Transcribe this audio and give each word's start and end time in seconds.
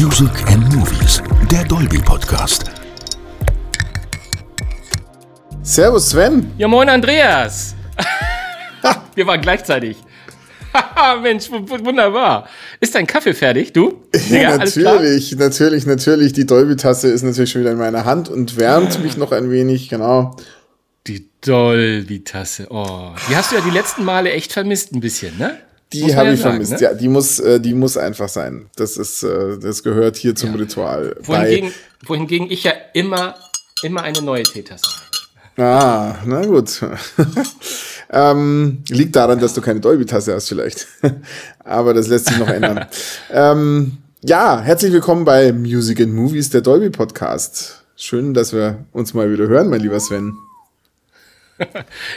Music 0.00 0.30
and 0.46 0.72
Movies, 0.76 1.20
der 1.50 1.64
Dolby 1.64 1.98
Podcast. 1.98 2.70
Servus 5.60 6.10
Sven. 6.10 6.52
Ja, 6.56 6.68
moin 6.68 6.88
Andreas. 6.88 7.74
Wir 9.16 9.26
waren 9.26 9.40
gleichzeitig. 9.40 9.96
Mensch, 11.20 11.50
wunderbar. 11.50 12.48
Ist 12.78 12.94
dein 12.94 13.08
Kaffee 13.08 13.34
fertig, 13.34 13.72
du? 13.72 14.04
Ja, 14.30 14.56
natürlich, 14.56 15.34
natürlich, 15.36 15.84
natürlich. 15.84 16.32
Die 16.32 16.46
Dolby-Tasse 16.46 17.08
ist 17.08 17.24
natürlich 17.24 17.50
schon 17.50 17.62
wieder 17.62 17.72
in 17.72 17.78
meiner 17.78 18.04
Hand 18.04 18.28
und 18.28 18.56
wärmt 18.56 19.02
mich 19.02 19.16
noch 19.16 19.32
ein 19.32 19.50
wenig, 19.50 19.88
genau. 19.88 20.36
Die 21.08 21.28
Dolby-Tasse, 21.40 22.68
oh. 22.70 23.10
Die 23.28 23.34
hast 23.34 23.50
du 23.50 23.56
ja 23.56 23.62
die 23.62 23.70
letzten 23.72 24.04
Male 24.04 24.30
echt 24.30 24.52
vermisst 24.52 24.92
ein 24.92 25.00
bisschen, 25.00 25.36
ne? 25.38 25.58
Die 25.92 26.14
habe 26.14 26.32
ich 26.32 26.40
sagen, 26.40 26.52
vermisst, 26.52 26.72
ne? 26.72 26.80
ja. 26.80 26.94
Die 26.94 27.08
muss, 27.08 27.40
äh, 27.40 27.60
die 27.60 27.74
muss 27.74 27.96
einfach 27.96 28.28
sein. 28.28 28.66
Das 28.76 28.96
ist, 28.96 29.22
äh, 29.22 29.58
das 29.58 29.82
gehört 29.82 30.16
hier 30.16 30.34
zum 30.34 30.50
ja. 30.50 30.56
Ritual. 30.56 31.16
Wohingegen, 31.22 31.72
wohingegen 32.04 32.50
ich 32.50 32.64
ja 32.64 32.72
immer, 32.92 33.34
immer 33.82 34.02
eine 34.02 34.20
neue 34.20 34.42
Teetasse 34.42 34.84
habe. 34.86 35.08
Ah, 35.60 36.18
na 36.24 36.44
gut. 36.46 36.80
ähm, 38.12 38.78
liegt 38.88 39.16
daran, 39.16 39.40
dass 39.40 39.54
du 39.54 39.60
keine 39.60 39.80
Dolby-Tasse 39.80 40.34
hast, 40.34 40.48
vielleicht. 40.48 40.86
Aber 41.64 41.94
das 41.94 42.06
lässt 42.06 42.26
sich 42.26 42.38
noch 42.38 42.48
ändern. 42.48 42.86
ähm, 43.32 43.98
ja, 44.22 44.60
herzlich 44.60 44.92
willkommen 44.92 45.24
bei 45.24 45.52
Music 45.52 46.00
and 46.00 46.14
Movies, 46.14 46.50
der 46.50 46.60
Dolby 46.60 46.90
Podcast. 46.90 47.84
Schön, 47.96 48.34
dass 48.34 48.52
wir 48.52 48.84
uns 48.92 49.14
mal 49.14 49.32
wieder 49.32 49.48
hören, 49.48 49.68
mein 49.68 49.80
lieber 49.80 49.98
Sven. 49.98 50.36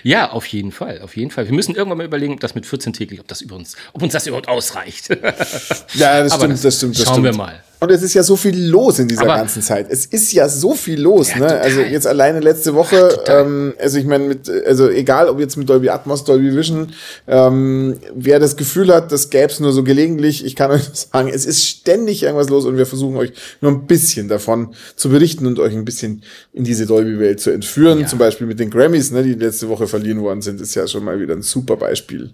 Ja, 0.03 0.31
auf 0.31 0.45
jeden 0.47 0.71
Fall, 0.71 1.01
auf 1.01 1.15
jeden 1.15 1.31
Fall. 1.31 1.45
Wir 1.45 1.53
müssen 1.53 1.75
irgendwann 1.75 1.97
mal 1.97 2.05
überlegen, 2.05 2.33
ob 2.33 2.39
das 2.39 2.55
mit 2.55 2.65
14 2.65 2.93
täglich, 2.93 3.19
ob 3.19 3.27
das 3.27 3.41
über 3.41 3.55
uns, 3.55 3.75
ob 3.93 4.01
uns 4.01 4.13
das 4.13 4.27
überhaupt 4.27 4.47
ausreicht. 4.47 5.09
ja, 5.93 6.23
das 6.23 6.35
stimmt, 6.35 6.53
das, 6.53 6.61
das 6.61 6.77
stimmt. 6.77 6.97
Das 6.97 7.05
schauen 7.05 7.13
stimmt. 7.15 7.25
wir 7.25 7.35
mal. 7.35 7.63
Und 7.83 7.89
es 7.89 8.03
ist 8.03 8.13
ja 8.13 8.21
so 8.21 8.35
viel 8.35 8.67
los 8.67 8.99
in 8.99 9.07
dieser 9.07 9.23
Aber 9.23 9.37
ganzen 9.37 9.63
Zeit. 9.63 9.87
Es 9.89 10.05
ist 10.05 10.31
ja 10.33 10.47
so 10.47 10.75
viel 10.75 11.01
los, 11.01 11.31
ja, 11.31 11.39
ne? 11.39 11.47
Total. 11.47 11.61
Also 11.61 11.81
jetzt 11.81 12.05
alleine 12.05 12.39
letzte 12.39 12.75
Woche, 12.75 13.17
ja, 13.25 13.41
ähm, 13.41 13.73
also 13.79 13.97
ich 13.97 14.05
meine, 14.05 14.25
mit, 14.25 14.47
also 14.47 14.87
egal 14.87 15.27
ob 15.27 15.39
jetzt 15.39 15.57
mit 15.57 15.67
Dolby 15.67 15.89
Atmos, 15.89 16.23
Dolby 16.23 16.55
Vision, 16.55 16.89
ähm, 17.27 17.97
wer 18.13 18.37
das 18.37 18.55
Gefühl 18.55 18.93
hat, 18.93 19.11
das 19.11 19.31
gäbe 19.31 19.47
es 19.47 19.59
nur 19.59 19.71
so 19.71 19.83
gelegentlich, 19.83 20.45
ich 20.45 20.55
kann 20.55 20.69
euch 20.71 20.83
sagen, 20.93 21.31
es 21.33 21.47
ist 21.47 21.65
ständig 21.65 22.21
irgendwas 22.21 22.49
los 22.49 22.65
und 22.65 22.77
wir 22.77 22.85
versuchen 22.85 23.17
euch 23.17 23.33
nur 23.61 23.71
ein 23.71 23.87
bisschen 23.87 24.27
davon 24.27 24.75
zu 24.95 25.09
berichten 25.09 25.47
und 25.47 25.57
euch 25.57 25.73
ein 25.73 25.83
bisschen 25.83 26.21
in 26.53 26.63
diese 26.63 26.85
Dolby-Welt 26.85 27.39
zu 27.39 27.49
entführen. 27.49 28.01
Ja. 28.01 28.05
Zum 28.05 28.19
Beispiel 28.19 28.45
mit 28.45 28.59
den 28.59 28.69
Grammys, 28.69 29.09
ne, 29.09 29.23
die 29.23 29.33
letzte 29.33 29.69
Woche 29.69 29.87
verliehen 29.87 30.21
worden 30.21 30.43
sind, 30.43 30.61
ist 30.61 30.75
ja 30.75 30.87
schon 30.87 31.03
mal 31.03 31.19
wieder 31.19 31.33
ein 31.33 31.41
super 31.41 31.77
Beispiel. 31.77 32.29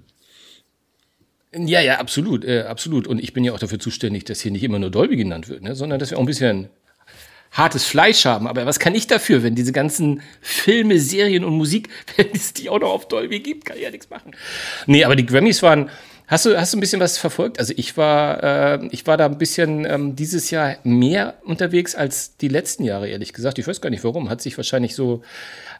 Ja, 1.53 1.79
ja, 1.79 1.99
absolut, 1.99 2.43
äh, 2.43 2.63
absolut. 2.63 3.07
Und 3.07 3.19
ich 3.19 3.33
bin 3.33 3.43
ja 3.43 3.53
auch 3.53 3.59
dafür 3.59 3.79
zuständig, 3.79 4.25
dass 4.25 4.41
hier 4.41 4.51
nicht 4.51 4.63
immer 4.63 4.79
nur 4.79 4.91
Dolby 4.91 5.15
genannt 5.15 5.47
wird, 5.47 5.63
ne, 5.63 5.75
sondern 5.75 5.99
dass 5.99 6.11
wir 6.11 6.17
auch 6.17 6.21
ein 6.23 6.27
bisschen 6.27 6.69
hartes 7.51 7.85
Fleisch 7.85 8.25
haben. 8.25 8.47
Aber 8.47 8.65
was 8.65 8.79
kann 8.79 8.93
ich 8.95 9.07
dafür, 9.07 9.43
wenn 9.43 9.55
diese 9.55 9.71
ganzen 9.71 10.21
Filme, 10.41 10.99
Serien 10.99 11.43
und 11.43 11.53
Musik, 11.53 11.89
wenn 12.17 12.27
es 12.33 12.53
die 12.53 12.69
auch 12.69 12.79
noch 12.79 12.91
auf 12.91 13.07
Dolby 13.07 13.39
gibt, 13.39 13.65
kann 13.65 13.77
ich 13.77 13.83
ja 13.83 13.91
nichts 13.91 14.09
machen. 14.09 14.35
Nee, 14.85 15.03
aber 15.03 15.15
die 15.15 15.25
Grammys 15.25 15.63
waren. 15.63 15.89
Hast 16.29 16.45
du, 16.45 16.59
hast 16.59 16.73
du 16.73 16.77
ein 16.77 16.81
bisschen 16.81 16.99
was 16.99 17.17
verfolgt? 17.17 17.57
Also 17.57 17.73
ich 17.77 17.95
war, 17.95 18.43
äh, 18.43 18.87
ich 18.91 19.07
war 19.07 19.15
da 19.15 19.27
ein 19.27 19.37
bisschen 19.37 19.85
ähm, 19.85 20.17
dieses 20.17 20.51
Jahr 20.51 20.75
mehr 20.83 21.35
unterwegs 21.45 21.95
als 21.95 22.35
die 22.35 22.49
letzten 22.49 22.83
Jahre, 22.83 23.07
ehrlich 23.07 23.31
gesagt. 23.31 23.59
Ich 23.59 23.65
weiß 23.65 23.79
gar 23.79 23.89
nicht 23.89 24.03
warum. 24.03 24.29
Hat 24.29 24.41
sich 24.41 24.57
wahrscheinlich 24.57 24.93
so 24.93 25.23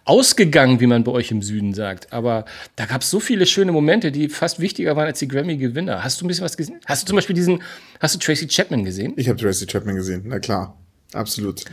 ausgegangen, 0.07 0.79
wie 0.79 0.87
man 0.87 1.03
bei 1.03 1.11
euch 1.11 1.31
im 1.31 1.41
Süden 1.41 1.73
sagt. 1.73 2.13
Aber 2.13 2.45
da 2.75 2.85
gab 2.85 3.01
es 3.01 3.09
so 3.09 3.19
viele 3.19 3.45
schöne 3.45 3.71
Momente, 3.71 4.11
die 4.11 4.29
fast 4.29 4.59
wichtiger 4.59 4.95
waren 4.95 5.05
als 5.05 5.19
die 5.19 5.27
Grammy-Gewinner. 5.27 6.03
Hast 6.03 6.21
du 6.21 6.25
ein 6.25 6.27
bisschen 6.29 6.45
was 6.45 6.55
gesehen? 6.55 6.79
Hast 6.85 7.03
du 7.03 7.07
zum 7.07 7.15
Beispiel 7.17 7.35
diesen, 7.35 7.61
hast 7.99 8.15
du 8.15 8.19
Tracy 8.19 8.47
Chapman 8.47 8.85
gesehen? 8.85 9.13
Ich 9.17 9.27
habe 9.27 9.37
Tracy 9.37 9.65
Chapman 9.65 9.95
gesehen, 9.95 10.23
na 10.25 10.39
klar. 10.39 10.77
Absolut. 11.13 11.65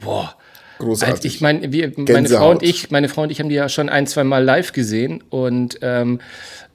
Boah. 0.00 0.36
Großartig. 0.78 1.14
Also 1.14 1.28
ich 1.28 1.40
meine, 1.40 1.72
wir, 1.72 1.92
meine 1.96 2.28
Frau 2.28 2.50
und 2.50 2.62
ich, 2.62 2.90
meine 2.90 3.08
Frau 3.08 3.22
und 3.22 3.30
ich 3.30 3.38
haben 3.38 3.48
die 3.48 3.54
ja 3.54 3.68
schon 3.68 3.88
ein, 3.88 4.06
zwei 4.06 4.24
Mal 4.24 4.42
live 4.42 4.72
gesehen 4.72 5.22
und 5.30 5.78
ähm, 5.82 6.20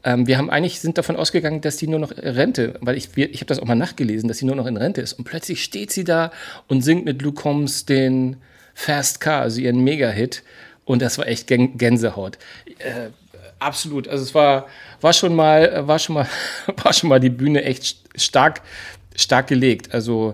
ähm, 0.04 0.26
wir 0.26 0.38
haben 0.38 0.50
eigentlich 0.50 0.80
sind 0.80 0.98
davon 0.98 1.18
ausgegangen, 1.18 1.60
dass 1.62 1.76
die 1.76 1.88
nur 1.88 2.00
noch 2.00 2.12
Rente, 2.16 2.76
weil 2.80 2.96
ich, 2.96 3.10
ich 3.18 3.42
habe 3.42 3.48
das 3.48 3.60
auch 3.60 3.66
mal 3.66 3.76
nachgelesen, 3.76 4.30
dass 4.30 4.38
sie 4.38 4.46
nur 4.46 4.56
noch 4.56 4.68
in 4.68 4.78
Rente 4.78 5.02
ist 5.02 5.14
und 5.14 5.26
plötzlich 5.26 5.64
steht 5.64 5.92
sie 5.92 6.06
da 6.06 6.32
und 6.68 6.82
singt 6.82 7.04
mit 7.04 7.22
Luke 7.22 7.42
Combs 7.42 7.86
den 7.86 8.38
Fast 8.74 9.20
Car, 9.20 9.42
also 9.42 9.60
ihren 9.60 9.84
Mega-Hit 9.84 10.44
und 10.90 11.04
das 11.04 11.20
war 11.20 11.28
echt 11.28 11.46
Gänsehaut. 11.46 12.40
Äh, 12.80 13.12
absolut. 13.60 14.08
Also 14.08 14.24
es 14.24 14.34
war, 14.34 14.66
war 15.02 15.14
schon 15.14 15.36
mal, 15.36 15.88
war 15.88 16.00
schon 16.00 16.16
mal, 16.16 16.28
war 16.84 16.94
schon 16.94 17.10
mal 17.10 17.20
die 17.20 17.30
Bühne 17.30 17.64
echt 17.64 17.98
stark, 18.16 18.64
stark 19.16 19.46
gelegt. 19.46 19.94
Also 19.94 20.34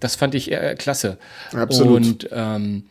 das 0.00 0.14
fand 0.14 0.34
ich 0.34 0.52
äh, 0.52 0.74
klasse. 0.78 1.16
Absolut. 1.52 2.04
Und 2.04 2.28
ähm, 2.32 2.84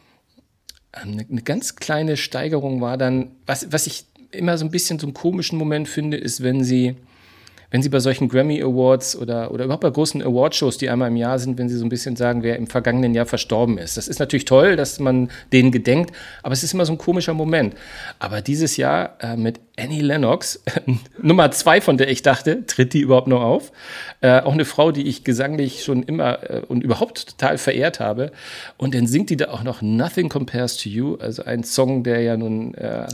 eine, 0.91 1.23
eine 1.29 1.41
ganz 1.43 1.75
kleine 1.75 2.17
Steigerung 2.17 2.81
war 2.81 2.97
dann, 2.97 3.29
was, 3.45 3.71
was 3.71 3.85
ich 3.85 4.05
immer 4.31 4.57
so 4.57 4.65
ein 4.65 4.71
bisschen 4.71 4.97
so 4.97 5.05
einen 5.05 5.13
komischen 5.13 5.59
Moment 5.59 5.87
finde, 5.87 6.17
ist, 6.17 6.41
wenn 6.41 6.63
sie 6.63 6.95
wenn 7.73 7.81
Sie 7.81 7.89
bei 7.89 7.99
solchen 7.99 8.29
Grammy 8.29 8.61
Awards 8.61 9.15
oder, 9.15 9.49
oder 9.49 9.65
überhaupt 9.65 9.81
bei 9.81 9.89
großen 9.89 10.21
Awardshows, 10.21 10.77
die 10.77 10.91
einmal 10.91 11.07
im 11.07 11.15
Jahr 11.15 11.39
sind, 11.39 11.57
wenn 11.57 11.69
Sie 11.69 11.75
so 11.75 11.83
ein 11.83 11.89
bisschen 11.89 12.15
sagen, 12.15 12.43
wer 12.43 12.55
im 12.57 12.67
vergangenen 12.67 13.15
Jahr 13.15 13.25
verstorben 13.25 13.79
ist. 13.79 13.97
Das 13.97 14.07
ist 14.07 14.19
natürlich 14.19 14.45
toll, 14.45 14.75
dass 14.75 14.99
man 14.99 15.31
denen 15.51 15.71
gedenkt, 15.71 16.15
aber 16.43 16.53
es 16.53 16.61
ist 16.61 16.75
immer 16.75 16.85
so 16.85 16.91
ein 16.91 16.99
komischer 16.99 17.33
Moment. 17.33 17.73
Aber 18.19 18.41
dieses 18.41 18.77
Jahr 18.77 19.17
äh, 19.21 19.37
mit 19.37 19.59
Annie 19.75 20.03
Lennox, 20.03 20.63
Nummer 21.19 21.49
zwei, 21.49 21.81
von 21.81 21.97
der 21.97 22.09
ich 22.09 22.21
dachte, 22.21 22.63
tritt 22.67 22.93
die 22.93 22.99
überhaupt 22.99 23.27
noch 23.27 23.41
auf? 23.41 23.71
Äh, 24.21 24.41
auch 24.41 24.53
eine 24.53 24.65
Frau, 24.65 24.91
die 24.91 25.07
ich 25.07 25.23
gesanglich 25.23 25.83
schon 25.83 26.03
immer 26.03 26.47
äh, 26.47 26.61
und 26.67 26.83
überhaupt 26.83 27.27
total 27.27 27.57
verehrt 27.57 27.99
habe. 27.99 28.31
Und 28.77 28.93
dann 28.93 29.07
singt 29.07 29.31
die 29.31 29.37
da 29.37 29.49
auch 29.49 29.63
noch 29.63 29.81
Nothing 29.81 30.29
Compares 30.29 30.77
to 30.77 30.89
You, 30.89 31.15
also 31.15 31.43
ein 31.43 31.63
Song, 31.63 32.03
der 32.03 32.21
ja 32.21 32.37
nun 32.37 32.75
äh, 32.75 33.07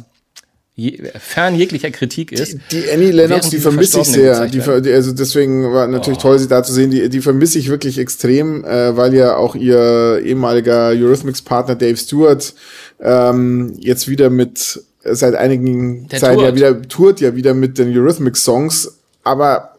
je, 0.80 1.12
fern 1.20 1.56
jeglicher 1.56 1.92
Kritik 1.92 2.32
ist. 2.32 2.58
Die, 2.72 2.82
die 2.82 2.92
Annie 2.92 3.12
Lennox, 3.12 3.50
die 3.50 3.58
vermisse 3.58 4.02
ich 4.02 4.08
sehr. 4.08 4.48
Die, 4.48 4.62
also 4.62 5.12
deswegen 5.12 5.72
war 5.72 5.88
natürlich 5.88 6.20
oh. 6.20 6.24
toll, 6.24 6.40
sie 6.40 6.48
da 6.48 6.64
zu 6.64 6.74
sehen. 6.74 6.92
Die, 6.92 7.10
die 7.10 7.22
vermisse 7.22 7.60
ich 7.60 7.70
wirklich 7.70 8.00
extrem, 8.00 8.64
äh, 8.64 8.96
weil 8.96 9.14
ja 9.14 9.36
auch 9.36 9.56
ihr 9.56 10.22
ehemaliger 10.24 10.90
Eurythmics-Partner 10.90 11.76
Dave 11.76 11.98
Stewart 11.98 12.54
ähm, 13.02 13.74
jetzt 13.80 14.08
wieder 14.08 14.30
mit 14.30 14.84
seit 15.04 15.36
einigen 15.36 16.10
Zeiten 16.10 16.42
ja 16.42 16.56
wieder 16.56 16.82
tourt 16.84 17.22
ja 17.22 17.36
wieder 17.36 17.54
mit 17.54 17.78
den 17.78 17.96
Eurythmics-Songs. 17.96 19.00
Aber 19.24 19.79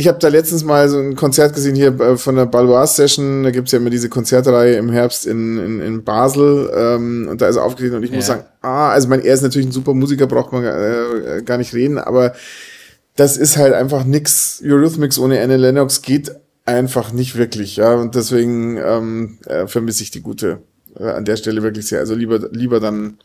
ich 0.00 0.08
habe 0.08 0.18
da 0.18 0.28
letztens 0.28 0.64
mal 0.64 0.88
so 0.88 0.98
ein 0.98 1.14
Konzert 1.14 1.54
gesehen 1.54 1.76
hier 1.76 1.98
äh, 2.00 2.16
von 2.16 2.34
der 2.34 2.46
Balois 2.46 2.86
Session. 2.86 3.42
Da 3.42 3.50
gibt's 3.50 3.70
ja 3.70 3.78
immer 3.78 3.90
diese 3.90 4.08
Konzertreihe 4.08 4.76
im 4.76 4.90
Herbst 4.90 5.26
in, 5.26 5.58
in, 5.58 5.80
in 5.80 6.04
Basel. 6.04 6.70
Ähm, 6.74 7.28
und 7.30 7.42
da 7.42 7.48
ist 7.48 7.56
er 7.56 7.64
aufgetreten 7.64 7.96
und 7.96 8.02
ich 8.02 8.10
ja. 8.10 8.16
muss 8.16 8.26
sagen, 8.26 8.44
ah, 8.62 8.90
also 8.90 9.08
mein, 9.08 9.20
er 9.20 9.34
ist 9.34 9.42
natürlich 9.42 9.68
ein 9.68 9.72
super 9.72 9.92
Musiker, 9.92 10.26
braucht 10.26 10.52
man 10.52 10.64
äh, 10.64 11.42
gar 11.44 11.58
nicht 11.58 11.74
reden, 11.74 11.98
aber 11.98 12.32
das 13.16 13.36
ist 13.36 13.58
halt 13.58 13.74
einfach 13.74 14.04
nix. 14.04 14.62
Eurythmics 14.64 15.18
ohne 15.18 15.40
Anne 15.42 15.58
Lennox 15.58 16.00
geht 16.00 16.34
einfach 16.64 17.12
nicht 17.12 17.36
wirklich, 17.36 17.76
ja. 17.76 17.94
Und 17.94 18.14
deswegen 18.14 18.78
ähm, 18.78 19.38
äh, 19.46 19.66
vermisse 19.66 20.02
ich 20.02 20.10
die 20.10 20.22
gute 20.22 20.62
äh, 20.98 21.04
an 21.04 21.26
der 21.26 21.36
Stelle 21.36 21.62
wirklich 21.62 21.86
sehr. 21.86 21.98
Also 21.98 22.14
lieber, 22.14 22.48
lieber 22.52 22.80
dann 22.80 23.18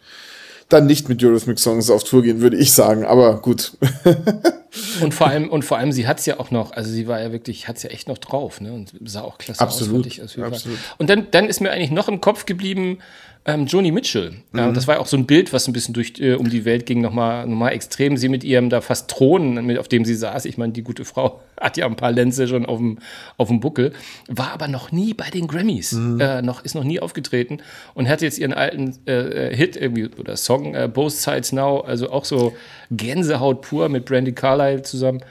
dann 0.69 0.87
nicht 0.87 1.09
mit 1.09 1.23
Eurythmics 1.23 1.63
Songs 1.63 1.89
auf 1.89 2.03
Tour 2.03 2.23
gehen, 2.23 2.41
würde 2.41 2.57
ich 2.57 2.73
sagen. 2.73 3.05
Aber 3.05 3.39
gut. 3.41 3.73
und 5.01 5.13
vor 5.13 5.27
allem, 5.27 5.49
und 5.49 5.63
vor 5.63 5.77
allem, 5.77 5.91
sie 5.91 6.07
hat 6.07 6.19
es 6.19 6.25
ja 6.25 6.39
auch 6.39 6.51
noch, 6.51 6.71
also 6.71 6.89
sie 6.89 7.07
war 7.07 7.21
ja 7.21 7.31
wirklich, 7.31 7.67
hat 7.67 7.77
es 7.77 7.83
ja 7.83 7.89
echt 7.91 8.07
noch 8.07 8.17
drauf, 8.17 8.61
ne? 8.61 8.73
Und 8.73 8.93
sah 9.05 9.21
auch 9.21 9.37
klasse 9.37 9.61
absolut, 9.61 10.05
aus, 10.05 10.35
ich, 10.35 10.43
Absolut. 10.43 10.79
Und 10.97 11.09
dann, 11.09 11.27
dann 11.31 11.45
ist 11.45 11.61
mir 11.61 11.71
eigentlich 11.71 11.91
noch 11.91 12.07
im 12.07 12.19
Kopf 12.19 12.45
geblieben, 12.45 12.99
ähm, 13.47 13.67
Joni 13.67 13.91
Mitchell. 13.91 14.31
Mhm. 14.51 14.73
Das 14.73 14.87
war 14.87 14.95
ja 14.95 15.01
auch 15.01 15.05
so 15.05 15.17
ein 15.17 15.27
Bild, 15.27 15.53
was 15.53 15.67
ein 15.67 15.73
bisschen 15.73 15.93
durch 15.93 16.13
äh, 16.19 16.33
um 16.33 16.49
die 16.49 16.65
Welt 16.65 16.87
ging, 16.87 17.01
nochmal 17.01 17.45
noch 17.45 17.55
mal 17.55 17.69
extrem. 17.69 18.17
Sie 18.17 18.27
mit 18.27 18.43
ihrem 18.43 18.71
da 18.71 18.81
fast 18.81 19.09
Thron, 19.09 19.63
mit, 19.65 19.77
auf 19.77 19.87
dem 19.87 20.03
sie 20.03 20.15
saß. 20.15 20.45
Ich 20.45 20.57
meine, 20.57 20.73
die 20.73 20.81
gute 20.81 21.05
Frau 21.05 21.41
hat 21.59 21.77
ja 21.77 21.85
ein 21.85 21.95
paar 21.95 22.11
Lenze 22.11 22.47
schon 22.47 22.65
auf 22.65 22.79
dem, 22.79 22.97
auf 23.37 23.49
dem 23.49 23.59
Buckel, 23.59 23.93
war 24.27 24.51
aber 24.51 24.67
noch 24.67 24.91
nie 24.91 25.13
bei 25.13 25.29
den 25.29 25.47
Grammys. 25.47 25.91
Mhm. 25.91 26.19
Äh, 26.19 26.41
noch, 26.41 26.63
ist 26.63 26.73
noch 26.73 26.83
nie 26.83 26.99
aufgetreten 26.99 27.59
und 27.93 28.09
hat 28.09 28.23
jetzt 28.23 28.39
ihren 28.39 28.53
alten 28.53 28.97
äh, 29.05 29.49
äh 29.49 29.55
Hit 29.55 29.75
irgendwie 29.75 30.09
oder 30.17 30.37
Song 30.37 30.73
äh, 30.73 30.89
Both 30.91 31.13
Sides 31.13 31.51
Now, 31.51 31.81
also 31.81 32.09
auch 32.09 32.25
so 32.25 32.55
Gänsehaut 32.89 33.61
pur 33.61 33.89
mit 33.89 34.05
Brandy 34.05 34.33
Carlyle 34.33 34.81
zusammen. 34.81 35.21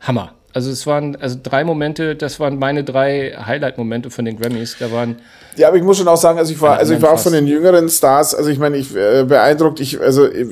Hammer. 0.00 0.37
Also 0.54 0.70
es 0.70 0.86
waren 0.86 1.16
also 1.16 1.38
drei 1.42 1.62
Momente, 1.62 2.16
das 2.16 2.40
waren 2.40 2.58
meine 2.58 2.82
drei 2.82 3.36
Highlight-Momente 3.38 4.10
von 4.10 4.24
den 4.24 4.38
Grammys. 4.38 4.76
Da 4.78 4.90
waren 4.90 5.16
ja, 5.58 5.68
aber 5.68 5.76
ich 5.76 5.82
muss 5.82 5.98
schon 5.98 6.06
auch 6.08 6.16
sagen, 6.16 6.38
also 6.38 6.52
ich 6.52 6.60
war, 6.60 6.78
also 6.78 6.94
ich 6.94 7.02
war 7.02 7.12
auch 7.12 7.18
von 7.18 7.32
den 7.32 7.46
jüngeren 7.46 7.88
Stars, 7.88 8.34
also 8.34 8.48
ich 8.48 8.58
meine, 8.58 8.76
ich 8.76 8.94
äh, 8.94 9.24
beeindruckt, 9.24 9.80
ich 9.80 10.00
also 10.00 10.30
ich, 10.30 10.46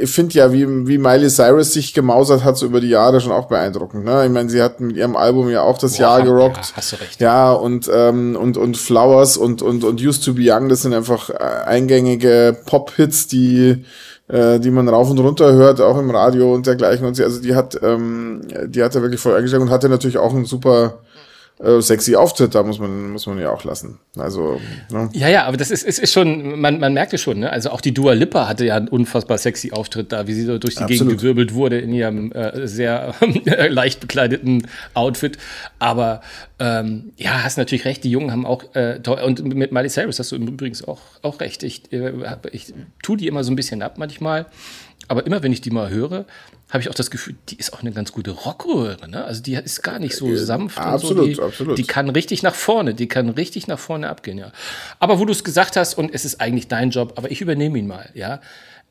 ich 0.00 0.10
finde 0.10 0.34
ja, 0.34 0.52
wie 0.52 0.86
wie 0.86 0.98
Miley 0.98 1.28
Cyrus 1.28 1.72
sich 1.72 1.92
gemausert 1.94 2.44
hat 2.44 2.56
so 2.56 2.66
über 2.66 2.80
die 2.80 2.90
Jahre 2.90 3.20
schon 3.20 3.32
auch 3.32 3.48
beeindruckend. 3.48 4.04
Ne? 4.04 4.24
Ich 4.24 4.30
meine, 4.30 4.48
sie 4.48 4.62
hat 4.62 4.80
mit 4.80 4.96
ihrem 4.96 5.16
Album 5.16 5.50
ja 5.50 5.62
auch 5.62 5.78
das 5.78 5.96
Boah, 5.96 6.02
Jahr 6.02 6.22
gerockt. 6.22 6.56
Ja, 6.56 6.76
hast 6.76 6.92
du 6.92 6.96
recht. 6.96 7.20
Ja 7.20 7.52
und 7.52 7.90
ähm, 7.92 8.36
und 8.36 8.56
und 8.56 8.76
Flowers 8.76 9.36
und 9.36 9.62
und 9.62 9.82
und 9.82 10.00
Used 10.00 10.24
to 10.24 10.34
Be 10.34 10.42
Young, 10.44 10.68
das 10.68 10.82
sind 10.82 10.94
einfach 10.94 11.30
äh, 11.30 11.34
eingängige 11.66 12.56
Pop-Hits, 12.66 13.26
die 13.26 13.84
äh, 14.28 14.60
die 14.60 14.70
man 14.70 14.88
rauf 14.88 15.10
und 15.10 15.18
runter 15.18 15.52
hört, 15.52 15.80
auch 15.80 15.98
im 15.98 16.10
Radio 16.10 16.54
und 16.54 16.66
dergleichen. 16.66 17.06
Und 17.06 17.14
sie, 17.14 17.24
also 17.24 17.40
die 17.40 17.54
hat, 17.54 17.78
ähm, 17.82 18.42
die 18.66 18.82
hat 18.82 18.94
er 18.94 19.02
wirklich 19.02 19.20
voll 19.20 19.34
eingestellt 19.34 19.62
und 19.62 19.70
hatte 19.70 19.88
natürlich 19.88 20.18
auch 20.18 20.34
ein 20.34 20.44
super 20.44 20.98
äh, 21.60 21.80
sexy 21.80 22.14
Auftritt, 22.14 22.54
da 22.54 22.62
muss 22.62 22.78
man, 22.78 23.10
muss 23.10 23.26
man 23.26 23.38
ja 23.38 23.50
auch 23.50 23.64
lassen. 23.64 23.98
Also, 24.16 24.60
ne? 24.92 25.08
Ja, 25.12 25.28
ja, 25.28 25.44
aber 25.44 25.56
das 25.56 25.70
ist, 25.70 25.82
ist, 25.82 25.98
ist 25.98 26.12
schon, 26.12 26.60
man, 26.60 26.78
man 26.78 26.94
merkt 26.94 27.12
es 27.14 27.20
schon, 27.20 27.40
ne? 27.40 27.50
Also 27.50 27.70
auch 27.70 27.80
die 27.80 27.92
Dua 27.92 28.12
Lipa 28.12 28.48
hatte 28.48 28.64
ja 28.64 28.76
einen 28.76 28.88
unfassbar 28.88 29.38
sexy 29.38 29.72
Auftritt 29.72 30.12
da, 30.12 30.26
wie 30.26 30.34
sie 30.34 30.44
so 30.44 30.58
durch 30.58 30.76
die 30.76 30.84
Absolut. 30.84 31.00
Gegend 31.00 31.20
gewirbelt 31.20 31.54
wurde 31.54 31.78
in 31.78 31.92
ihrem 31.92 32.32
äh, 32.32 32.66
sehr 32.66 33.14
leicht 33.68 34.00
bekleideten 34.00 34.68
Outfit. 34.94 35.38
Aber 35.78 36.20
ähm, 36.60 37.12
ja, 37.16 37.42
hast 37.42 37.58
natürlich 37.58 37.84
recht, 37.84 38.04
die 38.04 38.10
Jungen 38.10 38.30
haben 38.30 38.46
auch 38.46 38.74
äh, 38.74 39.00
toll. 39.00 39.20
Und 39.20 39.44
mit 39.44 39.72
Miley 39.72 39.88
Cyrus 39.88 40.18
hast 40.18 40.32
du 40.32 40.36
übrigens 40.36 40.86
auch, 40.86 41.00
auch 41.22 41.40
recht. 41.40 41.62
Ich, 41.62 41.92
äh, 41.92 42.12
ich 42.52 42.72
tue 43.02 43.16
die 43.16 43.26
immer 43.26 43.44
so 43.44 43.52
ein 43.52 43.56
bisschen 43.56 43.82
ab 43.82 43.94
manchmal. 43.98 44.46
Aber 45.08 45.26
immer 45.26 45.42
wenn 45.42 45.52
ich 45.52 45.60
die 45.60 45.70
mal 45.70 45.90
höre, 45.90 46.26
habe 46.70 46.82
ich 46.82 46.90
auch 46.90 46.94
das 46.94 47.10
Gefühl, 47.10 47.34
die 47.48 47.56
ist 47.56 47.72
auch 47.72 47.80
eine 47.80 47.92
ganz 47.92 48.12
gute 48.12 48.30
Rockröhre. 48.30 49.08
Ne? 49.08 49.24
Also 49.24 49.42
die 49.42 49.54
ist 49.54 49.82
gar 49.82 49.98
nicht 49.98 50.14
so 50.14 50.36
sanft. 50.36 50.78
absolut, 50.78 51.34
so. 51.36 51.42
die, 51.42 51.42
absolut. 51.42 51.78
Die 51.78 51.84
kann 51.84 52.10
richtig 52.10 52.42
nach 52.42 52.54
vorne, 52.54 52.94
die 52.94 53.08
kann 53.08 53.30
richtig 53.30 53.66
nach 53.66 53.78
vorne 53.78 54.08
abgehen, 54.08 54.38
ja. 54.38 54.52
Aber 54.98 55.18
wo 55.18 55.24
du 55.24 55.32
es 55.32 55.44
gesagt 55.44 55.76
hast, 55.76 55.94
und 55.96 56.14
es 56.14 56.24
ist 56.24 56.40
eigentlich 56.40 56.68
dein 56.68 56.90
Job, 56.90 57.14
aber 57.16 57.30
ich 57.30 57.40
übernehme 57.40 57.78
ihn 57.78 57.86
mal, 57.86 58.10
ja. 58.14 58.40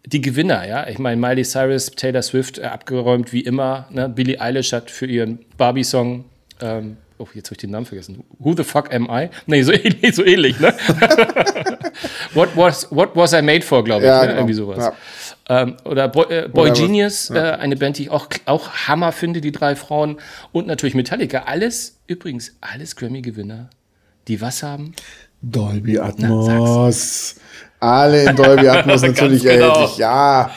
Die 0.06 0.22
Gewinner, 0.22 0.68
ja. 0.68 0.88
Ich 0.88 1.00
meine, 1.00 1.22
Miley 1.22 1.44
Cyrus, 1.44 1.92
Taylor 1.92 2.22
Swift 2.22 2.58
äh, 2.58 2.64
abgeräumt 2.64 3.32
wie 3.32 3.42
immer. 3.42 3.88
Ne? 3.92 4.10
Billie 4.10 4.42
Eilish 4.42 4.74
hat 4.74 4.90
für 4.90 5.06
ihren 5.06 5.40
Barbie-Song 5.58 6.26
ähm, 6.62 6.98
Oh, 7.20 7.28
jetzt 7.34 7.48
habe 7.48 7.56
ich 7.56 7.58
den 7.58 7.72
Namen 7.72 7.86
vergessen. 7.88 8.24
Who 8.38 8.54
the 8.56 8.64
fuck 8.64 8.94
am 8.94 9.10
I? 9.10 9.30
Nee, 9.48 9.64
so 9.64 9.72
ähnlich, 9.74 10.16
so 10.16 10.24
ähnlich 10.24 10.60
ne? 10.60 10.68
what, 12.34 12.50
was, 12.56 12.92
what 12.92 13.16
was 13.16 13.34
I 13.34 13.42
made 13.42 13.62
for, 13.62 13.84
glaube 13.84 14.04
ich. 14.04 14.08
Ja, 14.08 14.22
ne? 14.22 14.28
genau. 14.28 14.40
Irgendwie 14.40 14.54
sowas. 14.54 14.78
Ja. 14.78 14.94
Ähm, 15.50 15.78
oder 15.86 16.10
Boy, 16.10 16.26
äh, 16.30 16.50
Boy 16.50 16.72
Genius, 16.72 17.30
ja. 17.30 17.54
äh, 17.54 17.58
eine 17.58 17.78
Band, 17.78 17.98
die 17.98 18.04
ich 18.04 18.10
auch, 18.10 18.28
auch 18.46 18.70
Hammer 18.88 19.12
finde, 19.12 19.42
die 19.42 19.52
drei 19.52 19.76
Frauen. 19.76 20.18
Und 20.52 20.68
natürlich 20.68 20.96
Metallica. 20.96 21.44
Alles, 21.44 22.00
übrigens, 22.08 22.56
alles 22.62 22.96
Grammy-Gewinner, 22.96 23.70
die 24.28 24.42
was 24.42 24.64
haben? 24.64 24.94
Dolby 25.42 26.00
Atmos. 26.00 27.36
Na, 27.38 27.44
alle 27.80 28.24
in 28.24 28.36
Dolby 28.36 28.68
Atmos 28.70 29.02
natürlich 29.02 29.44
genau. 29.44 29.68
erhältlich. 29.68 29.98
Ja, 29.98 30.52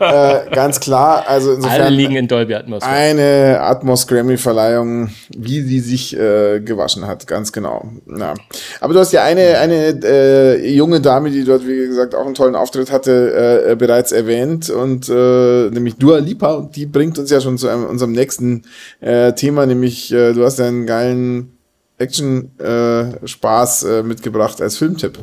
äh, 0.00 0.50
ganz 0.50 0.80
klar. 0.80 1.24
Also 1.28 1.52
insofern 1.52 1.80
Alle 1.80 1.90
liegen 1.94 2.16
in 2.16 2.26
Dolby 2.26 2.54
Atmos. 2.54 2.82
Eine 2.82 3.60
Atmos 3.60 4.06
Grammy 4.06 4.36
Verleihung, 4.36 5.10
wie 5.36 5.60
sie 5.60 5.80
sich 5.80 6.16
äh, 6.16 6.60
gewaschen 6.60 7.06
hat, 7.06 7.26
ganz 7.26 7.52
genau. 7.52 7.90
Ja. 8.06 8.34
Aber 8.80 8.94
du 8.94 9.00
hast 9.00 9.12
ja 9.12 9.22
eine 9.22 9.58
eine 9.58 10.00
äh, 10.02 10.70
junge 10.70 11.00
Dame, 11.00 11.30
die 11.30 11.44
dort 11.44 11.66
wie 11.66 11.86
gesagt 11.86 12.14
auch 12.14 12.26
einen 12.26 12.34
tollen 12.34 12.56
Auftritt 12.56 12.90
hatte, 12.90 13.66
äh, 13.70 13.76
bereits 13.76 14.12
erwähnt 14.12 14.70
und 14.70 15.08
äh, 15.08 15.70
nämlich 15.70 15.96
Dua 15.96 16.18
Lipa 16.18 16.54
und 16.54 16.76
die 16.76 16.86
bringt 16.86 17.18
uns 17.18 17.30
ja 17.30 17.40
schon 17.40 17.58
zu 17.58 17.68
einem, 17.68 17.84
unserem 17.86 18.12
nächsten 18.12 18.62
äh, 19.00 19.32
Thema, 19.32 19.66
nämlich 19.66 20.12
äh, 20.12 20.32
du 20.32 20.44
hast 20.44 20.58
ja 20.58 20.66
einen 20.66 20.86
geilen 20.86 21.56
Action 21.98 22.58
äh, 22.58 23.26
Spaß 23.26 23.84
äh, 23.84 24.02
mitgebracht 24.02 24.60
als 24.60 24.76
Filmtipp. 24.76 25.18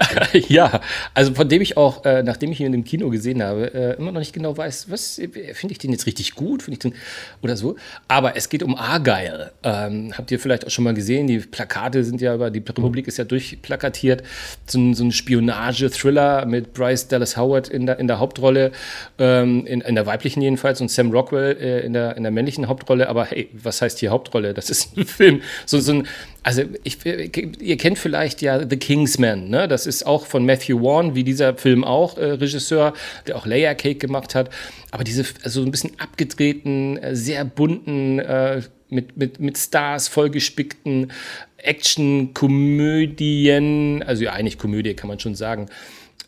ja, 0.48 0.80
also 1.14 1.34
von 1.34 1.48
dem 1.48 1.62
ich 1.62 1.76
auch, 1.76 2.04
äh, 2.04 2.22
nachdem 2.22 2.52
ich 2.52 2.60
ihn 2.60 2.72
im 2.72 2.84
Kino 2.84 3.10
gesehen 3.10 3.42
habe, 3.42 3.72
äh, 3.74 3.96
immer 3.96 4.12
noch 4.12 4.20
nicht 4.20 4.32
genau 4.32 4.56
weiß, 4.56 4.90
was 4.90 5.16
finde 5.16 5.72
ich 5.72 5.78
den 5.78 5.92
jetzt 5.92 6.06
richtig 6.06 6.34
gut, 6.34 6.62
finde 6.62 6.74
ich 6.74 6.78
den 6.80 6.94
oder 7.42 7.56
so. 7.56 7.76
Aber 8.08 8.36
es 8.36 8.48
geht 8.48 8.62
um 8.62 8.76
Argyle. 8.76 9.52
Ähm, 9.62 10.12
habt 10.16 10.30
ihr 10.30 10.40
vielleicht 10.40 10.66
auch 10.66 10.70
schon 10.70 10.84
mal 10.84 10.94
gesehen? 10.94 11.26
Die 11.26 11.38
Plakate 11.38 12.04
sind 12.04 12.20
ja 12.20 12.34
über 12.34 12.50
die 12.50 12.58
Republik 12.58 13.08
ist 13.08 13.18
ja 13.18 13.24
durchplakatiert. 13.24 14.22
So 14.66 14.78
ein, 14.78 14.94
so 14.94 15.04
ein 15.04 15.12
Spionage-Thriller 15.12 16.46
mit 16.46 16.72
Bryce 16.72 17.08
Dallas 17.08 17.36
Howard 17.36 17.68
in 17.68 17.86
der, 17.86 17.98
in 17.98 18.06
der 18.06 18.18
Hauptrolle, 18.18 18.72
ähm, 19.18 19.66
in, 19.66 19.80
in 19.80 19.94
der 19.94 20.06
weiblichen 20.06 20.42
jedenfalls 20.42 20.80
und 20.80 20.90
Sam 20.90 21.10
Rockwell 21.10 21.56
äh, 21.56 21.80
in, 21.80 21.92
der, 21.92 22.16
in 22.16 22.22
der 22.22 22.32
männlichen 22.32 22.68
Hauptrolle. 22.68 23.08
Aber 23.08 23.26
hey, 23.26 23.48
was 23.52 23.82
heißt 23.82 23.98
hier 23.98 24.10
Hauptrolle? 24.10 24.54
Das 24.54 24.70
ist 24.70 24.96
ein 24.96 25.06
Film, 25.12 25.42
so, 25.66 25.78
so 25.78 25.92
ein 25.92 26.08
also 26.42 26.62
ich, 26.82 26.98
ihr 27.06 27.76
kennt 27.76 27.98
vielleicht 27.98 28.42
ja 28.42 28.68
The 28.68 28.76
Kingsman, 28.76 29.48
ne? 29.48 29.68
Das 29.68 29.86
ist 29.86 30.04
auch 30.04 30.26
von 30.26 30.44
Matthew 30.44 30.80
Vaughn, 30.80 31.14
wie 31.14 31.24
dieser 31.24 31.56
Film 31.56 31.84
auch, 31.84 32.18
äh, 32.18 32.32
Regisseur, 32.32 32.92
der 33.26 33.36
auch 33.36 33.46
Layer 33.46 33.74
Cake 33.74 33.98
gemacht 33.98 34.34
hat. 34.34 34.50
Aber 34.90 35.04
diese 35.04 35.24
also 35.44 35.62
ein 35.62 35.70
bisschen 35.70 35.92
abgedrehten, 35.98 36.98
äh, 36.98 37.14
sehr 37.14 37.44
bunten, 37.44 38.18
äh, 38.18 38.62
mit, 38.88 39.16
mit, 39.16 39.40
mit 39.40 39.56
Stars 39.56 40.08
vollgespickten 40.08 41.12
Action-Komödien, 41.56 44.02
also 44.02 44.24
ja, 44.24 44.32
eigentlich 44.32 44.58
Komödie 44.58 44.94
kann 44.94 45.08
man 45.08 45.20
schon 45.20 45.34
sagen. 45.34 45.68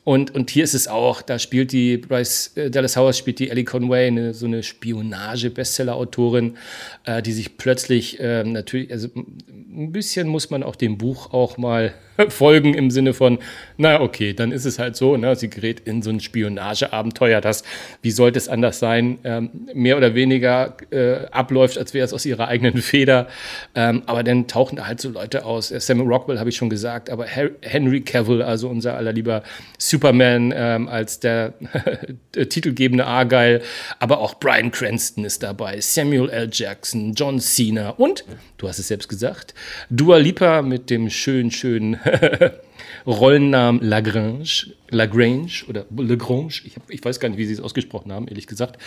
Und, 0.05 0.35
und 0.35 0.51
hier 0.51 0.65
ist 0.65 0.75
es 0.75 0.87
auch, 0.87 1.23
da 1.23 1.39
spielt 1.39 1.73
die 1.73 1.97
Bryce 1.97 2.53
äh, 2.57 2.71
Dallas 2.71 2.97
Howard 2.97 3.17
spielt 3.17 3.39
die 3.39 3.49
Ellie 3.49 3.65
Conway, 3.65 4.07
eine, 4.09 4.35
so 4.35 4.45
eine 4.45 4.63
Spionage-Bestseller-Autorin, 4.63 6.59
äh, 7.05 7.23
die 7.23 7.33
sich 7.33 7.57
plötzlich 7.57 8.21
äh, 8.21 8.45
natürlich, 8.45 8.93
also 8.93 9.09
ein 9.17 9.93
bisschen 9.93 10.29
muss 10.29 10.51
man 10.51 10.63
auch 10.63 10.77
dem 10.77 10.99
Buch 10.99 11.33
auch 11.33 11.57
mal 11.57 11.95
folgen 12.29 12.75
im 12.75 12.91
Sinne 12.91 13.15
von, 13.15 13.39
na 13.77 14.01
okay, 14.01 14.33
dann 14.33 14.53
ist 14.53 14.65
es 14.65 14.79
halt 14.79 14.97
so, 14.97 15.17
ne? 15.17 15.35
sie 15.37 15.51
gerät 15.51 15.81
in 15.81 16.03
so 16.03 16.11
ein 16.11 16.21
Spionageabenteuer, 16.21 17.41
das, 17.41 17.65
wie 18.03 18.11
sollte 18.11 18.39
es 18.39 18.49
anders 18.49 18.79
sein, 18.79 19.19
ähm, 19.25 19.51
mehr 19.75 19.97
oder 19.97 20.15
weniger 20.15 20.77
äh, 20.91 21.27
abläuft, 21.31 21.79
als 21.79 21.95
wäre 21.95 22.05
es 22.05 22.13
aus 22.13 22.27
ihrer 22.27 22.49
eigenen 22.49 22.77
Feder. 22.83 23.29
Ähm, 23.75 24.03
aber 24.07 24.23
dann 24.23 24.47
tauchen 24.47 24.77
da 24.77 24.87
halt 24.87 25.01
so 25.01 25.11
Leute 25.11 25.45
aus. 25.45 25.71
Äh, 25.71 25.81
Sam 25.81 26.01
Rockwell 26.01 26.39
habe 26.39 26.51
ich 26.51 26.57
schon 26.57 26.71
gesagt, 26.71 27.11
aber 27.11 27.27
Henry 27.27 28.01
Cavill, 28.03 28.43
also 28.43 28.69
unser 28.69 28.97
allerlieber 28.97 29.43
Superman 29.79 30.53
ähm, 30.57 30.89
als 30.89 31.21
der 31.21 31.55
titelgebende 32.33 33.07
Argyle, 33.07 33.61
aber 33.99 34.19
auch 34.19 34.35
Brian 34.35 34.71
Cranston 34.71 35.25
ist 35.25 35.43
dabei, 35.43 35.81
Samuel 35.81 36.31
L. 36.31 36.49
Jackson, 36.53 37.15
John 37.15 37.41
Cena 37.41 37.91
und, 37.91 38.25
du 38.59 38.69
hast 38.69 38.79
es 38.79 38.89
selbst 38.89 39.09
gesagt, 39.09 39.55
Dua 39.91 40.17
Lipa 40.19 40.63
mit 40.63 40.91
dem 40.91 41.11
schönen, 41.11 41.51
schönen 41.51 42.04
Rollennamen 43.07 43.83
Lagrange, 43.83 44.73
Lagrange 44.91 45.65
oder 45.69 45.85
Lagrange, 45.97 46.63
ich, 46.65 46.77
hab, 46.77 46.89
ich 46.89 47.05
weiß 47.05 47.21
gar 47.21 47.29
nicht, 47.29 47.39
wie 47.39 47.47
sie 47.47 47.55
es 47.55 47.61
ausgesprochen 47.61 48.13
haben, 48.13 48.29
ehrlich 48.29 48.47
gesagt. 48.47 48.81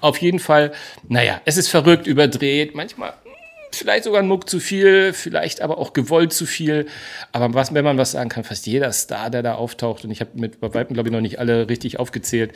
Auf 0.00 0.18
jeden 0.18 0.38
Fall, 0.38 0.72
naja, 1.08 1.40
es 1.44 1.56
ist 1.56 1.68
verrückt, 1.68 2.06
überdreht, 2.06 2.74
manchmal 2.74 3.10
hm, 3.10 3.32
vielleicht 3.72 4.04
sogar 4.04 4.22
ein 4.22 4.28
Muck 4.28 4.48
zu 4.48 4.58
viel, 4.58 5.12
vielleicht 5.12 5.60
aber 5.60 5.78
auch 5.78 5.92
gewollt 5.92 6.32
zu 6.32 6.46
viel. 6.46 6.86
Aber 7.32 7.54
was, 7.54 7.72
wenn 7.72 7.84
man 7.84 7.98
was 7.98 8.12
sagen 8.12 8.28
kann, 8.28 8.44
fast 8.44 8.66
jeder 8.66 8.92
Star, 8.92 9.30
der 9.30 9.42
da 9.42 9.54
auftaucht, 9.54 10.04
und 10.04 10.10
ich 10.10 10.20
habe 10.20 10.30
mit 10.34 10.60
bei 10.60 10.68
glaube 10.68 11.08
ich, 11.08 11.12
noch 11.12 11.20
nicht 11.20 11.38
alle 11.38 11.68
richtig 11.68 11.98
aufgezählt, 11.98 12.52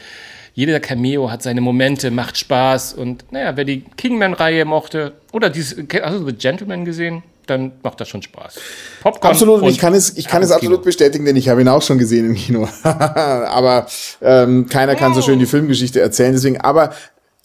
jeder 0.55 0.81
Cameo 0.81 1.31
hat 1.31 1.43
seine 1.43 1.61
Momente, 1.61 2.11
macht 2.11 2.37
Spaß. 2.37 2.95
Und 2.95 3.31
naja, 3.33 3.57
wer 3.57 3.65
die 3.65 3.83
Kingman-Reihe 3.97 4.65
mochte, 4.65 5.13
oder 5.33 5.51
dieses, 5.51 5.77
hast 5.79 6.19
du 6.19 6.27
The 6.27 6.35
Gentleman 6.35 6.85
gesehen? 6.85 7.23
Dann 7.47 7.73
macht 7.83 8.01
das 8.01 8.09
schon 8.09 8.23
Spaß. 8.23 8.55
Popcorn 9.03 9.33
absolut, 9.33 9.63
und 9.63 9.69
ich 9.69 9.79
kann 9.79 9.95
es, 9.95 10.17
ich 10.17 10.27
kann 10.27 10.43
es 10.43 10.51
absolut 10.51 10.79
Kino. 10.79 10.85
bestätigen, 10.85 11.25
denn 11.25 11.37
ich 11.37 11.49
habe 11.49 11.61
ihn 11.61 11.69
auch 11.69 11.83
schon 11.83 11.99
gesehen 11.99 12.27
im 12.27 12.35
Kino. 12.35 12.69
aber 12.83 13.87
ähm, 14.23 14.69
keiner 14.69 14.97
kann 14.97 15.15
so 15.15 15.23
schön 15.23 15.39
die 15.39 15.47
Filmgeschichte 15.47 16.01
erzählen. 16.01 16.33
Deswegen, 16.33 16.61
aber 16.61 16.95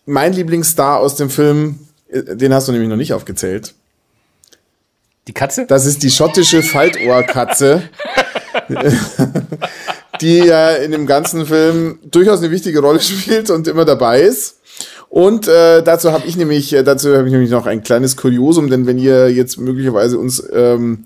mein 0.05 0.33
Lieblingsstar 0.33 0.99
aus 0.99 1.15
dem 1.15 1.29
Film, 1.29 1.79
äh, 2.09 2.35
den 2.35 2.53
hast 2.53 2.67
du 2.67 2.71
nämlich 2.71 2.89
noch 2.89 2.97
nicht 2.97 3.13
aufgezählt. 3.13 3.73
Die 5.27 5.33
Katze? 5.33 5.65
Das 5.67 5.85
ist 5.85 6.01
die 6.03 6.09
schottische 6.09 6.63
Faltohrkatze. 6.63 7.83
die 10.21 10.39
ja 10.39 10.71
in 10.71 10.91
dem 10.91 11.05
ganzen 11.05 11.45
Film 11.45 11.99
durchaus 12.03 12.39
eine 12.39 12.51
wichtige 12.51 12.79
Rolle 12.79 12.99
spielt 12.99 13.49
und 13.49 13.67
immer 13.67 13.85
dabei 13.85 14.21
ist. 14.21 14.58
Und 15.09 15.47
äh, 15.47 15.81
dazu 15.81 16.11
habe 16.11 16.27
ich 16.27 16.37
nämlich, 16.37 16.71
äh, 16.73 16.83
dazu 16.83 17.15
habe 17.15 17.25
ich 17.25 17.31
nämlich 17.31 17.49
noch 17.49 17.65
ein 17.65 17.83
kleines 17.83 18.15
Kuriosum, 18.15 18.69
denn 18.69 18.85
wenn 18.85 18.99
ihr 18.99 19.31
jetzt 19.31 19.59
möglicherweise 19.59 20.19
uns 20.19 20.43
ähm, 20.53 21.03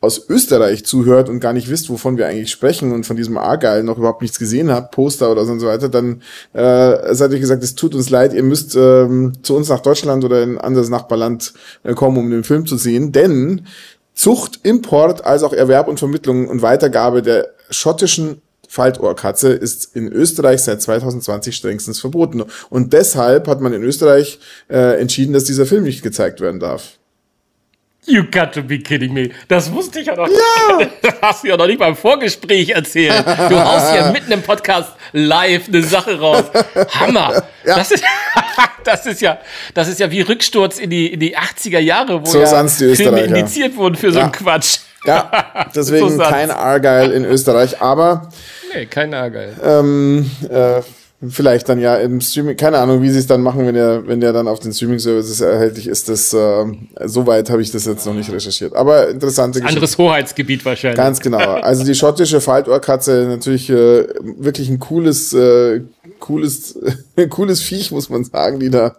aus 0.00 0.28
Österreich 0.28 0.84
zuhört 0.84 1.28
und 1.28 1.40
gar 1.40 1.52
nicht 1.52 1.70
wisst, 1.70 1.88
wovon 1.88 2.18
wir 2.18 2.26
eigentlich 2.26 2.50
sprechen 2.50 2.92
und 2.92 3.06
von 3.06 3.16
diesem 3.16 3.38
Argyle 3.38 3.82
noch 3.82 3.98
überhaupt 3.98 4.20
nichts 4.20 4.38
gesehen 4.38 4.70
habt, 4.70 4.92
Poster 4.92 5.30
oder 5.30 5.44
so 5.44 5.52
und 5.52 5.60
so 5.60 5.68
weiter, 5.68 5.88
dann 5.88 6.22
äh, 6.52 7.14
seid 7.14 7.32
ihr 7.32 7.40
gesagt, 7.40 7.62
es 7.62 7.76
tut 7.76 7.94
uns 7.94 8.10
leid, 8.10 8.34
ihr 8.34 8.42
müsst 8.42 8.76
ähm, 8.76 9.32
zu 9.42 9.56
uns 9.56 9.68
nach 9.68 9.80
Deutschland 9.80 10.24
oder 10.24 10.42
in 10.42 10.56
ein 10.56 10.60
anderes 10.60 10.90
Nachbarland 10.90 11.54
äh, 11.82 11.94
kommen, 11.94 12.18
um 12.18 12.30
den 12.30 12.44
Film 12.44 12.66
zu 12.66 12.76
sehen, 12.76 13.12
denn 13.12 13.66
Zucht, 14.14 14.60
Import 14.62 15.24
als 15.24 15.42
auch 15.42 15.52
Erwerb 15.52 15.88
und 15.88 15.98
Vermittlung 15.98 16.48
und 16.48 16.62
Weitergabe 16.62 17.22
der 17.22 17.50
schottischen 17.70 18.40
Faltohrkatze 18.76 19.52
ist 19.52 19.96
in 19.96 20.12
Österreich 20.12 20.60
seit 20.60 20.82
2020 20.82 21.56
strengstens 21.56 21.98
verboten. 21.98 22.44
Und 22.68 22.92
deshalb 22.92 23.48
hat 23.48 23.60
man 23.62 23.72
in 23.72 23.82
Österreich 23.82 24.38
äh, 24.68 25.00
entschieden, 25.00 25.32
dass 25.32 25.44
dieser 25.44 25.64
Film 25.64 25.84
nicht 25.84 26.02
gezeigt 26.02 26.40
werden 26.40 26.60
darf. 26.60 26.98
You 28.08 28.22
got 28.22 28.52
to 28.52 28.62
be 28.62 28.78
kidding 28.78 29.12
me. 29.12 29.30
Das 29.48 29.72
wusste 29.72 30.00
ich 30.00 30.06
ja 30.06 30.14
noch. 30.14 30.28
Ja. 30.28 30.86
Das 31.02 31.14
hast 31.22 31.44
du 31.44 31.48
ja 31.48 31.56
noch 31.56 31.66
nicht 31.66 31.78
beim 31.78 31.96
Vorgespräch 31.96 32.70
erzählt. 32.70 33.24
Du 33.48 33.58
haust 33.58 33.92
hier 33.92 34.10
mitten 34.12 34.30
im 34.30 34.42
Podcast 34.42 34.92
live 35.12 35.68
eine 35.68 35.82
Sache 35.82 36.18
raus. 36.18 36.44
Hammer. 36.90 37.42
Ja. 37.64 37.76
Das, 37.76 37.90
ist, 37.90 38.04
das, 38.84 39.06
ist 39.06 39.20
ja, 39.20 39.38
das 39.74 39.88
ist 39.88 39.98
ja 39.98 40.10
wie 40.10 40.20
Rücksturz 40.20 40.78
in 40.78 40.90
die, 40.90 41.12
in 41.12 41.20
die 41.20 41.36
80er 41.36 41.78
Jahre, 41.78 42.20
wo 42.20 42.26
so 42.26 42.40
ja 42.40 42.68
Filme 42.68 43.22
indiziert 43.22 43.74
wurden 43.76 43.96
für 43.96 44.12
so 44.12 44.20
einen 44.20 44.32
Quatsch. 44.32 44.78
Ja, 45.06 45.30
deswegen 45.74 46.10
so 46.10 46.18
kein 46.18 46.50
Argyle 46.50 47.12
in 47.12 47.24
Österreich, 47.24 47.80
aber 47.80 48.28
Nee, 48.74 48.86
kein 48.86 49.14
Argyle. 49.14 49.54
Ähm, 49.62 50.30
äh, 50.50 50.82
Vielleicht 51.30 51.66
dann 51.70 51.80
ja 51.80 51.96
im 51.96 52.20
Streaming, 52.20 52.58
keine 52.58 52.76
Ahnung, 52.76 53.00
wie 53.00 53.08
sie 53.08 53.18
es 53.18 53.26
dann 53.26 53.40
machen, 53.40 53.66
wenn 53.66 53.74
der, 53.74 54.06
wenn 54.06 54.20
der 54.20 54.34
dann 54.34 54.46
auf 54.46 54.60
den 54.60 54.74
Streaming-Services 54.74 55.40
erhältlich 55.40 55.86
ist. 55.86 56.10
Das, 56.10 56.34
äh, 56.34 56.64
soweit 57.06 57.48
habe 57.48 57.62
ich 57.62 57.70
das 57.70 57.86
jetzt 57.86 58.04
noch 58.04 58.12
nicht 58.12 58.30
recherchiert. 58.30 58.76
Aber 58.76 59.08
interessante 59.08 59.60
Geschichte. 59.60 59.78
Anderes 59.78 59.96
Hoheitsgebiet 59.96 60.62
wahrscheinlich. 60.66 60.98
Ganz 60.98 61.20
genau. 61.20 61.38
Also 61.38 61.84
die 61.84 61.94
schottische 61.94 62.42
Faltohrkatze, 62.42 63.24
natürlich 63.30 63.70
äh, 63.70 64.06
wirklich 64.20 64.68
ein 64.68 64.78
cooles, 64.78 65.32
äh, 65.32 65.80
cooles, 66.18 66.78
cooles 67.30 67.60
Viech, 67.62 67.90
muss 67.90 68.08
man 68.08 68.24
sagen, 68.24 68.60
die 68.60 68.70
da 68.70 68.96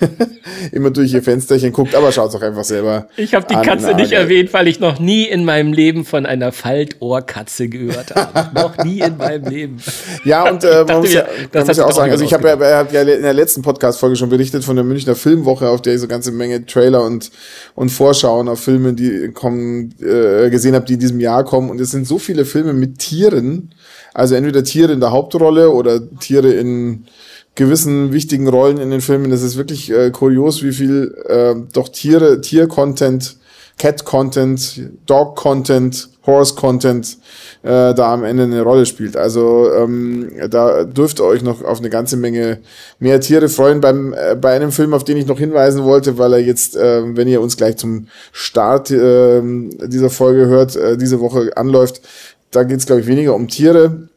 immer 0.72 0.90
durch 0.90 1.12
ihr 1.12 1.22
Fensterchen 1.22 1.72
guckt. 1.72 1.94
Aber 1.94 2.12
schaut 2.12 2.32
doch 2.34 2.42
einfach 2.42 2.64
selber. 2.64 3.08
Ich 3.16 3.34
habe 3.34 3.46
die 3.48 3.54
an, 3.54 3.64
Katze 3.64 3.94
nicht 3.94 4.12
erwähnt, 4.12 4.52
weil 4.52 4.68
ich 4.68 4.80
noch 4.80 4.98
nie 4.98 5.24
in 5.24 5.44
meinem 5.44 5.72
Leben 5.72 6.04
von 6.04 6.26
einer 6.26 6.52
Faltohrkatze 6.52 7.68
gehört 7.68 8.14
habe. 8.14 8.54
noch 8.54 8.84
nie 8.84 9.00
in 9.00 9.16
meinem 9.16 9.44
Leben. 9.44 9.76
Ja, 10.24 10.48
und 10.50 10.64
äh, 10.64 10.84
man 10.86 11.00
muss 11.00 11.12
ja, 11.12 11.26
das 11.52 11.66
muss 11.66 11.76
ja 11.76 11.86
auch 11.86 11.92
sagen, 11.92 12.12
also 12.12 12.24
ich 12.24 12.32
habe 12.32 12.48
ja, 12.48 12.78
hab 12.78 12.92
ja 12.92 13.02
in 13.02 13.22
der 13.22 13.34
letzten 13.34 13.62
Podcast-Folge 13.62 14.16
schon 14.16 14.28
berichtet 14.28 14.64
von 14.64 14.76
der 14.76 14.84
Münchner 14.84 15.14
Filmwoche, 15.14 15.68
auf 15.68 15.82
der 15.82 15.94
ich 15.94 16.00
so 16.00 16.08
ganze 16.08 16.32
Menge 16.32 16.66
Trailer 16.66 17.02
und, 17.02 17.30
und 17.74 17.90
Vorschauen 17.90 18.48
auf 18.48 18.60
Filme, 18.60 18.92
die 18.92 19.30
kommen, 19.32 19.94
äh, 20.00 20.50
gesehen 20.50 20.74
habe, 20.74 20.86
die 20.86 20.94
in 20.94 21.00
diesem 21.00 21.20
Jahr 21.20 21.44
kommen. 21.44 21.70
Und 21.70 21.80
es 21.80 21.90
sind 21.90 22.06
so 22.06 22.18
viele 22.18 22.44
Filme 22.44 22.72
mit 22.72 22.98
Tieren, 22.98 23.72
also 24.14 24.34
entweder 24.34 24.64
Tiere 24.64 24.92
in 24.92 25.00
der 25.00 25.12
Hauptrolle 25.12 25.70
oder 25.70 26.00
Tiere 26.18 26.52
in 26.52 27.06
gewissen 27.54 28.12
wichtigen 28.12 28.48
Rollen 28.48 28.78
in 28.78 28.90
den 28.90 29.00
Filmen. 29.00 29.30
Das 29.30 29.42
ist 29.42 29.56
wirklich 29.56 29.90
äh, 29.90 30.10
kurios, 30.10 30.62
wie 30.62 30.72
viel 30.72 31.14
äh, 31.26 31.54
doch 31.72 31.88
Tiere, 31.88 32.40
Tier-Content, 32.40 33.36
Cat-Content, 33.78 34.90
Dog-Content, 35.06 36.10
Horse-Content 36.26 37.16
äh, 37.62 37.94
da 37.94 38.12
am 38.12 38.24
Ende 38.24 38.44
eine 38.44 38.62
Rolle 38.62 38.84
spielt. 38.86 39.16
Also 39.16 39.70
ähm, 39.72 40.30
da 40.50 40.84
dürft 40.84 41.18
ihr 41.18 41.24
euch 41.24 41.42
noch 41.42 41.62
auf 41.62 41.78
eine 41.78 41.88
ganze 41.90 42.16
Menge 42.16 42.58
mehr 42.98 43.20
Tiere 43.20 43.48
freuen. 43.48 43.80
Beim, 43.80 44.12
äh, 44.12 44.36
bei 44.36 44.54
einem 44.54 44.70
Film, 44.70 44.92
auf 44.92 45.04
den 45.04 45.16
ich 45.16 45.26
noch 45.26 45.38
hinweisen 45.38 45.84
wollte, 45.84 46.18
weil 46.18 46.34
er 46.34 46.40
jetzt, 46.40 46.76
äh, 46.76 47.16
wenn 47.16 47.26
ihr 47.26 47.40
uns 47.40 47.56
gleich 47.56 47.78
zum 47.78 48.08
Start 48.32 48.90
äh, 48.90 49.42
dieser 49.86 50.10
Folge 50.10 50.46
hört, 50.46 50.76
äh, 50.76 50.98
diese 50.98 51.20
Woche 51.20 51.56
anläuft, 51.56 52.02
da 52.50 52.64
geht 52.64 52.78
es, 52.78 52.86
glaube 52.86 53.00
ich, 53.00 53.06
weniger 53.06 53.34
um 53.34 53.48
Tiere. 53.48 54.09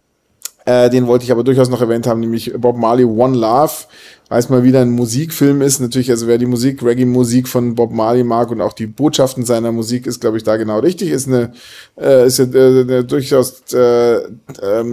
Äh, 0.66 0.90
den 0.90 1.08
wollte 1.08 1.26
ich 1.26 1.32
aber 1.32 1.44
durchaus 1.44 1.70
noch 1.70 1.82
erwähnt 1.82 2.08
haben, 2.08 2.20
nämlich 2.20 2.54
Bob 2.58 2.78
Marley 2.78 3.06
One 3.06 3.38
Love 3.38 3.72
weil 4.34 4.40
es 4.40 4.50
mal 4.50 4.64
wieder 4.64 4.82
ein 4.82 4.90
Musikfilm 4.90 5.62
ist. 5.62 5.80
Natürlich, 5.80 6.10
also 6.10 6.26
wer 6.26 6.40
die 6.40 6.48
Musik, 6.48 6.82
Reggae-Musik 6.82 7.48
von 7.48 7.76
Bob 7.76 7.92
Marley 7.92 8.24
mag 8.24 8.50
und 8.50 8.62
auch 8.62 8.74
die 8.74 8.88
Botschaften 8.88 9.46
seiner 9.46 9.72
Musik 9.72 10.08
ist, 10.08 10.22
glaube 10.22 10.38
ich, 10.38 10.44
da 10.44 10.58
genau 10.58 10.80
richtig. 10.80 11.10
Ist 11.12 11.28
eine, 11.28 11.52
äh, 12.02 12.26
ist 12.26 12.40
eine, 12.40 12.80
eine 12.82 13.04
durchaus 13.04 13.62
äh, 13.74 14.16
äh, 14.16 14.24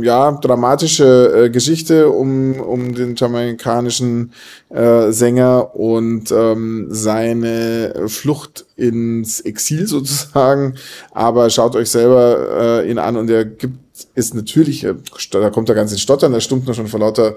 ja 0.02 0.32
dramatische 0.32 1.44
äh, 1.46 1.48
Geschichte 1.48 2.10
um 2.10 2.60
um 2.60 2.94
den 2.94 3.16
jamaikanischen 3.16 4.32
äh, 4.68 5.10
Sänger 5.10 5.74
und 5.74 6.30
ähm, 6.32 6.88
seine 6.90 8.08
Flucht 8.08 8.66
ins 8.76 9.40
Exil 9.40 9.86
sozusagen. 9.86 10.74
Aber 11.12 11.48
schaut 11.48 11.76
euch 11.76 11.88
selber 11.88 12.82
äh, 12.82 12.90
ihn 12.90 12.98
an 12.98 13.16
und 13.16 13.30
er 13.30 13.46
gibt 13.46 13.89
ist 14.14 14.34
natürlich, 14.34 14.84
äh, 14.84 14.94
da 15.30 15.50
kommt 15.50 15.68
er 15.68 15.74
ganz 15.74 15.92
ins 15.92 16.00
Stottern, 16.00 16.32
da 16.32 16.40
stummt 16.40 16.66
noch 16.66 16.74
schon 16.74 16.88
vor 16.88 17.00
lauter 17.00 17.36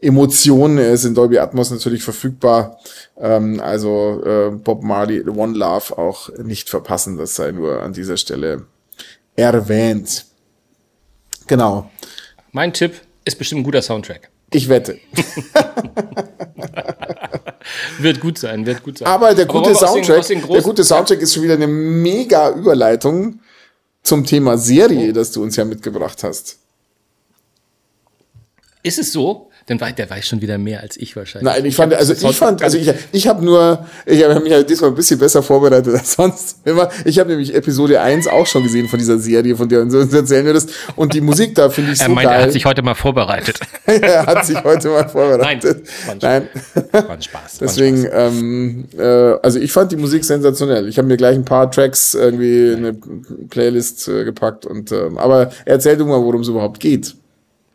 Emotionen. 0.00 0.78
Er 0.78 0.92
ist 0.92 1.04
in 1.04 1.14
Dolby 1.14 1.38
Atmos 1.38 1.70
natürlich 1.70 2.02
verfügbar. 2.02 2.78
Ähm, 3.18 3.60
also 3.60 4.22
äh, 4.24 4.50
Bob 4.50 4.82
Marley, 4.82 5.28
One 5.28 5.56
Love 5.56 5.98
auch 5.98 6.30
nicht 6.38 6.68
verpassen, 6.68 7.16
das 7.16 7.34
sei 7.34 7.52
nur 7.52 7.82
an 7.82 7.92
dieser 7.92 8.16
Stelle 8.16 8.66
erwähnt. 9.36 10.26
Genau. 11.46 11.90
Mein 12.52 12.72
Tipp 12.72 12.92
ist 13.24 13.38
bestimmt 13.38 13.62
ein 13.62 13.64
guter 13.64 13.82
Soundtrack. 13.82 14.30
Ich 14.52 14.68
wette. 14.68 14.98
wird 17.98 18.20
gut 18.20 18.38
sein, 18.38 18.66
wird 18.66 18.82
gut 18.82 18.98
sein. 18.98 19.08
Aber 19.08 19.34
der 19.34 19.46
gute 19.46 19.70
Aber 19.70 19.74
Soundtrack, 19.74 20.18
aus 20.18 20.28
den, 20.28 20.38
aus 20.38 20.46
den 20.46 20.52
der 20.52 20.62
gute 20.62 20.84
Soundtrack 20.84 21.20
ist 21.20 21.34
schon 21.34 21.42
wieder 21.42 21.54
eine 21.54 21.66
mega 21.66 22.50
Überleitung 22.50 23.40
zum 24.04 24.24
Thema 24.24 24.56
Serie, 24.56 25.12
das 25.12 25.32
du 25.32 25.42
uns 25.42 25.56
ja 25.56 25.64
mitgebracht 25.64 26.22
hast. 26.22 26.58
Ist 28.82 28.98
es 28.98 29.12
so? 29.12 29.50
Dann 29.66 29.80
weiß, 29.80 29.94
der 29.94 30.10
weiß 30.10 30.28
schon 30.28 30.42
wieder 30.42 30.58
mehr 30.58 30.80
als 30.80 30.98
ich 30.98 31.16
wahrscheinlich. 31.16 31.50
Nein, 31.50 31.64
ich 31.64 31.74
fand, 31.74 31.94
also 31.94 32.12
ich 32.12 32.36
fand, 32.36 32.62
also 32.62 32.76
ich, 32.76 32.92
ich 33.12 33.26
habe 33.26 33.42
nur, 33.42 33.86
ich 34.04 34.22
habe 34.22 34.38
mich 34.40 34.52
halt 34.52 34.68
diesmal 34.68 34.90
ein 34.90 34.94
bisschen 34.94 35.18
besser 35.18 35.42
vorbereitet 35.42 35.94
als 35.94 36.12
sonst 36.12 36.58
immer. 36.66 36.90
Ich 37.06 37.18
habe 37.18 37.30
nämlich 37.30 37.54
Episode 37.54 37.98
1 37.98 38.26
auch 38.26 38.46
schon 38.46 38.62
gesehen 38.62 38.88
von 38.88 38.98
dieser 38.98 39.18
Serie, 39.18 39.56
von 39.56 39.66
der 39.66 39.80
uns 39.80 39.94
erzählen 39.94 40.44
würdest. 40.44 40.70
Und 40.96 41.14
die 41.14 41.22
Musik 41.22 41.54
da 41.54 41.70
finde 41.70 41.92
ich 41.92 41.98
so 41.98 42.04
er 42.04 42.10
meint, 42.10 42.28
geil. 42.28 42.40
Er 42.40 42.42
hat 42.44 42.52
sich 42.52 42.66
heute 42.66 42.82
mal 42.82 42.94
vorbereitet. 42.94 43.58
er 43.86 44.26
hat 44.26 44.44
sich 44.44 44.62
heute 44.62 44.88
mal 44.88 45.08
vorbereitet. 45.08 45.88
Nein, 46.08 46.18
Nein. 46.20 46.48
War 46.92 47.10
ein 47.10 47.22
Spaß. 47.22 47.58
Deswegen, 47.60 48.02
Spaß. 48.04 48.32
Ähm, 48.32 48.84
äh, 48.98 49.02
also 49.02 49.58
ich 49.58 49.72
fand 49.72 49.92
die 49.92 49.96
Musik 49.96 50.26
sensationell. 50.26 50.88
Ich 50.88 50.98
habe 50.98 51.08
mir 51.08 51.16
gleich 51.16 51.36
ein 51.36 51.44
paar 51.46 51.70
Tracks 51.70 52.12
irgendwie 52.12 52.72
in 52.72 52.78
eine 52.84 52.98
Playlist 53.48 54.08
äh, 54.08 54.24
gepackt 54.24 54.66
und, 54.66 54.92
ähm, 54.92 55.16
aber 55.16 55.50
erzähl 55.64 55.96
du 55.96 56.04
mal, 56.04 56.20
worum 56.20 56.42
es 56.42 56.48
überhaupt 56.48 56.80
geht. 56.80 57.14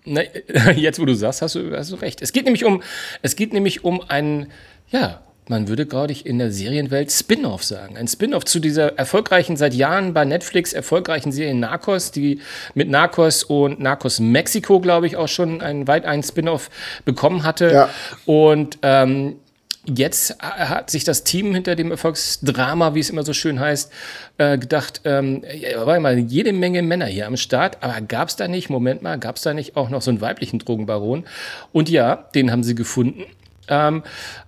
Na, 0.10 0.22
jetzt, 0.75 1.00
wo 1.00 1.06
du 1.06 1.13
sagst, 1.13 1.42
hast 1.42 1.56
du, 1.56 1.75
hast 1.75 1.92
du 1.92 1.96
recht. 1.96 2.22
Es 2.22 2.34
geht 2.34 2.46
nämlich 2.46 2.66
um, 2.66 2.82
es 3.22 3.36
geht 3.36 3.54
nämlich 3.54 3.84
um 3.84 4.01
einen, 4.01 4.48
ja, 4.89 5.22
man 5.48 5.68
würde 5.68 5.88
gerade 5.88 6.13
in 6.13 6.38
der 6.38 6.51
Serienwelt 6.51 7.12
Spin-off 7.12 7.63
sagen. 7.63 7.98
Ein 7.98 8.08
Spin-off 8.08 8.46
zu 8.46 8.60
dieser 8.60 9.00
erfolgreichen, 9.00 9.58
seit 9.58 9.74
Jahren 9.74 10.13
bei 10.13 10.24
Netflix 10.24 10.74
erfolgreichen 10.74 11.32
Serie 11.32 11.56
Narcos, 11.56 12.12
die 12.12 12.39
mit 12.75 12.88
Narcos 12.88 13.44
und 13.44 13.80
Narcos 13.80 14.20
Mexiko, 14.20 14.80
glaube 14.80 15.08
ich, 15.08 15.18
auch 15.18 15.28
schon 15.28 15.62
einen 15.62 15.88
weit 15.88 16.06
einen 16.06 16.22
Spin-off 16.22 16.70
bekommen 17.04 17.44
hatte. 17.44 17.72
Ja. 17.72 17.89
Und 18.28 18.78
ähm, 18.84 19.38
jetzt 19.86 20.38
hat 20.41 20.89
sich 20.89 21.03
das 21.03 21.24
Team 21.24 21.53
hinter 21.53 21.75
dem 21.75 21.91
Erfolgsdrama, 21.91 22.95
wie 22.95 23.00
es 23.00 23.09
immer 23.09 23.24
so 23.24 23.33
schön 23.33 23.59
heißt, 23.59 23.91
äh, 24.38 24.57
gedacht, 24.57 25.01
ähm, 25.05 25.43
war 25.75 26.00
mal 26.00 26.17
jede 26.19 26.53
Menge 26.53 26.81
Männer 26.81 27.05
hier 27.05 27.27
am 27.27 27.38
Start, 27.38 27.81
aber 27.81 28.01
gab 28.01 28.29
es 28.29 28.36
da 28.36 28.48
nicht, 28.48 28.69
Moment 28.69 29.01
mal, 29.01 29.17
gab 29.17 29.38
es 29.38 29.41
da 29.41 29.53
nicht 29.53 29.75
auch 29.75 29.89
noch 29.89 30.01
so 30.01 30.12
einen 30.12 30.21
weiblichen 30.21 30.59
Drogenbaron? 30.59 31.25
Und 31.71 31.89
ja, 31.89 32.27
den 32.36 32.51
haben 32.51 32.63
sie 32.63 32.75
gefunden. 32.75 33.25
Ähm, 33.69 34.03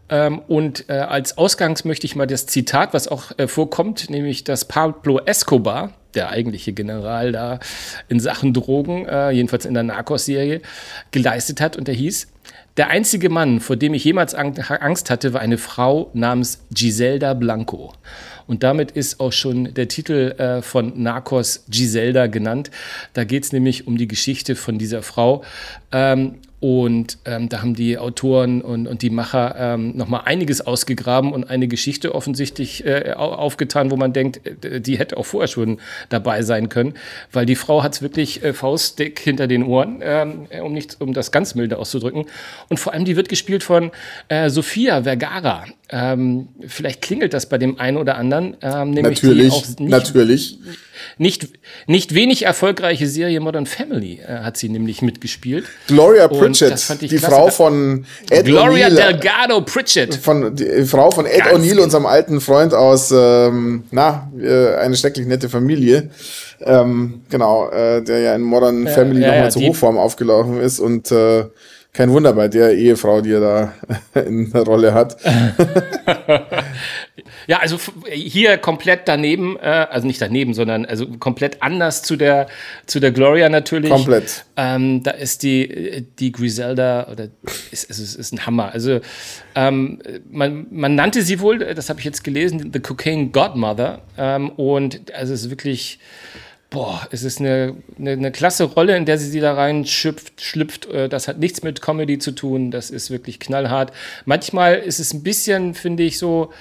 ähm, 0.10 0.40
und 0.48 0.90
äh, 0.90 0.94
als 0.94 1.38
Ausgangs 1.38 1.86
möchte 1.86 2.06
ich 2.06 2.16
mal 2.16 2.28
das 2.28 2.46
Zitat, 2.46 2.94
was 2.94 3.08
auch 3.08 3.32
äh, 3.38 3.48
vorkommt, 3.48 4.10
nämlich 4.10 4.44
dass 4.44 4.66
Pablo 4.66 5.20
Escobar, 5.26 5.94
der 6.16 6.30
eigentliche 6.30 6.74
General 6.74 7.32
da 7.32 7.60
in 8.10 8.20
Sachen 8.20 8.54
Drogen, 8.54 9.06
äh, 9.06 9.32
jedenfalls 9.32 9.66
in 9.66 9.74
der 9.74 9.84
Narcos-Serie, 9.84 10.62
geleistet 11.12 11.62
hat. 11.62 11.78
Und 11.78 11.88
der 11.88 11.96
hieß, 11.96 12.28
der 12.78 12.90
einzige 12.90 13.30
Mann, 13.30 13.60
vor 13.60 13.76
dem 13.76 13.94
ich 13.94 14.04
jemals 14.04 14.34
Angst 14.34 15.10
hatte, 15.10 15.34
war 15.34 15.42
eine 15.42 15.58
Frau 15.58 16.10
namens 16.14 16.64
Giselda 16.72 17.34
Blanco. 17.34 17.94
Und 18.48 18.64
damit 18.64 18.92
ist 18.92 19.20
auch 19.20 19.32
schon 19.32 19.74
der 19.74 19.88
Titel 19.88 20.32
äh, 20.38 20.62
von 20.62 21.02
Narcos 21.02 21.66
Giselda 21.70 22.28
genannt. 22.28 22.72
Da 23.14 23.24
geht 23.24 23.44
es 23.44 23.54
nämlich 23.54 23.88
um 23.88 23.98
die 23.98 24.08
Geschichte 24.08 24.56
von 24.56 24.78
dieser 24.78 25.04
Frau. 25.04 25.44
Ähm, 25.92 26.36
und 26.62 27.18
ähm, 27.26 27.50
da 27.50 27.62
haben 27.62 27.74
die 27.74 27.98
Autoren 27.98 28.62
und, 28.62 28.86
und 28.86 29.02
die 29.02 29.10
Macher 29.10 29.56
ähm, 29.58 29.98
nochmal 29.98 30.22
einiges 30.26 30.62
ausgegraben 30.62 31.34
und 31.34 31.50
eine 31.50 31.68
Geschichte 31.68 32.14
offensichtlich 32.14 32.86
äh, 32.86 33.14
aufgetan, 33.16 33.90
wo 33.90 33.98
man 33.98 34.14
denkt, 34.14 34.42
äh, 34.64 34.80
die 34.80 35.00
hätte 35.00 35.18
auch 35.18 35.26
vorher 35.26 35.48
schon 35.48 35.80
dabei 36.10 36.44
sein 36.44 36.70
können. 36.70 36.94
Weil 37.32 37.48
die 37.48 37.56
Frau 37.56 37.82
hat 37.82 37.96
es 37.96 38.04
wirklich 38.04 38.44
äh, 38.44 38.54
faustdick 38.54 39.20
hinter 39.20 39.48
den 39.48 39.64
Ohren, 39.64 40.02
ähm, 40.04 40.46
um, 40.64 40.72
nicht, 40.72 41.02
um 41.02 41.14
das 41.14 41.32
ganz 41.32 41.56
milde 41.56 41.80
auszudrücken. 41.80 42.26
Und 42.70 42.78
vor 42.80 42.94
allem, 42.94 43.06
die 43.06 43.16
wird 43.16 43.28
gespielt 43.28 43.64
von 43.64 43.90
äh, 44.28 44.52
Sofia 44.52 45.02
Vergara. 45.02 45.66
Ähm, 45.90 46.50
vielleicht 46.68 47.02
klingelt 47.02 47.34
das 47.34 47.50
bei 47.50 47.58
dem 47.58 47.80
einen 47.80 47.98
oder 47.98 48.18
anderen. 48.18 48.56
Ähm, 48.62 48.92
nämlich 48.92 49.24
natürlich, 49.24 49.52
nicht, 49.52 49.80
natürlich. 49.80 50.60
Nicht, 51.18 51.50
nicht 51.88 52.14
wenig 52.14 52.46
erfolgreiche 52.46 53.08
Serie 53.08 53.40
Modern 53.40 53.66
Family 53.66 54.20
äh, 54.20 54.40
hat 54.40 54.58
sie 54.58 54.70
nämlich 54.70 55.02
mitgespielt. 55.02 55.66
Gloria 55.88 56.28
Pritchett, 56.52 57.02
die 57.02 57.08
klasse. 57.08 57.26
Frau 57.28 57.48
von 57.50 58.06
Ed 58.30 58.46
Gloria 58.46 58.90
Delgado 58.90 59.62
Pritchett. 59.62 60.16
Von, 60.16 60.56
die 60.56 60.86
Frau 60.86 61.12
von 61.12 61.26
Ed 61.26 61.44
O'Neill, 61.54 61.70
genau. 61.70 61.84
unserem 61.84 62.06
alten 62.06 62.42
Freund 62.42 62.74
aus, 62.74 63.12
ähm, 63.12 63.84
na, 63.92 64.32
äh, 64.40 64.76
eine 64.76 64.96
schrecklich 64.96 65.28
nette 65.28 65.50
Familie. 65.50 66.10
Ähm, 66.62 67.22
genau, 67.30 67.70
äh, 67.70 68.04
der 68.04 68.20
ja 68.20 68.36
in 68.36 68.42
Modern 68.42 68.86
äh, 68.86 68.92
Family 68.92 69.22
ja, 69.22 69.28
nochmal 69.28 69.44
ja, 69.46 69.50
zur 69.50 69.62
Hochform 69.64 69.98
aufgelaufen 69.98 70.60
ist 70.60 70.80
und 70.80 71.12
äh, 71.12 71.46
kein 71.94 72.12
Wunder 72.12 72.34
bei 72.34 72.48
der 72.48 72.74
Ehefrau, 72.74 73.22
die 73.22 73.34
er 73.34 73.40
da 73.42 73.74
in 74.22 74.52
der 74.52 74.64
Rolle 74.64 74.94
hat. 74.94 75.18
ja, 77.48 77.60
also 77.60 77.78
hier 78.10 78.58
komplett 78.58 79.02
daneben, 79.08 79.58
äh, 79.58 79.88
also 79.90 80.08
nicht 80.08 80.22
daneben, 80.22 80.54
sondern 80.54 80.86
also 80.86 81.08
komplett 81.08 81.62
anders 81.62 82.04
zu 82.04 82.16
der 82.16 82.48
zu 82.86 83.00
der 83.00 83.12
Gloria 83.12 83.50
natürlich. 83.50 83.90
Komplett. 83.90 84.46
Ähm, 84.58 85.04
da 85.04 85.12
ist 85.12 85.44
die 85.44 86.06
die 86.20 86.32
Griselda 86.32 87.08
oder 87.12 87.28
ist, 87.72 87.90
ist, 87.90 88.00
ist, 88.00 88.16
ist 88.16 88.34
ein 88.34 88.46
Hammer. 88.46 88.72
Also 88.74 89.00
ähm, 89.56 90.00
man, 90.30 90.68
man 90.72 90.96
nannte 90.96 91.22
sie 91.22 91.40
wohl, 91.40 91.60
das 91.60 91.90
habe 91.90 92.00
ich 92.00 92.06
jetzt 92.06 92.24
gelesen, 92.24 92.72
the 92.74 92.80
Cocaine 92.80 93.28
Godmother. 93.30 94.02
Ähm, 94.18 94.50
und 94.52 95.14
also 95.14 95.34
es 95.34 95.44
ist 95.44 95.50
wirklich 95.50 96.00
boah, 96.72 97.06
es 97.12 97.22
ist 97.22 97.40
eine, 97.40 97.76
eine, 98.00 98.12
eine 98.12 98.32
klasse 98.32 98.64
Rolle, 98.64 98.98
in 98.98 99.06
der 99.06 99.20
sie 99.20 99.30
sie 99.30 99.42
da 99.42 99.54
rein 99.54 99.86
schlüpft, 99.86 100.42
schlüpft. 100.42 100.88
Äh, 100.88 101.08
das 101.08 101.28
hat 101.28 101.38
nichts 101.38 101.62
mit 101.62 101.82
Comedy 101.84 102.18
zu 102.18 102.32
tun. 102.32 102.72
Das 102.72 102.90
ist 102.90 103.12
wirklich 103.12 103.40
knallhart. 103.40 103.94
Manchmal 104.26 104.78
ist 104.78 105.00
es 105.00 105.14
ein 105.14 105.22
bisschen, 105.22 105.76
finde 105.76 106.02
ich, 106.02 106.18
so. 106.18 106.52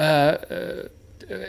Äh, 0.00 0.32
äh 0.32 0.88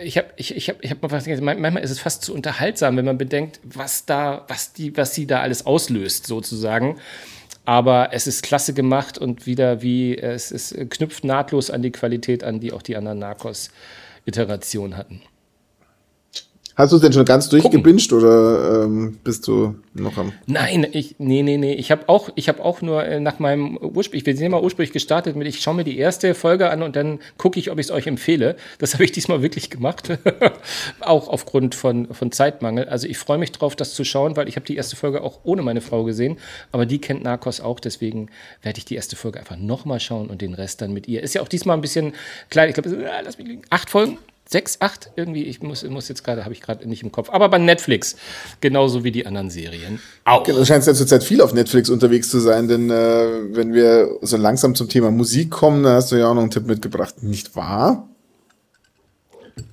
ich 0.04 0.16
habe 0.16 0.28
ich, 0.36 0.56
ich 0.56 0.70
hab, 0.70 0.84
ich 0.84 0.92
hab 0.92 1.02
mal 1.02 1.10
was 1.10 1.26
gesagt, 1.26 1.44
manchmal 1.44 1.84
ist 1.84 1.90
es 1.90 2.00
fast 2.00 2.24
zu 2.24 2.36
unterhaltsam, 2.36 2.98
wenn 2.98 3.06
man 3.06 3.18
bedenkt, 3.18 3.60
was 3.64 4.06
da, 4.06 4.46
was 4.48 4.74
die, 4.74 4.96
was 4.96 5.16
sie 5.16 5.26
da 5.26 5.42
alles 5.42 5.66
auslöst, 5.66 6.28
sozusagen. 6.28 7.00
Aber 7.66 8.10
es 8.12 8.28
ist 8.28 8.44
klasse 8.44 8.76
gemacht 8.76 9.18
und 9.18 9.48
wieder 9.48 9.82
wie, 9.82 10.16
es, 10.16 10.52
es 10.52 10.76
knüpft 10.90 11.24
nahtlos 11.24 11.72
an 11.72 11.82
die 11.82 11.92
Qualität 11.92 12.44
an, 12.44 12.60
die 12.60 12.74
auch 12.74 12.84
die 12.84 12.96
anderen 12.96 13.18
Narcos-Iterationen 13.20 14.98
hatten. 14.98 15.22
Hast 16.76 16.92
du 16.92 16.96
es 16.96 17.02
denn 17.02 17.12
schon 17.12 17.26
ganz 17.26 17.50
durchgebinged 17.50 18.14
oder 18.14 18.84
ähm, 18.84 19.18
bist 19.24 19.48
du 19.48 19.76
noch 19.94 20.18
am? 20.18 20.32
Nein, 20.48 20.88
ich 20.92 21.16
nee 21.18 21.44
nee 21.44 21.58
nee, 21.58 21.74
ich 21.74 21.92
habe 21.92 22.08
auch 22.08 22.30
ich 22.36 22.48
habe 22.48 22.64
auch 22.64 22.82
nur 22.82 23.04
äh, 23.04 23.20
nach 23.20 23.40
meinem 23.40 23.78
ursprünglich 23.78 24.26
wir 24.26 24.36
sind 24.36 24.46
immer 24.46 24.64
ursprünglich 24.64 24.94
gestartet 24.94 25.36
mit 25.36 25.48
ich 25.48 25.60
schaue 25.60 25.76
mir 25.76 25.84
die 25.84 25.98
erste 25.98 26.34
Folge 26.34 26.70
an 26.70 26.82
und 26.82 26.96
dann 26.96 27.20
gucke 27.38 27.60
ich, 27.60 27.72
ob 27.72 27.80
ich 27.80 27.88
es 27.88 27.92
euch 27.92 28.08
empfehle. 28.08 28.56
Das 28.80 28.94
habe 28.94 29.04
ich 29.04 29.12
diesmal 29.12 29.42
wirklich 29.42 29.70
gemacht, 29.70 30.18
auch 31.02 31.28
aufgrund 31.28 31.76
von 31.76 32.14
von 32.14 32.32
Zeitmangel. 32.32 32.88
Also 32.88 33.08
ich 33.08 33.18
freue 33.18 33.38
mich 33.38 33.52
drauf, 33.52 33.76
das 33.76 33.94
zu 33.94 34.06
schauen, 34.06 34.38
weil 34.38 34.48
ich 34.48 34.56
habe 34.56 34.66
die 34.66 34.78
erste 34.78 34.96
Folge 34.96 35.24
auch 35.24 35.40
ohne 35.44 35.64
meine 35.64 35.82
Frau 35.82 36.06
gesehen, 36.06 36.38
aber 36.72 36.86
die 36.86 37.02
kennt 37.02 37.24
Narcos 37.24 37.60
auch, 37.60 37.82
deswegen 37.82 38.30
werde 38.62 38.78
ich 38.78 38.86
die 38.86 38.96
erste 38.96 39.18
Folge 39.18 39.40
einfach 39.40 39.58
nochmal 39.58 40.00
schauen 40.00 40.30
und 40.30 40.42
den 40.42 40.54
Rest 40.54 40.82
dann 40.82 40.94
mit 40.94 41.08
ihr. 41.08 41.22
Ist 41.22 41.36
ja 41.36 41.42
auch 41.42 41.50
diesmal 41.50 41.78
ein 41.78 41.82
bisschen 41.82 42.14
klein, 42.50 42.70
ich 42.70 42.76
glaube, 42.76 42.90
äh, 42.90 43.58
acht 43.70 43.90
Folgen 43.90 44.18
sechs, 44.52 44.78
acht 44.82 45.12
irgendwie. 45.16 45.44
Ich 45.44 45.62
muss, 45.62 45.84
muss 45.84 46.08
jetzt 46.10 46.24
gerade, 46.24 46.44
habe 46.44 46.54
ich 46.54 46.62
gerade 46.62 46.88
nicht 46.88 47.04
im 47.04 47.12
Kopf. 47.12 47.30
Aber 47.30 47.50
bei 47.50 47.58
Netflix, 47.58 48.16
genauso 48.60 49.04
wie 49.04 49.12
die 49.12 49.26
anderen 49.26 49.50
Serien. 49.50 50.00
Auch. 50.26 50.44
Genau, 50.44 50.60
du 50.60 50.66
scheinst 50.66 50.88
ja 50.88 50.94
zurzeit 50.94 51.24
viel 51.24 51.42
auf 51.42 51.54
Netflix 51.54 51.90
unterwegs 51.90 52.30
zu 52.30 52.40
sein, 52.40 52.68
denn 52.68 52.90
äh, 52.90 53.56
wenn 53.56 53.74
wir 53.74 54.18
so 54.22 54.38
langsam 54.38 54.76
zum 54.76 54.90
Thema 54.90 55.12
Musik 55.12 55.52
kommen, 55.52 55.84
da 55.84 55.94
hast 55.94 56.12
du 56.12 56.18
ja 56.18 56.28
auch 56.28 56.34
noch 56.34 56.42
einen 56.42 56.52
Tipp 56.52 56.68
mitgebracht, 56.68 57.24
nicht 57.24 57.56
wahr? 57.56 58.08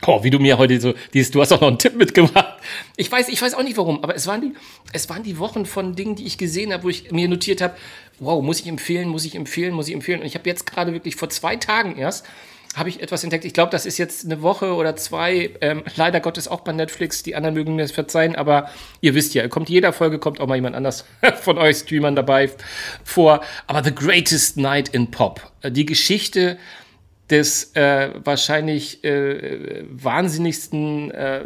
Oh, 0.07 0.23
wie 0.23 0.31
du 0.31 0.39
mir 0.39 0.59
heute 0.59 0.81
so, 0.81 0.95
dieses, 1.13 1.31
du 1.31 1.41
hast 1.41 1.53
auch 1.53 1.61
noch 1.61 1.69
einen 1.69 1.79
Tipp 1.79 1.97
mitgebracht. 1.97 2.59
Ich 2.97 3.11
weiß, 3.11 3.29
ich 3.29 3.41
weiß 3.41 3.55
auch 3.55 3.63
nicht 3.63 3.77
warum, 3.77 4.03
aber 4.03 4.15
es 4.15 4.27
waren 4.27 4.41
die, 4.41 4.53
es 4.93 5.09
waren 5.09 5.23
die 5.23 5.39
Wochen 5.39 5.67
von 5.67 5.95
Dingen, 5.95 6.15
die 6.15 6.27
ich 6.27 6.39
gesehen 6.39 6.73
habe, 6.73 6.85
wo 6.85 6.89
ich 6.89 7.11
mir 7.11 7.29
notiert 7.29 7.61
habe, 7.61 7.75
wow, 8.19 8.43
muss 8.43 8.61
ich 8.61 8.67
empfehlen, 8.67 9.09
muss 9.09 9.25
ich 9.25 9.35
empfehlen, 9.35 9.75
muss 9.75 9.89
ich 9.89 9.95
empfehlen. 9.95 10.21
Und 10.21 10.27
ich 10.27 10.35
habe 10.35 10.49
jetzt 10.49 10.67
gerade 10.67 10.93
wirklich 10.93 11.17
vor 11.17 11.31
zwei 11.31 11.57
Tagen 11.57 11.97
erst 11.97 12.25
habe 12.79 12.89
ich 12.89 13.03
etwas 13.03 13.25
entdeckt. 13.25 13.45
Ich 13.45 13.53
glaube, 13.53 13.71
das 13.71 13.87
ist 13.87 13.99
jetzt 13.99 14.25
eine 14.25 14.43
Woche 14.43 14.75
oder 14.75 14.97
zwei. 14.97 15.51
Ähm, 15.61 15.83
leider 15.97 16.21
Gottes 16.21 16.49
auch 16.49 16.61
bei 16.61 16.73
Netflix. 16.73 17.23
Die 17.23 17.35
anderen 17.35 17.55
mögen 17.55 17.77
mir 17.77 17.83
das 17.83 17.93
verzeihen, 17.93 18.37
aber 18.37 18.71
ihr 19.01 19.15
wisst 19.15 19.35
ja, 19.35 19.47
kommt 19.49 19.69
jeder 19.69 19.93
Folge 19.93 20.19
kommt 20.19 20.41
auch 20.41 20.47
mal 20.47 20.55
jemand 20.55 20.77
anders 20.77 21.05
von 21.41 21.59
euch 21.59 21.79
Streamern 21.79 22.17
dabei 22.17 22.51
vor. 23.05 23.41
Aber 23.67 23.83
The 23.83 23.95
Greatest 23.95 24.57
Night 24.57 24.89
in 24.89 25.11
Pop. 25.11 25.53
Äh, 25.63 25.71
die 25.71 25.87
Geschichte 25.87 26.59
des 27.31 27.75
äh, 27.77 28.11
wahrscheinlich 28.25 29.05
äh, 29.05 29.85
wahnsinnigsten 29.91 31.11
äh, 31.11 31.43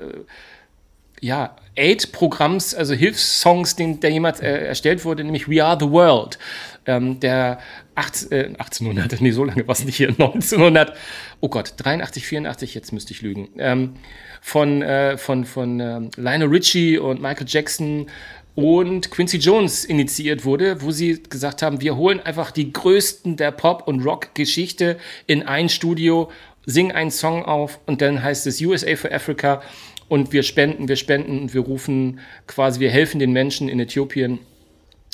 ja, 1.20 1.56
Aid-Programms, 1.76 2.74
also 2.74 2.94
Hilfssongs, 2.94 3.76
den, 3.76 4.00
der 4.00 4.10
jemals 4.10 4.40
äh, 4.40 4.66
erstellt 4.66 5.04
wurde, 5.04 5.24
nämlich 5.24 5.48
We 5.48 5.64
Are 5.64 5.78
the 5.78 5.90
World. 5.90 6.38
Ähm, 6.84 7.20
der 7.20 7.58
18, 7.94 8.32
äh, 8.32 8.44
1800, 8.58 9.20
nee, 9.20 9.30
so 9.30 9.44
lange 9.44 9.66
war 9.68 9.72
es 9.72 9.84
nicht 9.84 9.96
hier, 9.96 10.08
1900, 10.18 10.96
oh 11.40 11.48
Gott, 11.48 11.74
83, 11.76 12.26
84, 12.26 12.74
jetzt 12.74 12.92
müsste 12.92 13.12
ich 13.12 13.22
lügen, 13.22 13.48
ähm, 13.58 13.94
von, 14.40 14.82
äh, 14.82 15.16
von, 15.16 15.44
von 15.44 15.80
äh, 15.80 16.00
Lionel 16.16 16.48
Richie 16.48 16.98
und 16.98 17.22
Michael 17.22 17.46
Jackson 17.48 18.06
und 18.54 19.10
Quincy 19.10 19.38
Jones 19.38 19.84
initiiert 19.84 20.44
wurde, 20.44 20.82
wo 20.82 20.90
sie 20.90 21.22
gesagt 21.22 21.62
haben, 21.62 21.80
wir 21.80 21.96
holen 21.96 22.20
einfach 22.20 22.50
die 22.50 22.72
größten 22.72 23.36
der 23.36 23.50
Pop- 23.50 23.86
und 23.88 24.04
Rock-Geschichte 24.04 24.98
in 25.26 25.42
ein 25.42 25.68
Studio, 25.68 26.30
singen 26.66 26.92
einen 26.92 27.10
Song 27.10 27.44
auf 27.44 27.80
und 27.86 28.02
dann 28.02 28.22
heißt 28.22 28.46
es 28.46 28.60
USA 28.60 28.94
for 28.96 29.12
Africa 29.12 29.62
und 30.12 30.30
wir 30.34 30.42
spenden, 30.42 30.88
wir 30.88 30.96
spenden 30.96 31.40
und 31.40 31.54
wir 31.54 31.62
rufen 31.62 32.20
quasi, 32.46 32.80
wir 32.80 32.90
helfen 32.90 33.18
den 33.18 33.32
Menschen 33.32 33.70
in 33.70 33.80
Äthiopien 33.80 34.40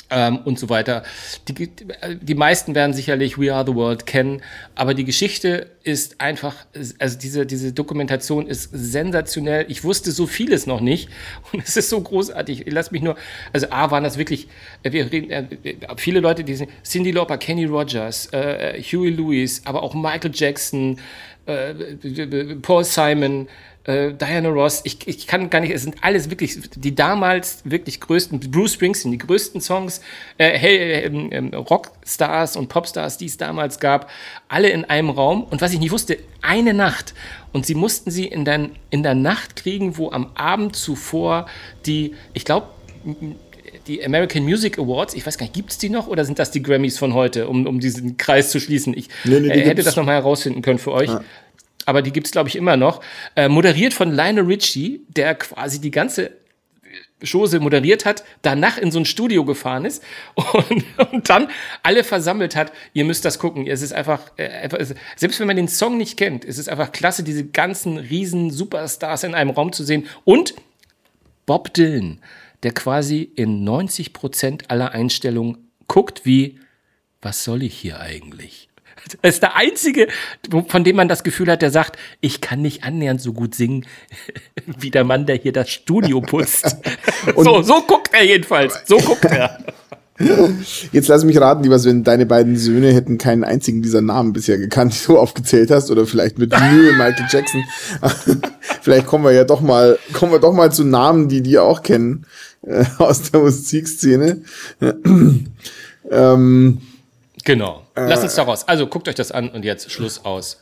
ähm, 0.09 0.39
und 0.39 0.59
so 0.59 0.67
weiter. 0.67 1.03
Die, 1.47 1.71
die 2.21 2.35
meisten 2.35 2.75
werden 2.75 2.91
sicherlich 2.91 3.39
We 3.39 3.53
Are 3.53 3.65
the 3.65 3.75
World 3.75 4.05
kennen, 4.05 4.41
aber 4.75 4.93
die 4.93 5.05
Geschichte 5.05 5.67
ist 5.83 6.19
einfach, 6.19 6.53
also 6.99 7.17
diese, 7.17 7.45
diese 7.45 7.71
Dokumentation 7.71 8.45
ist 8.45 8.71
sensationell. 8.73 9.67
Ich 9.69 9.85
wusste 9.85 10.11
so 10.11 10.27
vieles 10.27 10.67
noch 10.67 10.81
nicht 10.81 11.07
und 11.53 11.63
es 11.63 11.77
ist 11.77 11.87
so 11.87 12.01
großartig. 12.01 12.65
Lass 12.67 12.91
mich 12.91 13.01
nur, 13.01 13.15
also 13.53 13.67
A 13.69 13.91
waren 13.91 14.03
das 14.03 14.17
wirklich, 14.17 14.49
äh, 14.83 14.91
wir 14.91 15.09
reden, 15.09 15.31
äh, 15.31 15.45
viele 15.95 16.19
Leute, 16.19 16.43
die 16.43 16.55
sind, 16.55 16.71
Cindy 16.83 17.11
Lauper, 17.11 17.37
Kenny 17.37 17.63
Rogers, 17.63 18.33
äh, 18.33 18.83
Huey 18.83 19.11
Lewis, 19.11 19.61
aber 19.63 19.81
auch 19.81 19.93
Michael 19.93 20.31
Jackson, 20.33 20.99
äh, 21.45 21.73
Paul 22.61 22.83
Simon, 22.83 23.47
äh, 23.89 24.13
Diana 24.13 24.49
Ross, 24.49 24.81
ich, 24.83 25.07
ich 25.07 25.25
kann 25.25 25.49
gar 25.49 25.61
nicht, 25.61 25.71
es 25.71 25.81
sind 25.81 25.95
alles 26.01 26.29
wirklich 26.29 26.59
die 26.75 26.93
damals 26.93 27.61
wirklich 27.63 27.99
größten, 27.99 28.39
Bruce 28.51 28.73
Springsteen, 28.73 29.11
die 29.11 29.17
größten 29.17 29.61
Songs, 29.61 30.01
äh, 30.37 30.57
hey, 30.57 31.05
ähm, 31.05 31.29
ähm, 31.31 31.53
Rockstars 31.53 32.55
und 32.55 32.69
Popstars, 32.69 33.17
die 33.17 33.25
es 33.25 33.37
damals 33.37 33.79
gab, 33.79 34.09
alle 34.47 34.69
in 34.69 34.85
einem 34.85 35.09
Raum. 35.09 35.43
Und 35.43 35.61
was 35.61 35.73
ich 35.73 35.79
nicht 35.79 35.91
wusste, 35.91 36.19
eine 36.41 36.73
Nacht. 36.75 37.15
Und 37.51 37.65
sie 37.65 37.73
mussten 37.73 38.11
sie 38.11 38.27
in 38.27 38.45
der, 38.45 38.69
in 38.91 39.01
der 39.01 39.15
Nacht 39.15 39.55
kriegen, 39.55 39.97
wo 39.97 40.11
am 40.11 40.31
Abend 40.35 40.75
zuvor 40.75 41.47
die, 41.87 42.13
ich 42.33 42.45
glaube, 42.45 42.67
die 43.87 44.05
American 44.05 44.43
Music 44.43 44.77
Awards, 44.77 45.15
ich 45.15 45.25
weiß 45.25 45.39
gar 45.39 45.45
nicht, 45.45 45.55
gibt 45.55 45.71
es 45.71 45.79
die 45.79 45.89
noch 45.89 46.07
oder 46.07 46.25
sind 46.25 46.37
das 46.37 46.51
die 46.51 46.61
Grammys 46.61 46.99
von 46.99 47.15
heute, 47.15 47.47
um, 47.47 47.65
um 47.65 47.79
diesen 47.79 48.17
Kreis 48.17 48.51
zu 48.51 48.59
schließen? 48.59 48.95
Ich 48.95 49.09
nee, 49.23 49.39
nee, 49.39 49.47
äh, 49.47 49.65
hätte 49.65 49.81
das 49.81 49.95
nochmal 49.95 50.15
herausfinden 50.15 50.61
können 50.61 50.77
für 50.77 50.91
euch. 50.91 51.09
Ja 51.09 51.23
aber 51.89 52.01
die 52.01 52.11
gibt 52.11 52.27
es, 52.27 52.31
glaube 52.31 52.49
ich, 52.49 52.55
immer 52.55 52.77
noch. 52.77 53.01
Äh, 53.35 53.49
moderiert 53.49 53.93
von 53.93 54.11
Lionel 54.11 54.45
Richie, 54.45 55.01
der 55.09 55.35
quasi 55.35 55.81
die 55.81 55.91
ganze 55.91 56.31
Chose 57.23 57.59
moderiert 57.59 58.05
hat, 58.05 58.23
danach 58.41 58.77
in 58.77 58.91
so 58.91 58.99
ein 58.99 59.05
Studio 59.05 59.43
gefahren 59.43 59.85
ist 59.85 60.03
und, 60.35 60.85
und 61.11 61.29
dann 61.29 61.49
alle 61.83 62.03
versammelt 62.03 62.55
hat. 62.55 62.71
Ihr 62.93 63.05
müsst 63.05 63.25
das 63.25 63.39
gucken. 63.39 63.67
Es 63.67 63.81
ist 63.81 63.93
einfach, 63.93 64.31
äh, 64.37 64.69
selbst 65.15 65.39
wenn 65.39 65.47
man 65.47 65.57
den 65.57 65.67
Song 65.67 65.97
nicht 65.97 66.17
kennt, 66.17 66.45
es 66.45 66.57
ist 66.57 66.69
einfach 66.69 66.91
klasse, 66.91 67.23
diese 67.23 67.45
ganzen 67.45 67.97
riesen 67.97 68.51
Superstars 68.51 69.23
in 69.23 69.35
einem 69.35 69.49
Raum 69.49 69.73
zu 69.73 69.83
sehen. 69.83 70.07
Und 70.23 70.53
Bob 71.45 71.73
Dylan, 71.73 72.21
der 72.63 72.73
quasi 72.73 73.29
in 73.35 73.63
90 73.63 74.13
Prozent 74.13 74.69
aller 74.69 74.91
Einstellungen 74.91 75.69
guckt 75.87 76.25
wie, 76.25 76.59
was 77.21 77.43
soll 77.43 77.63
ich 77.63 77.75
hier 77.75 77.99
eigentlich? 77.99 78.68
Er 79.21 79.29
ist 79.29 79.41
der 79.41 79.55
Einzige, 79.55 80.07
von 80.67 80.83
dem 80.83 80.95
man 80.95 81.07
das 81.07 81.23
Gefühl 81.23 81.49
hat, 81.51 81.61
der 81.61 81.71
sagt, 81.71 81.97
ich 82.21 82.41
kann 82.41 82.61
nicht 82.61 82.83
annähernd 82.83 83.21
so 83.21 83.33
gut 83.33 83.55
singen 83.55 83.85
wie 84.79 84.91
der 84.91 85.03
Mann, 85.03 85.25
der 85.25 85.37
hier 85.37 85.53
das 85.53 85.69
Studio 85.69 86.21
putzt. 86.21 86.77
so, 87.35 87.61
so 87.61 87.81
guckt 87.81 88.09
er 88.13 88.25
jedenfalls. 88.25 88.81
So 88.85 88.97
guckt 88.97 89.25
er. 89.25 89.59
Jetzt 90.91 91.07
lass 91.07 91.23
mich 91.23 91.39
raten, 91.39 91.63
lieber 91.63 91.79
Sven, 91.79 92.03
deine 92.03 92.25
beiden 92.25 92.57
Söhne 92.57 92.93
hätten 92.93 93.17
keinen 93.17 93.45
einzigen 93.45 93.81
dieser 93.81 94.01
Namen 94.01 94.33
bisher 94.33 94.57
gekannt, 94.57 94.93
die 94.93 95.07
du 95.07 95.17
aufgezählt 95.17 95.71
hast, 95.71 95.89
oder 95.91 96.05
vielleicht 96.05 96.37
mit 96.37 96.51
Mühe 96.51 96.91
Michael 96.91 97.25
Jackson. 97.29 97.63
vielleicht 98.81 99.07
kommen 99.07 99.23
wir 99.23 99.31
ja 99.31 99.45
doch 99.45 99.61
mal, 99.61 99.97
kommen 100.11 100.33
wir 100.33 100.39
doch 100.39 100.51
mal 100.51 100.73
zu 100.73 100.83
Namen, 100.83 101.29
die 101.29 101.41
die 101.41 101.57
auch 101.57 101.83
kennen, 101.83 102.25
äh, 102.63 102.83
aus 102.97 103.31
der 103.31 103.39
Musikszene. 103.39 104.41
ähm, 106.11 106.81
Genau. 107.49 107.81
Lass 107.95 108.21
uns 108.21 108.35
daraus. 108.35 108.67
Also 108.67 108.85
guckt 108.85 109.07
euch 109.07 109.15
das 109.15 109.31
an 109.31 109.49
und 109.49 109.65
jetzt 109.65 109.89
Schluss 109.89 110.23
aus. 110.23 110.59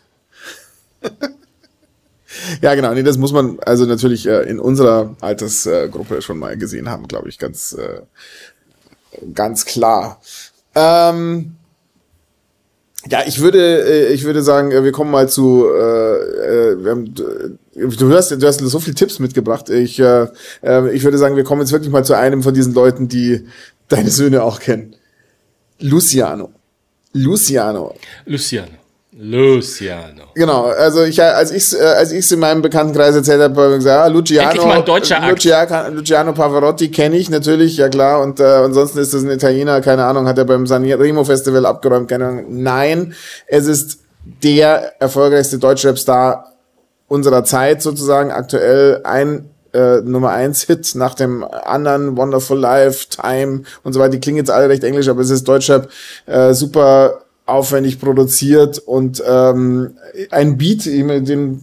ja, 2.62 2.76
genau. 2.76 2.94
Nee, 2.94 3.04
das 3.04 3.18
muss 3.18 3.34
man 3.34 3.60
also 3.60 3.84
natürlich 3.84 4.26
äh, 4.26 4.44
in 4.44 4.58
unserer 4.58 5.14
Altersgruppe 5.20 6.22
schon 6.22 6.40
mal 6.40 6.56
gesehen 6.56 6.90
haben, 6.90 7.10
glaube 7.10 7.28
ich, 7.28 7.40
ganz, 7.40 7.74
äh, 7.74 8.04
ganz 9.34 9.66
klar. 9.66 10.22
Ähm, 10.76 11.58
ja, 13.10 13.24
ich 13.28 13.42
würde, 13.42 13.84
äh, 13.84 14.14
ich 14.14 14.24
würde 14.24 14.42
sagen, 14.42 14.72
wir 14.72 14.92
kommen 14.94 15.12
mal 15.12 15.28
zu. 15.28 15.66
Äh, 15.66 16.70
äh 16.70 16.84
wir 16.86 16.92
haben, 16.92 17.14
du 17.14 18.08
hörst, 18.08 18.32
du 18.32 18.48
hast 18.48 18.60
so 18.60 18.80
viele 18.80 18.96
Tipps 18.96 19.20
mitgebracht. 19.20 19.70
Ich, 19.70 20.00
äh, 20.00 20.28
ich 20.94 21.04
würde 21.04 21.18
sagen, 21.18 21.36
wir 21.36 21.44
kommen 21.44 21.60
jetzt 21.60 21.74
wirklich 21.74 21.92
mal 21.92 22.06
zu 22.06 22.14
einem 22.14 22.44
von 22.44 22.54
diesen 22.54 22.74
Leuten, 22.74 23.10
die 23.10 23.46
deine 23.90 24.10
Söhne 24.10 24.42
auch 24.42 24.62
kennen. 24.62 24.96
Luciano. 25.80 26.54
Luciano. 27.18 27.94
Luciano. 28.26 28.78
Luciano. 29.20 30.26
Genau, 30.36 30.66
also 30.66 31.04
ich, 31.04 31.22
als 31.22 31.50
ich 31.52 31.74
äh, 31.74 31.84
als 31.84 32.12
ich's 32.12 32.32
in 32.32 32.40
meinem 32.40 32.62
Bekanntenkreis 32.62 33.16
erzählt 33.16 33.42
habe, 33.42 33.60
habe 33.60 33.72
ich 33.72 33.78
gesagt, 33.80 34.04
ah, 34.04 34.08
Luciano, 34.08 34.52
Luciano, 35.32 35.90
Luciano 35.90 36.34
Pavarotti 36.34 36.92
kenne 36.92 37.18
ich 37.18 37.30
natürlich, 37.30 37.78
ja 37.78 37.90
klar, 37.90 38.22
und 38.22 38.40
äh, 38.40 38.44
ansonsten 38.44 39.00
ist 39.00 39.16
das 39.16 39.24
ein 39.24 39.32
Italiener, 39.32 39.82
keine 39.82 40.06
Ahnung, 40.06 40.28
hat 40.28 40.38
er 40.38 40.46
beim 40.46 40.68
Sanremo 40.68 41.24
Festival 41.24 41.66
abgeräumt, 41.66 42.08
keine 42.08 42.28
Ahnung. 42.28 42.46
Nein, 42.50 43.16
es 43.48 43.66
ist 43.66 44.02
der 44.44 45.02
erfolgreichste 45.02 45.58
Deutschrap-Star 45.58 46.54
unserer 47.08 47.44
Zeit 47.44 47.82
sozusagen, 47.82 48.30
aktuell 48.30 49.02
ein 49.04 49.50
äh, 49.78 50.02
Nummer 50.02 50.32
eins 50.32 50.64
Hit 50.64 50.96
nach 50.96 51.14
dem 51.14 51.44
anderen, 51.44 52.18
Wonderful 52.18 52.58
Life, 52.58 53.08
Time 53.10 53.64
und 53.84 53.94
so 53.94 54.00
weiter. 54.00 54.12
Die 54.12 54.20
klingen 54.20 54.38
jetzt 54.38 54.52
alle 54.52 54.70
recht 54.70 54.84
englisch, 54.84 55.08
aber 55.08 55.22
es 55.22 55.30
ist 55.30 55.48
Deutschrap 55.48 55.90
äh, 56.26 56.54
super 56.54 57.22
aufwendig 57.46 58.00
produziert 58.00 58.80
und 58.80 59.24
ähm, 59.26 59.96
ein 60.32 60.58
Beat, 60.58 60.86
den, 60.86 61.62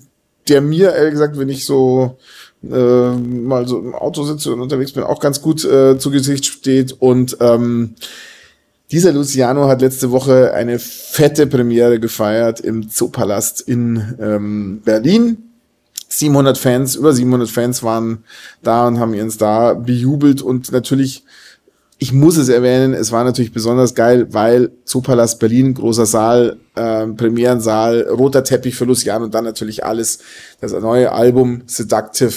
der 0.48 0.60
mir, 0.60 0.94
ehrlich 0.94 1.12
gesagt, 1.12 1.38
wenn 1.38 1.50
ich 1.50 1.66
so 1.66 2.16
äh, 2.62 3.10
mal 3.10 3.68
so 3.68 3.78
im 3.78 3.94
Auto 3.94 4.24
sitze 4.24 4.52
und 4.52 4.60
unterwegs 4.60 4.92
bin, 4.92 5.02
auch 5.02 5.20
ganz 5.20 5.42
gut 5.42 5.64
äh, 5.64 5.98
zu 5.98 6.10
Gesicht 6.10 6.46
steht. 6.46 6.92
Und 6.92 7.36
ähm, 7.40 7.94
dieser 8.90 9.12
Luciano 9.12 9.68
hat 9.68 9.82
letzte 9.82 10.10
Woche 10.10 10.52
eine 10.54 10.78
fette 10.78 11.46
Premiere 11.46 12.00
gefeiert 12.00 12.60
im 12.60 12.88
Zoopalast 12.88 13.60
in 13.60 14.16
ähm, 14.20 14.82
Berlin. 14.84 15.43
700 16.18 16.58
Fans, 16.58 16.96
über 16.96 17.12
700 17.12 17.48
Fans 17.48 17.82
waren 17.82 18.24
da 18.62 18.86
und 18.86 18.98
haben 18.98 19.14
ihren 19.14 19.30
Star 19.30 19.74
bejubelt 19.74 20.42
und 20.42 20.72
natürlich 20.72 21.24
ich 21.98 22.12
muss 22.12 22.36
es 22.36 22.48
erwähnen, 22.48 22.92
es 22.92 23.12
war 23.12 23.24
natürlich 23.24 23.52
besonders 23.52 23.94
geil, 23.94 24.26
weil 24.30 24.72
Zoopalast 24.84 25.38
Berlin, 25.38 25.74
großer 25.74 26.06
Saal, 26.06 26.58
äh, 26.74 27.06
Premierensaal, 27.06 28.02
roter 28.02 28.44
Teppich 28.44 28.74
für 28.74 28.84
Luciano 28.84 29.24
und 29.24 29.34
dann 29.34 29.44
natürlich 29.44 29.84
alles, 29.84 30.18
das 30.60 30.72
neue 30.72 31.12
Album 31.12 31.62
Seductive 31.66 32.34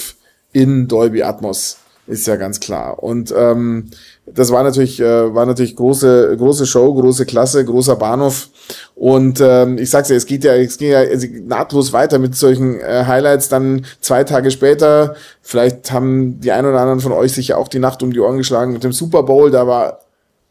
in 0.52 0.88
Dolby 0.88 1.22
Atmos 1.22 1.78
ist 2.06 2.26
ja 2.26 2.36
ganz 2.36 2.60
klar. 2.60 3.02
Und 3.02 3.34
ähm, 3.36 3.90
das 4.34 4.50
war 4.50 4.62
natürlich, 4.62 5.00
äh, 5.00 5.34
war 5.34 5.46
natürlich 5.46 5.76
große, 5.76 6.36
große 6.36 6.66
Show, 6.66 6.92
große 6.94 7.26
Klasse, 7.26 7.64
großer 7.64 7.96
Bahnhof. 7.96 8.48
Und 8.94 9.40
ähm, 9.40 9.78
ich 9.78 9.90
sag's 9.90 10.08
ja, 10.08 10.16
es 10.16 10.26
geht 10.26 10.44
ja, 10.44 10.54
es 10.54 10.78
geht 10.78 10.90
ja 10.90 11.28
nahtlos 11.46 11.92
weiter 11.92 12.18
mit 12.18 12.36
solchen 12.36 12.80
äh, 12.80 13.04
Highlights. 13.06 13.48
Dann 13.48 13.84
zwei 14.00 14.24
Tage 14.24 14.50
später, 14.50 15.14
vielleicht 15.42 15.92
haben 15.92 16.40
die 16.40 16.52
ein 16.52 16.66
oder 16.66 16.80
anderen 16.80 17.00
von 17.00 17.12
euch 17.12 17.32
sich 17.32 17.48
ja 17.48 17.56
auch 17.56 17.68
die 17.68 17.78
Nacht 17.78 18.02
um 18.02 18.12
die 18.12 18.20
Ohren 18.20 18.38
geschlagen 18.38 18.72
mit 18.72 18.84
dem 18.84 18.92
Super 18.92 19.22
Bowl. 19.22 19.50
Da 19.50 19.66
war 19.66 20.00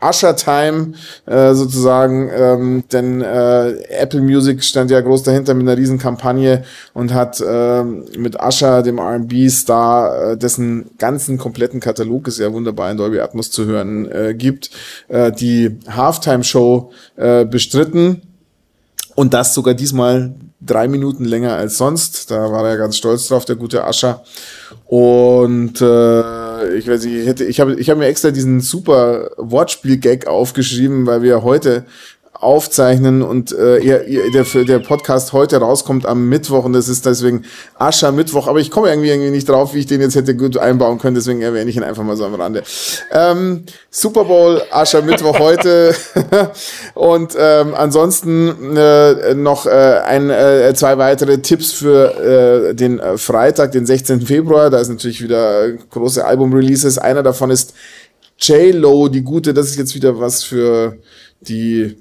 Usher 0.02 0.36
Time 0.36 0.94
äh, 1.26 1.54
sozusagen, 1.54 2.30
ähm, 2.32 2.84
denn 2.92 3.22
äh, 3.22 3.72
Apple 3.90 4.22
Music 4.22 4.64
stand 4.64 4.92
ja 4.92 5.02
groß 5.02 5.24
dahinter 5.24 5.56
mit 5.56 5.68
einer 5.68 5.78
riesen 5.78 5.98
Kampagne 5.98 6.64
und 6.94 7.14
hat 7.14 7.42
äh, 7.42 7.84
mit 7.84 8.40
Usher, 8.40 8.84
dem 8.84 9.00
R&B-Star, 9.00 10.32
äh, 10.32 10.38
dessen 10.38 10.92
ganzen 11.00 11.38
kompletten 11.40 11.80
Katalog 11.80 12.28
ist 12.28 12.38
ja 12.38 12.54
wunderbar 12.54 12.92
in 12.92 12.98
Dolby 12.98 13.20
Atmos 13.20 13.50
zu 13.50 13.66
hören 13.66 14.12
äh, 14.12 14.36
gibt, 14.36 14.70
äh, 15.08 15.32
die 15.32 15.80
Halftime 15.88 16.44
Show 16.44 16.92
äh, 17.16 17.46
bestritten 17.46 18.22
und 19.16 19.34
das 19.34 19.56
sogar 19.56 19.74
diesmal 19.74 20.36
drei 20.62 20.88
Minuten 20.88 21.26
länger 21.26 21.56
als 21.56 21.78
sonst. 21.78 22.30
Da 22.30 22.52
war 22.52 22.68
er 22.68 22.78
ganz 22.78 22.98
stolz 22.98 23.28
drauf, 23.28 23.46
der 23.46 23.56
gute 23.56 23.84
Ascher. 23.84 24.24
Und 24.86 25.82
äh, 25.82 25.86
ich 26.66 26.88
weiß 26.88 27.06
nicht, 27.06 27.16
ich 27.16 27.28
hätte, 27.28 27.44
ich 27.46 27.60
habe 27.60 27.76
ich 27.76 27.90
hab 27.90 27.98
mir 27.98 28.06
extra 28.08 28.32
diesen 28.32 28.62
super 28.62 29.32
Wortspiel-Gag 29.38 30.28
aufgeschrieben, 30.28 31.06
weil 31.06 31.22
wir 31.22 31.44
heute 31.44 31.86
aufzeichnen 32.40 33.22
und 33.22 33.52
äh, 33.52 33.78
ihr, 33.80 34.06
ihr, 34.06 34.32
der, 34.32 34.44
der 34.64 34.80
Podcast 34.80 35.34
heute 35.34 35.58
rauskommt 35.58 36.06
am 36.06 36.30
Mittwoch 36.30 36.66
und 36.66 36.74
das 36.74 36.88
ist 36.88 37.06
deswegen 37.06 37.46
Ascher 37.76 38.12
Mittwoch, 38.12 38.48
aber 38.48 38.60
ich 38.60 38.70
komme 38.70 38.90
irgendwie, 38.90 39.10
irgendwie 39.10 39.32
nicht 39.32 39.50
drauf, 39.50 39.74
wie 39.74 39.80
ich 39.80 39.88
den 39.88 40.02
jetzt 40.02 40.16
hätte 40.16 40.36
gut 40.36 40.58
einbauen 40.58 41.00
können, 41.00 41.16
deswegen 41.16 41.42
erwähne 41.42 41.70
ich 41.70 41.76
ihn 41.76 41.84
einfach 41.84 42.04
mal 42.04 42.16
so 42.16 42.26
am 42.26 42.36
Rande. 42.36 42.64
Ähm, 43.12 43.64
Super 43.90 44.26
Bowl, 44.26 44.62
Ascher 44.72 45.02
Mittwoch 45.02 45.40
heute 45.40 45.96
und 46.94 47.34
ähm, 47.38 47.74
ansonsten 47.74 48.78
äh, 48.78 49.34
noch 49.34 49.66
äh, 49.66 49.70
ein, 50.06 50.30
äh, 50.30 50.74
zwei 50.76 50.98
weitere 50.98 51.40
Tipps 51.40 51.72
für 51.72 52.70
äh, 52.70 52.76
den 52.76 53.02
Freitag, 53.18 53.72
den 53.72 53.86
16. 53.86 54.22
Februar, 54.22 54.70
da 54.70 54.80
ist 54.80 54.90
natürlich 54.90 55.24
wieder 55.24 55.72
große 55.72 56.24
Album-Releases, 56.24 56.98
einer 57.00 57.24
davon 57.24 57.50
ist 57.50 57.74
J-Lo, 58.40 59.08
die 59.08 59.22
gute, 59.22 59.54
das 59.54 59.68
ist 59.68 59.78
jetzt 59.78 59.96
wieder 59.96 60.20
was 60.20 60.44
für 60.44 60.98
die 61.42 61.98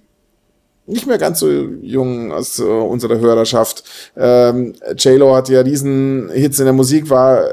nicht 0.87 1.07
mehr 1.07 1.19
ganz 1.19 1.41
so 1.41 1.49
jung 1.83 2.33
aus 2.33 2.59
äh, 2.59 2.63
unserer 2.63 3.19
Hörerschaft. 3.19 3.85
Ähm, 4.17 4.75
J-Lo 4.97 5.35
hat 5.35 5.49
ja 5.49 5.61
riesen 5.61 6.31
Hits 6.33 6.59
in 6.59 6.65
der 6.67 6.75
Musik, 6.75 7.11
war 7.11 7.49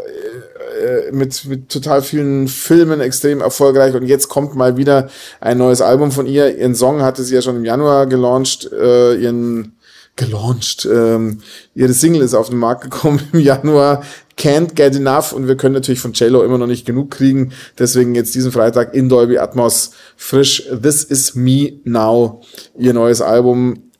äh, 0.83 1.11
mit, 1.11 1.45
mit 1.45 1.69
total 1.69 2.01
vielen 2.01 2.47
Filmen 2.47 3.01
extrem 3.01 3.41
erfolgreich 3.41 3.95
und 3.95 4.05
jetzt 4.05 4.29
kommt 4.29 4.55
mal 4.55 4.77
wieder 4.77 5.09
ein 5.39 5.57
neues 5.57 5.81
Album 5.81 6.11
von 6.11 6.27
ihr. 6.27 6.57
Ihren 6.57 6.75
Song 6.75 7.01
hatte 7.01 7.23
sie 7.23 7.35
ja 7.35 7.41
schon 7.41 7.57
im 7.57 7.65
Januar 7.65 8.05
gelauncht, 8.07 8.69
äh, 8.71 9.15
ihren 9.15 9.77
gelauncht. 10.15 10.87
Ähm, 10.91 11.41
ihre 11.73 11.93
Single 11.93 12.21
ist 12.21 12.33
auf 12.33 12.49
den 12.49 12.59
Markt 12.59 12.83
gekommen 12.83 13.21
im 13.33 13.39
Januar. 13.39 14.03
Can't 14.37 14.73
Get 14.75 14.95
Enough 14.95 15.31
und 15.33 15.47
wir 15.47 15.55
können 15.55 15.73
natürlich 15.73 15.99
von 15.99 16.13
JLo 16.13 16.43
immer 16.43 16.57
noch 16.57 16.67
nicht 16.67 16.85
genug 16.85 17.11
kriegen. 17.11 17.53
Deswegen 17.77 18.15
jetzt 18.15 18.33
diesen 18.35 18.51
Freitag 18.51 18.93
in 18.93 19.09
Dolby 19.09 19.37
Atmos 19.37 19.91
frisch 20.17 20.63
This 20.81 21.03
Is 21.03 21.35
Me 21.35 21.73
Now, 21.83 22.41
ihr 22.77 22.93
neues 22.93 23.21
Album. 23.21 23.91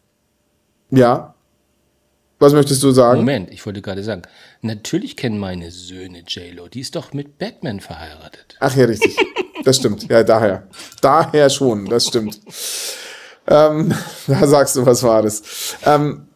Ja. 0.89 1.35
Was 2.39 2.53
möchtest 2.53 2.83
du 2.83 2.91
sagen? 2.91 3.19
Moment, 3.19 3.51
ich 3.51 3.65
wollte 3.65 3.81
gerade 3.81 4.03
sagen, 4.03 4.23
natürlich 4.61 5.15
kennen 5.15 5.39
meine 5.39 5.71
Söhne 5.71 6.23
JLo. 6.27 6.67
Die 6.67 6.81
ist 6.81 6.95
doch 6.95 7.13
mit 7.13 7.37
Batman 7.37 7.79
verheiratet. 7.79 8.57
Ach 8.59 8.75
ja, 8.75 8.85
richtig. 8.85 9.15
Das 9.63 9.77
stimmt. 9.77 10.09
Ja, 10.09 10.23
daher. 10.23 10.67
Daher 10.99 11.49
schon, 11.49 11.85
das 11.85 12.07
stimmt. 12.07 12.39
Ähm, 13.47 13.93
da 14.27 14.47
sagst 14.47 14.75
du 14.75 14.85
was 14.85 15.03
Wahres. 15.03 15.77
Ähm, 15.85 16.27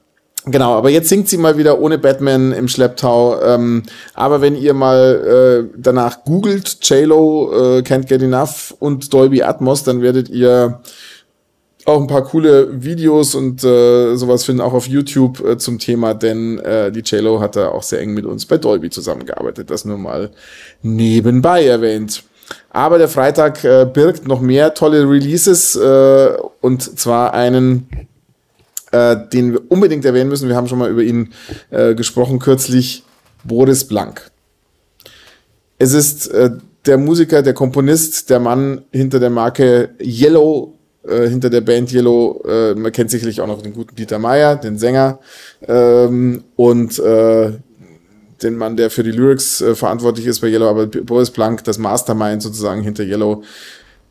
Genau, 0.49 0.75
aber 0.75 0.89
jetzt 0.89 1.09
singt 1.09 1.27
sie 1.27 1.37
mal 1.37 1.57
wieder 1.57 1.79
ohne 1.79 1.97
Batman 1.97 2.53
im 2.53 2.69
Schlepptau. 2.69 3.41
Ähm, 3.41 3.83
aber 4.13 4.39
wenn 4.39 4.55
ihr 4.55 4.73
mal 4.73 5.67
äh, 5.67 5.77
danach 5.77 6.23
googelt, 6.23 6.77
JLo 6.81 7.51
äh, 7.51 7.81
Can't 7.81 8.07
Get 8.07 8.21
Enough 8.21 8.73
und 8.79 9.13
Dolby 9.13 9.43
Atmos, 9.43 9.83
dann 9.83 10.01
werdet 10.01 10.29
ihr 10.29 10.79
auch 11.83 11.99
ein 12.01 12.07
paar 12.07 12.23
coole 12.23 12.83
Videos 12.83 13.35
und 13.35 13.63
äh, 13.63 14.15
sowas 14.15 14.45
finden, 14.45 14.61
auch 14.61 14.73
auf 14.73 14.87
YouTube 14.87 15.45
äh, 15.45 15.57
zum 15.57 15.79
Thema, 15.79 16.13
denn 16.13 16.59
äh, 16.59 16.91
die 16.91 17.01
JLo 17.01 17.41
hat 17.41 17.55
da 17.57 17.69
auch 17.69 17.83
sehr 17.83 17.99
eng 17.99 18.13
mit 18.13 18.25
uns 18.25 18.45
bei 18.45 18.57
Dolby 18.57 18.89
zusammengearbeitet. 18.89 19.69
Das 19.69 19.83
nur 19.83 19.97
mal 19.97 20.31
nebenbei 20.81 21.65
erwähnt. 21.65 22.23
Aber 22.69 22.97
der 22.97 23.09
Freitag 23.09 23.65
äh, 23.65 23.85
birgt 23.85 24.27
noch 24.27 24.39
mehr 24.39 24.73
tolle 24.73 25.09
Releases 25.09 25.75
äh, 25.75 26.37
und 26.61 26.99
zwar 26.99 27.33
einen 27.33 27.89
äh, 28.91 29.15
den 29.31 29.53
wir 29.53 29.71
unbedingt 29.71 30.05
erwähnen 30.05 30.29
müssen. 30.29 30.49
Wir 30.49 30.55
haben 30.55 30.67
schon 30.67 30.79
mal 30.79 30.89
über 30.89 31.03
ihn 31.03 31.33
äh, 31.71 31.95
gesprochen 31.95 32.39
kürzlich. 32.39 33.03
Boris 33.43 33.85
Blank. 33.85 34.29
Es 35.77 35.93
ist 35.93 36.27
äh, 36.27 36.51
der 36.85 36.97
Musiker, 36.97 37.41
der 37.41 37.53
Komponist, 37.53 38.29
der 38.29 38.39
Mann 38.39 38.81
hinter 38.91 39.19
der 39.19 39.29
Marke 39.29 39.89
Yellow, 40.01 40.73
äh, 41.07 41.27
hinter 41.27 41.49
der 41.49 41.61
Band 41.61 41.93
Yellow. 41.93 42.43
Äh, 42.47 42.75
man 42.75 42.91
kennt 42.91 43.11
sicherlich 43.11 43.41
auch 43.41 43.47
noch 43.47 43.61
den 43.61 43.73
guten 43.73 43.95
Dieter 43.95 44.19
Meier, 44.19 44.55
den 44.55 44.77
Sänger 44.77 45.19
ähm, 45.67 46.43
und 46.55 46.99
äh, 46.99 47.51
den 48.41 48.55
Mann, 48.55 48.77
der 48.77 48.89
für 48.89 49.03
die 49.03 49.11
Lyrics 49.11 49.61
äh, 49.61 49.75
verantwortlich 49.75 50.27
ist 50.27 50.41
bei 50.41 50.47
Yellow, 50.47 50.69
aber 50.69 50.87
Boris 50.87 51.31
Blank, 51.31 51.63
das 51.63 51.77
Mastermind 51.77 52.41
sozusagen 52.41 52.81
hinter 52.81 53.03
Yellow, 53.03 53.43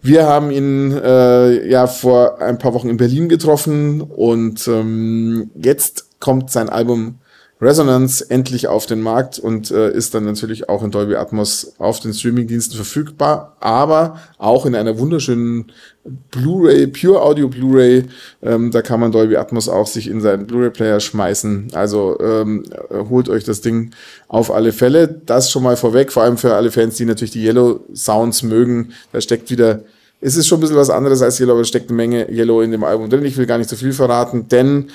wir 0.07 0.27
haben 0.27 0.51
ihn 0.51 0.93
äh, 0.93 1.69
ja 1.69 1.87
vor 1.87 2.41
ein 2.41 2.59
paar 2.59 2.75
Wochen 2.75 2.89
in 2.89 2.97
Berlin 2.97 3.29
getroffen 3.29 4.01
und 4.01 4.67
ähm, 4.69 5.51
jetzt 5.57 6.21
kommt 6.21 6.51
sein 6.51 6.69
Album 6.69 7.19
Resonance 7.59 8.21
endlich 8.29 8.69
auf 8.69 8.85
den 8.85 9.01
Markt 9.01 9.39
und 9.39 9.71
äh, 9.71 9.91
ist 9.91 10.15
dann 10.15 10.25
natürlich 10.25 10.69
auch 10.69 10.83
in 10.83 10.91
Dolby 10.91 11.17
Atmos 11.17 11.73
auf 11.79 12.01
den 12.01 12.13
Streamingdiensten 12.13 12.77
verfügbar, 12.77 13.57
aber 13.61 14.21
auch 14.37 14.67
in 14.67 14.75
einer 14.75 14.99
wunderschönen 14.99 15.73
Blu-ray, 16.05 16.87
Pure 16.89 17.23
Audio 17.23 17.49
Blu-ray. 17.49 18.05
Ähm, 18.43 18.71
da 18.73 18.83
kann 18.83 19.01
man 19.01 19.11
Dolby 19.11 19.37
Atmos 19.37 19.71
auch 19.71 19.87
sich 19.87 20.07
in 20.07 20.21
seinen 20.21 20.47
Blu-ray-Player 20.47 21.01
schmeißen. 21.01 21.69
Also 21.73 22.19
ähm, 22.21 22.65
holt 23.09 23.31
euch 23.31 23.45
das 23.45 23.63
Ding 23.63 23.91
auf 24.29 24.51
alle 24.51 24.73
Fälle. 24.73 25.09
Das 25.09 25.51
schon 25.51 25.63
mal 25.63 25.79
vorweg, 25.79 26.13
vor 26.13 26.25
allem 26.25 26.37
für 26.37 26.55
alle 26.55 26.71
Fans, 26.71 26.97
die 26.97 27.07
natürlich 27.07 27.33
die 27.33 27.45
Yellow 27.45 27.81
Sounds 27.95 28.43
mögen. 28.43 28.93
Da 29.13 29.21
steckt 29.23 29.51
wieder 29.51 29.81
es 30.21 30.37
ist 30.37 30.47
schon 30.47 30.59
ein 30.59 30.61
bisschen 30.63 30.77
was 30.77 30.91
anderes 30.91 31.23
als 31.23 31.39
Yellow, 31.39 31.53
aber 31.53 31.61
es 31.63 31.69
steckt 31.69 31.91
eine 31.91 31.97
Menge 31.97 32.31
Yellow 32.31 32.63
in 32.63 32.71
dem 32.71 32.85
Album 32.85 33.11
drin. 33.11 33.25
Ich 33.25 33.37
will 33.37 33.47
gar 33.47 33.59
nicht 33.59 33.71
so 33.71 33.77
viel 33.77 33.93
verraten, 33.93 34.49
denn 34.49 34.91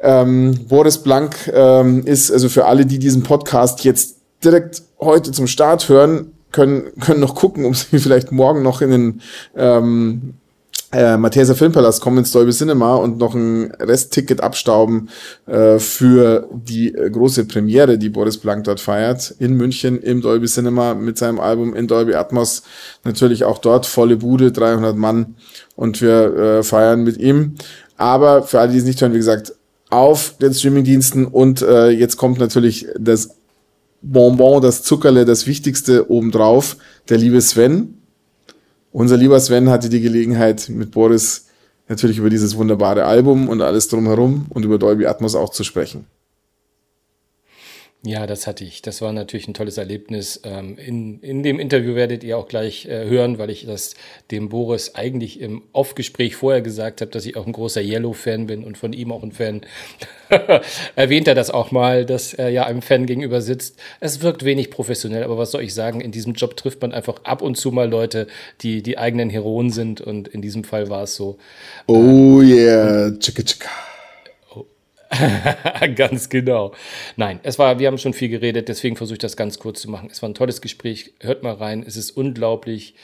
ähm, 0.00 0.66
Boris 0.68 0.98
Blank 0.98 1.50
ähm, 1.52 2.04
ist, 2.04 2.30
also 2.30 2.48
für 2.48 2.66
alle, 2.66 2.86
die 2.86 2.98
diesen 2.98 3.22
Podcast 3.22 3.84
jetzt 3.84 4.16
direkt 4.44 4.82
heute 5.00 5.32
zum 5.32 5.46
Start 5.46 5.88
hören, 5.88 6.32
können, 6.52 6.92
können 7.00 7.20
noch 7.20 7.34
gucken, 7.34 7.64
ob 7.64 7.76
sie 7.76 7.98
vielleicht 7.98 8.32
morgen 8.32 8.62
noch 8.62 8.80
in 8.80 8.90
den 8.90 9.20
ähm, 9.56 10.34
äh, 10.94 11.16
Matthiaser 11.16 11.54
Filmpalast 11.54 12.00
kommen 12.00 12.18
ins 12.18 12.32
Dolby 12.32 12.52
Cinema 12.52 12.94
und 12.94 13.18
noch 13.18 13.34
ein 13.34 13.72
Restticket 13.80 14.40
abstauben 14.40 15.08
äh, 15.46 15.78
für 15.78 16.48
die 16.52 16.94
äh, 16.94 17.10
große 17.10 17.44
Premiere, 17.46 17.98
die 17.98 18.08
Boris 18.08 18.38
Blank 18.38 18.64
dort 18.64 18.80
feiert, 18.80 19.34
in 19.38 19.54
München 19.54 20.00
im 20.00 20.20
Dolby 20.20 20.46
Cinema 20.46 20.94
mit 20.94 21.18
seinem 21.18 21.40
Album 21.40 21.74
in 21.74 21.88
Dolby 21.88 22.14
Atmos. 22.14 22.62
Natürlich 23.04 23.44
auch 23.44 23.58
dort 23.58 23.86
volle 23.86 24.16
Bude, 24.16 24.52
300 24.52 24.96
Mann 24.96 25.34
und 25.76 26.00
wir 26.00 26.36
äh, 26.36 26.62
feiern 26.62 27.02
mit 27.02 27.18
ihm. 27.18 27.54
Aber 27.96 28.42
für 28.42 28.60
alle, 28.60 28.72
die 28.72 28.78
es 28.78 28.84
nicht 28.84 29.00
hören, 29.00 29.12
wie 29.12 29.18
gesagt, 29.18 29.54
auf 29.90 30.36
den 30.40 30.54
Streamingdiensten 30.54 31.26
und 31.26 31.62
äh, 31.62 31.90
jetzt 31.90 32.16
kommt 32.16 32.38
natürlich 32.38 32.86
das 32.98 33.36
Bonbon, 34.02 34.60
das 34.60 34.82
Zuckerle, 34.82 35.24
das 35.24 35.46
Wichtigste 35.46 36.10
obendrauf, 36.10 36.76
der 37.08 37.18
liebe 37.18 37.40
Sven. 37.40 38.00
Unser 38.94 39.16
lieber 39.16 39.40
Sven 39.40 39.70
hatte 39.70 39.88
die 39.88 40.00
Gelegenheit, 40.00 40.68
mit 40.68 40.92
Boris 40.92 41.46
natürlich 41.88 42.18
über 42.18 42.30
dieses 42.30 42.56
wunderbare 42.56 43.06
Album 43.06 43.48
und 43.48 43.60
alles 43.60 43.88
drumherum 43.88 44.46
und 44.50 44.64
über 44.64 44.78
Dolby 44.78 45.06
Atmos 45.06 45.34
auch 45.34 45.50
zu 45.50 45.64
sprechen. 45.64 46.06
Ja, 48.06 48.26
das 48.26 48.46
hatte 48.46 48.64
ich. 48.64 48.82
Das 48.82 49.00
war 49.00 49.12
natürlich 49.12 49.48
ein 49.48 49.54
tolles 49.54 49.78
Erlebnis. 49.78 50.38
Ähm, 50.44 50.76
in, 50.76 51.20
in 51.20 51.42
dem 51.42 51.58
Interview 51.58 51.94
werdet 51.94 52.22
ihr 52.22 52.36
auch 52.36 52.48
gleich 52.48 52.84
äh, 52.84 53.06
hören, 53.06 53.38
weil 53.38 53.48
ich 53.48 53.64
das 53.64 53.94
dem 54.30 54.50
Boris 54.50 54.94
eigentlich 54.94 55.40
im 55.40 55.62
Off-Gespräch 55.72 56.36
vorher 56.36 56.60
gesagt 56.60 57.00
habe, 57.00 57.10
dass 57.10 57.24
ich 57.24 57.34
auch 57.38 57.46
ein 57.46 57.54
großer 57.54 57.80
Yellow-Fan 57.80 58.46
bin 58.46 58.62
und 58.62 58.76
von 58.76 58.92
ihm 58.92 59.10
auch 59.10 59.22
ein 59.22 59.32
Fan. 59.32 59.62
Erwähnt 60.96 61.28
er 61.28 61.34
das 61.34 61.48
auch 61.48 61.70
mal, 61.70 62.04
dass 62.04 62.34
er 62.34 62.50
ja 62.50 62.66
einem 62.66 62.82
Fan 62.82 63.06
gegenüber 63.06 63.40
sitzt. 63.40 63.78
Es 64.00 64.20
wirkt 64.20 64.44
wenig 64.44 64.70
professionell, 64.70 65.24
aber 65.24 65.38
was 65.38 65.52
soll 65.52 65.62
ich 65.62 65.72
sagen? 65.72 66.02
In 66.02 66.12
diesem 66.12 66.34
Job 66.34 66.58
trifft 66.58 66.82
man 66.82 66.92
einfach 66.92 67.24
ab 67.24 67.40
und 67.40 67.56
zu 67.56 67.72
mal 67.72 67.88
Leute, 67.88 68.26
die 68.60 68.82
die 68.82 68.98
eigenen 68.98 69.30
Heroen 69.30 69.70
sind 69.70 70.02
und 70.02 70.28
in 70.28 70.42
diesem 70.42 70.64
Fall 70.64 70.90
war 70.90 71.04
es 71.04 71.14
so. 71.14 71.38
Oh 71.86 72.42
yeah, 72.42 73.10
chicka 73.18 73.42
chicka. 73.42 73.70
ganz 75.96 76.28
genau. 76.28 76.74
Nein, 77.16 77.40
es 77.42 77.58
war, 77.58 77.78
wir 77.78 77.86
haben 77.86 77.98
schon 77.98 78.14
viel 78.14 78.28
geredet, 78.28 78.68
deswegen 78.68 78.96
versuche 78.96 79.14
ich 79.14 79.20
das 79.20 79.36
ganz 79.36 79.58
kurz 79.58 79.80
zu 79.82 79.90
machen. 79.90 80.08
Es 80.10 80.22
war 80.22 80.28
ein 80.28 80.34
tolles 80.34 80.60
Gespräch. 80.60 81.14
Hört 81.20 81.42
mal 81.42 81.54
rein. 81.54 81.84
Es 81.86 81.96
ist 81.96 82.10
unglaublich, 82.12 82.94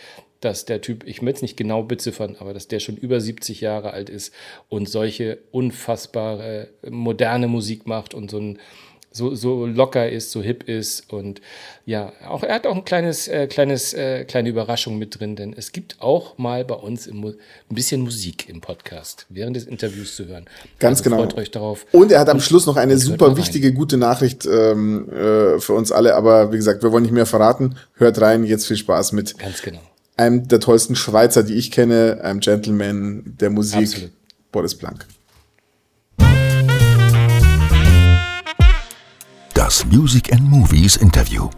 dass 0.40 0.64
der 0.64 0.80
Typ, 0.80 1.06
ich 1.06 1.20
will 1.22 1.32
es 1.32 1.42
nicht 1.42 1.56
genau 1.56 1.82
beziffern, 1.82 2.36
aber 2.38 2.54
dass 2.54 2.68
der 2.68 2.80
schon 2.80 2.96
über 2.96 3.20
70 3.20 3.60
Jahre 3.60 3.92
alt 3.92 4.08
ist 4.08 4.34
und 4.68 4.88
solche 4.88 5.38
unfassbare 5.50 6.68
moderne 6.88 7.46
Musik 7.46 7.86
macht 7.86 8.14
und 8.14 8.30
so 8.30 8.38
ein 8.38 8.58
so, 9.12 9.34
so 9.34 9.66
locker 9.66 10.08
ist, 10.08 10.30
so 10.30 10.40
hip 10.40 10.68
ist 10.68 11.12
und 11.12 11.40
ja, 11.84 12.12
auch 12.28 12.44
er 12.44 12.54
hat 12.54 12.66
auch 12.66 12.76
ein 12.76 12.84
kleines, 12.84 13.26
äh, 13.26 13.48
kleines, 13.48 13.92
äh, 13.92 14.24
kleine 14.24 14.48
Überraschung 14.48 14.98
mit 14.98 15.18
drin, 15.18 15.34
denn 15.34 15.52
es 15.56 15.72
gibt 15.72 15.96
auch 16.00 16.38
mal 16.38 16.64
bei 16.64 16.76
uns 16.76 17.08
im, 17.08 17.24
ein 17.24 17.34
bisschen 17.68 18.02
Musik 18.02 18.48
im 18.48 18.60
Podcast 18.60 19.26
während 19.28 19.56
des 19.56 19.64
Interviews 19.64 20.14
zu 20.14 20.26
hören. 20.26 20.44
Ganz 20.78 21.00
also 21.00 21.10
genau. 21.10 21.22
Freut 21.22 21.36
euch 21.36 21.50
darauf. 21.50 21.86
Und 21.90 22.12
er 22.12 22.20
hat 22.20 22.28
am 22.28 22.40
Schluss 22.40 22.66
noch 22.66 22.76
eine 22.76 22.96
super 22.98 23.36
wichtige, 23.36 23.72
gute 23.72 23.96
Nachricht 23.96 24.46
ähm, 24.46 25.08
äh, 25.08 25.58
für 25.58 25.72
uns 25.72 25.90
alle, 25.90 26.14
aber 26.14 26.52
wie 26.52 26.56
gesagt, 26.56 26.82
wir 26.84 26.92
wollen 26.92 27.02
nicht 27.02 27.14
mehr 27.14 27.26
verraten. 27.26 27.76
Hört 27.94 28.20
rein, 28.20 28.44
jetzt 28.44 28.66
viel 28.66 28.76
Spaß 28.76 29.12
mit. 29.12 29.36
Ganz 29.38 29.62
genau. 29.62 29.80
Einem 30.16 30.46
der 30.46 30.60
tollsten 30.60 30.94
Schweizer, 30.94 31.42
die 31.42 31.54
ich 31.54 31.70
kenne, 31.72 32.20
einem 32.22 32.40
Gentleman 32.40 33.36
der 33.40 33.50
Musik, 33.50 33.80
Absolut. 33.80 34.10
Boris 34.52 34.74
Blank. 34.76 35.06
Das 39.60 39.84
Music 39.84 40.32
and 40.32 40.40
Movies 40.50 40.96
Interview. 40.96 41.50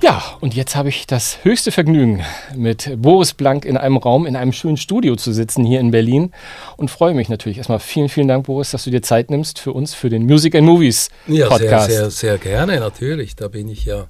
Ja, 0.00 0.22
und 0.40 0.54
jetzt 0.54 0.76
habe 0.76 0.90
ich 0.90 1.08
das 1.08 1.44
höchste 1.44 1.72
Vergnügen, 1.72 2.22
mit 2.54 2.92
Boris 3.02 3.34
Blank 3.34 3.64
in 3.64 3.76
einem 3.76 3.96
Raum, 3.96 4.26
in 4.26 4.36
einem 4.36 4.52
schönen 4.52 4.76
Studio 4.76 5.16
zu 5.16 5.32
sitzen 5.32 5.64
hier 5.64 5.80
in 5.80 5.90
Berlin 5.90 6.30
und 6.76 6.88
freue 6.88 7.14
mich 7.14 7.28
natürlich 7.28 7.58
erstmal. 7.58 7.80
Vielen, 7.80 8.08
vielen 8.08 8.28
Dank, 8.28 8.46
Boris, 8.46 8.70
dass 8.70 8.84
du 8.84 8.90
dir 8.90 9.02
Zeit 9.02 9.28
nimmst 9.28 9.58
für 9.58 9.72
uns, 9.72 9.92
für 9.92 10.08
den 10.08 10.24
Music 10.24 10.54
and 10.54 10.64
Movies 10.64 11.10
Podcast. 11.26 11.60
Ja, 11.60 11.80
sehr, 11.80 11.88
sehr, 11.88 12.10
sehr 12.10 12.38
gerne, 12.38 12.78
natürlich. 12.78 13.34
Da 13.34 13.48
bin 13.48 13.68
ich 13.68 13.86
ja 13.86 14.06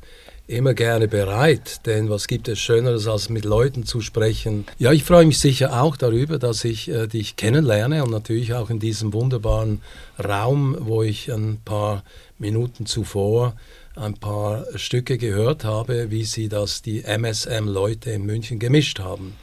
immer 0.53 0.75
gerne 0.75 1.09
bereit, 1.09 1.87
denn 1.87 2.11
was 2.11 2.27
gibt 2.27 2.49
es 2.49 2.59
Schöneres, 2.59 3.07
als 3.07 3.29
mit 3.29 3.45
Leuten 3.45 3.85
zu 3.85 4.01
sprechen? 4.01 4.67
Ja, 4.79 4.93
ich 4.93 5.05
freue 5.05 5.27
mich 5.27 5.39
sicher 5.39 5.83
auch 5.83 5.97
darüber, 5.97 6.39
dass 6.39 6.65
ich 6.65 6.89
äh, 6.89 7.07
dich 7.07 7.37
kennenlerne 7.37 8.05
und 8.05 8.11
natürlich 8.11 8.55
auch 8.55 8.71
in 8.71 8.79
diesem 8.79 9.13
wunderbaren 9.13 9.83
Raum, 10.23 10.77
wo 10.79 11.03
ich 11.03 11.33
ein 11.33 11.61
paar 11.65 12.05
Minuten 12.39 12.87
zuvor 12.87 13.55
ein 13.95 14.15
paar 14.15 14.67
Stücke 14.77 15.19
gehört 15.19 15.65
habe, 15.65 16.11
wie 16.11 16.25
sie 16.25 16.49
das 16.49 16.83
die 16.83 17.03
MSM-Leute 17.05 18.11
in 18.11 18.25
München 18.25 18.59
gemischt 18.59 19.01
haben. 19.01 19.35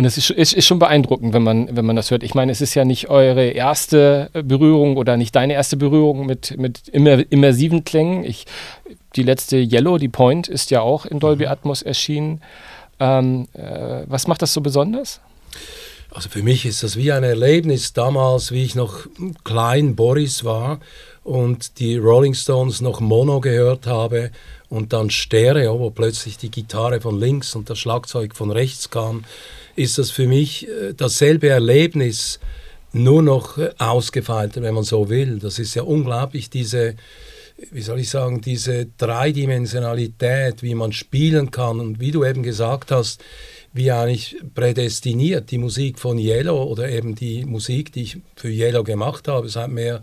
Und 0.00 0.06
es 0.06 0.16
ist, 0.16 0.30
ist, 0.30 0.54
ist, 0.54 0.64
schon 0.64 0.78
beeindruckend, 0.78 1.34
wenn 1.34 1.42
man, 1.42 1.76
wenn 1.76 1.84
man 1.84 1.94
das 1.94 2.10
hört. 2.10 2.22
Ich 2.22 2.34
meine, 2.34 2.50
es 2.52 2.62
ist 2.62 2.74
ja 2.74 2.86
nicht 2.86 3.10
eure 3.10 3.48
erste 3.48 4.30
Berührung 4.32 4.96
oder 4.96 5.18
nicht 5.18 5.36
deine 5.36 5.52
erste 5.52 5.76
Berührung 5.76 6.24
mit, 6.24 6.56
mit 6.56 6.88
immersiven 6.88 7.84
Klängen. 7.84 8.24
Ich, 8.24 8.46
die 9.14 9.22
letzte 9.22 9.58
Yellow, 9.58 9.98
die 9.98 10.08
Point, 10.08 10.48
ist 10.48 10.70
ja 10.70 10.80
auch 10.80 11.04
in 11.04 11.20
Dolby 11.20 11.44
mhm. 11.44 11.50
Atmos 11.50 11.82
erschienen. 11.82 12.40
Ähm, 12.98 13.46
äh, 13.52 14.04
was 14.06 14.26
macht 14.26 14.40
das 14.40 14.54
so 14.54 14.62
besonders? 14.62 15.20
Also 16.10 16.30
für 16.30 16.42
mich 16.42 16.64
ist 16.64 16.82
das 16.82 16.96
wie 16.96 17.12
ein 17.12 17.22
Erlebnis 17.22 17.92
damals, 17.92 18.52
wie 18.52 18.64
ich 18.64 18.74
noch 18.74 19.06
klein 19.44 19.96
Boris 19.96 20.44
war 20.44 20.80
und 21.24 21.78
die 21.78 21.98
Rolling 21.98 22.32
Stones 22.32 22.80
noch 22.80 23.00
Mono 23.00 23.42
gehört 23.42 23.86
habe 23.86 24.30
und 24.70 24.92
dann 24.92 25.10
Stereo, 25.10 25.78
wo 25.78 25.90
plötzlich 25.90 26.38
die 26.38 26.50
Gitarre 26.50 27.00
von 27.00 27.18
links 27.18 27.54
und 27.54 27.68
das 27.68 27.78
Schlagzeug 27.78 28.34
von 28.34 28.50
rechts 28.50 28.88
kam, 28.88 29.24
ist 29.76 29.98
das 29.98 30.10
für 30.10 30.26
mich 30.26 30.68
äh, 30.68 30.94
dasselbe 30.96 31.48
Erlebnis, 31.48 32.38
nur 32.92 33.22
noch 33.22 33.58
äh, 33.58 33.70
ausgefeilter, 33.78 34.62
wenn 34.62 34.74
man 34.74 34.84
so 34.84 35.10
will. 35.10 35.38
Das 35.40 35.58
ist 35.58 35.74
ja 35.74 35.82
unglaublich, 35.82 36.50
diese, 36.50 36.94
wie 37.72 37.82
soll 37.82 37.98
ich 38.00 38.10
sagen, 38.10 38.40
diese 38.40 38.86
Dreidimensionalität, 38.96 40.62
wie 40.62 40.76
man 40.76 40.92
spielen 40.92 41.50
kann 41.50 41.80
und 41.80 42.00
wie 42.00 42.12
du 42.12 42.24
eben 42.24 42.44
gesagt 42.44 42.92
hast, 42.92 43.22
wie 43.72 43.90
eigentlich 43.90 44.36
prädestiniert 44.54 45.50
die 45.50 45.58
Musik 45.58 45.98
von 45.98 46.18
Yellow 46.18 46.62
oder 46.62 46.88
eben 46.88 47.14
die 47.16 47.44
Musik, 47.44 47.92
die 47.92 48.02
ich 48.02 48.18
für 48.36 48.48
Yellow 48.50 48.84
gemacht 48.84 49.26
habe 49.26 49.48
seit 49.48 49.70
mehr 49.70 50.02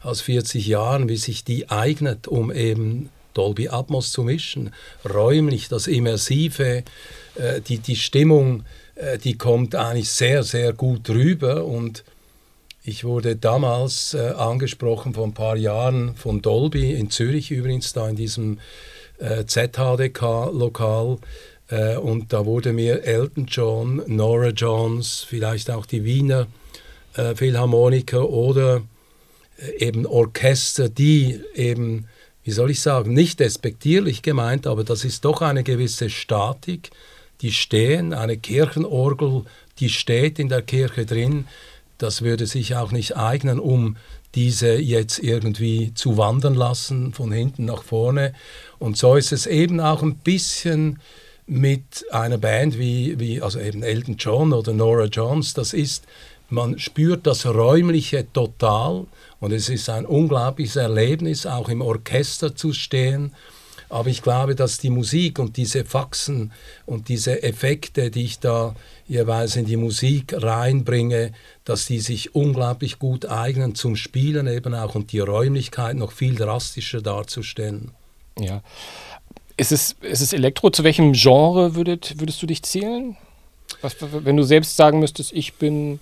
als 0.00 0.20
40 0.20 0.66
Jahren, 0.66 1.08
wie 1.08 1.16
sich 1.16 1.44
die 1.44 1.70
eignet, 1.70 2.28
um 2.28 2.52
eben 2.52 3.10
Dolby 3.34 3.68
Atmos 3.68 4.12
zu 4.12 4.22
mischen. 4.22 4.72
Räumlich, 5.08 5.68
das 5.68 5.86
Immersive, 5.86 6.84
äh, 7.34 7.60
die, 7.60 7.78
die 7.78 7.96
Stimmung, 7.96 8.64
äh, 8.94 9.18
die 9.18 9.36
kommt 9.36 9.74
eigentlich 9.74 10.10
sehr, 10.10 10.42
sehr 10.42 10.72
gut 10.72 11.10
rüber 11.10 11.64
und 11.64 12.04
ich 12.86 13.04
wurde 13.04 13.34
damals 13.34 14.12
äh, 14.12 14.34
angesprochen 14.36 15.14
vor 15.14 15.24
ein 15.24 15.32
paar 15.32 15.56
Jahren 15.56 16.14
von 16.16 16.42
Dolby 16.42 16.92
in 16.92 17.10
Zürich 17.10 17.50
übrigens, 17.50 17.94
da 17.94 18.08
in 18.08 18.16
diesem 18.16 18.58
äh, 19.18 19.44
ZHDK-Lokal. 19.46 21.16
Äh, 21.68 21.96
und 21.96 22.32
da 22.34 22.44
wurde 22.44 22.74
mir 22.74 23.02
Elton 23.04 23.46
John, 23.46 24.02
Nora 24.06 24.50
Jones, 24.50 25.24
vielleicht 25.26 25.70
auch 25.70 25.86
die 25.86 26.04
Wiener 26.04 26.46
äh, 27.16 27.34
Philharmoniker 27.34 28.28
oder 28.28 28.82
eben 29.78 30.04
Orchester, 30.04 30.88
die 30.88 31.40
eben, 31.54 32.06
wie 32.44 32.50
soll 32.50 32.70
ich 32.70 32.80
sagen, 32.80 33.12
nicht 33.12 33.40
despektierlich 33.40 34.22
gemeint, 34.22 34.66
aber 34.66 34.84
das 34.84 35.04
ist 35.04 35.24
doch 35.24 35.42
eine 35.42 35.64
gewisse 35.64 36.10
Statik, 36.10 36.90
die 37.40 37.52
stehen, 37.52 38.12
eine 38.12 38.36
Kirchenorgel, 38.36 39.44
die 39.80 39.88
steht 39.88 40.38
in 40.38 40.48
der 40.48 40.62
Kirche 40.62 41.06
drin, 41.06 41.46
das 41.98 42.22
würde 42.22 42.46
sich 42.46 42.76
auch 42.76 42.92
nicht 42.92 43.16
eignen, 43.16 43.58
um 43.58 43.96
diese 44.34 44.74
jetzt 44.74 45.18
irgendwie 45.20 45.94
zu 45.94 46.16
wandern 46.16 46.54
lassen, 46.54 47.12
von 47.12 47.32
hinten 47.32 47.66
nach 47.66 47.82
vorne. 47.82 48.34
Und 48.78 48.96
so 48.96 49.14
ist 49.14 49.32
es 49.32 49.46
eben 49.46 49.80
auch 49.80 50.02
ein 50.02 50.16
bisschen 50.16 50.98
mit 51.46 52.04
einer 52.10 52.38
Band 52.38 52.78
wie, 52.78 53.18
wie 53.20 53.40
also 53.40 53.60
eben 53.60 53.82
Elton 53.82 54.16
John 54.18 54.52
oder 54.52 54.72
Nora 54.72 55.04
Jones, 55.04 55.54
das 55.54 55.72
ist, 55.72 56.04
man 56.50 56.78
spürt 56.78 57.26
das 57.26 57.46
Räumliche 57.46 58.26
total 58.32 59.06
und 59.44 59.52
es 59.52 59.68
ist 59.68 59.90
ein 59.90 60.06
unglaubliches 60.06 60.76
Erlebnis, 60.76 61.44
auch 61.44 61.68
im 61.68 61.82
Orchester 61.82 62.56
zu 62.56 62.72
stehen. 62.72 63.34
Aber 63.90 64.08
ich 64.08 64.22
glaube, 64.22 64.54
dass 64.54 64.78
die 64.78 64.88
Musik 64.88 65.38
und 65.38 65.58
diese 65.58 65.84
Faxen 65.84 66.50
und 66.86 67.10
diese 67.10 67.42
Effekte, 67.42 68.10
die 68.10 68.24
ich 68.24 68.38
da 68.38 68.74
jeweils 69.06 69.56
in 69.56 69.66
die 69.66 69.76
Musik 69.76 70.34
reinbringe, 70.34 71.32
dass 71.66 71.84
die 71.84 72.00
sich 72.00 72.34
unglaublich 72.34 72.98
gut 72.98 73.26
eignen 73.26 73.74
zum 73.74 73.96
Spielen 73.96 74.46
eben 74.46 74.74
auch 74.74 74.94
und 74.94 75.12
die 75.12 75.20
Räumlichkeit 75.20 75.94
noch 75.94 76.12
viel 76.12 76.36
drastischer 76.36 77.02
darzustellen. 77.02 77.90
Ja. 78.38 78.62
Ist 79.58 79.72
es, 79.72 79.94
ist 80.00 80.22
es 80.22 80.32
Elektro? 80.32 80.70
Zu 80.70 80.84
welchem 80.84 81.12
Genre 81.12 81.74
würdet, 81.74 82.18
würdest 82.18 82.40
du 82.40 82.46
dich 82.46 82.62
zählen? 82.62 83.14
Was, 83.82 83.96
wenn 84.00 84.38
du 84.38 84.42
selbst 84.42 84.74
sagen 84.74 85.00
müsstest, 85.00 85.34
ich 85.34 85.52
bin 85.52 86.00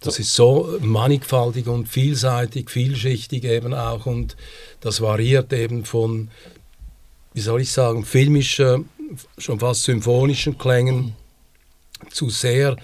das 0.00 0.18
ist 0.18 0.34
so 0.34 0.78
mannigfaltig 0.80 1.66
und 1.66 1.88
vielseitig, 1.88 2.70
vielschichtig 2.70 3.44
eben 3.44 3.74
auch 3.74 4.06
und 4.06 4.36
das 4.80 5.00
variiert 5.00 5.52
eben 5.52 5.84
von, 5.84 6.30
wie 7.34 7.40
soll 7.40 7.62
ich 7.62 7.72
sagen, 7.72 8.04
filmischen, 8.04 8.88
schon 9.38 9.58
fast 9.58 9.84
symphonischen 9.84 10.58
Klängen 10.58 11.14
zu 12.10 12.30
sehr 12.30 12.76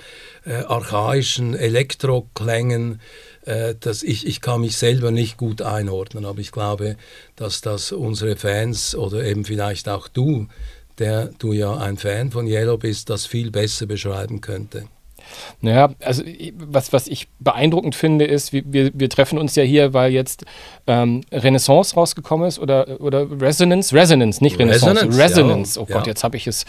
äh, 0.45 0.55
archaischen 0.55 1.55
Elektroklängen. 1.55 3.01
Äh, 3.45 3.75
das 3.79 4.03
ich, 4.03 4.27
ich 4.27 4.41
kann 4.41 4.63
mich 4.63 4.77
selber 4.77 5.11
nicht 5.11 5.37
gut 5.37 5.63
einordnen, 5.63 6.25
aber 6.25 6.41
ich 6.41 6.51
glaube, 6.51 6.97
dass 7.37 7.61
das 7.61 7.93
unsere 7.93 8.37
Fans 8.37 8.97
oder 8.97 9.25
eben 9.25 9.45
vielleicht 9.45 9.89
auch 9.89 10.09
du, 10.09 10.49
der 10.99 11.27
du 11.39 11.53
ja 11.53 11.77
ein 11.77 11.97
Fan 11.97 12.31
von 12.33 12.47
Yellow 12.47 12.79
bist, 12.79 13.11
das 13.11 13.27
viel 13.27 13.51
besser 13.51 13.87
beschreiben 13.87 14.41
könnte. 14.41 14.89
Naja, 15.61 15.91
also 16.01 16.23
was, 16.59 16.93
was 16.93 17.07
ich 17.07 17.29
beeindruckend 17.39 17.95
finde, 17.95 18.25
ist, 18.25 18.53
wir, 18.53 18.91
wir, 18.95 19.09
treffen 19.09 19.39
uns 19.39 19.55
ja 19.57 19.63
hier, 19.63 19.93
weil 19.95 20.13
jetzt 20.13 20.45
ähm, 20.87 21.23
Renaissance 21.33 21.95
rausgekommen 21.95 22.49
ist 22.49 22.59
oder, 22.59 23.01
oder 23.01 23.27
Resonance, 23.41 23.95
Resonance, 23.95 24.43
nicht 24.43 24.59
Renaissance, 24.59 25.07
Resonance. 25.07 25.19
Resonance. 25.19 25.81
Oh 25.81 25.87
Gott, 25.87 26.07
ja. 26.07 26.13
jetzt 26.13 26.25
habe 26.25 26.37
ich 26.37 26.47
es 26.47 26.65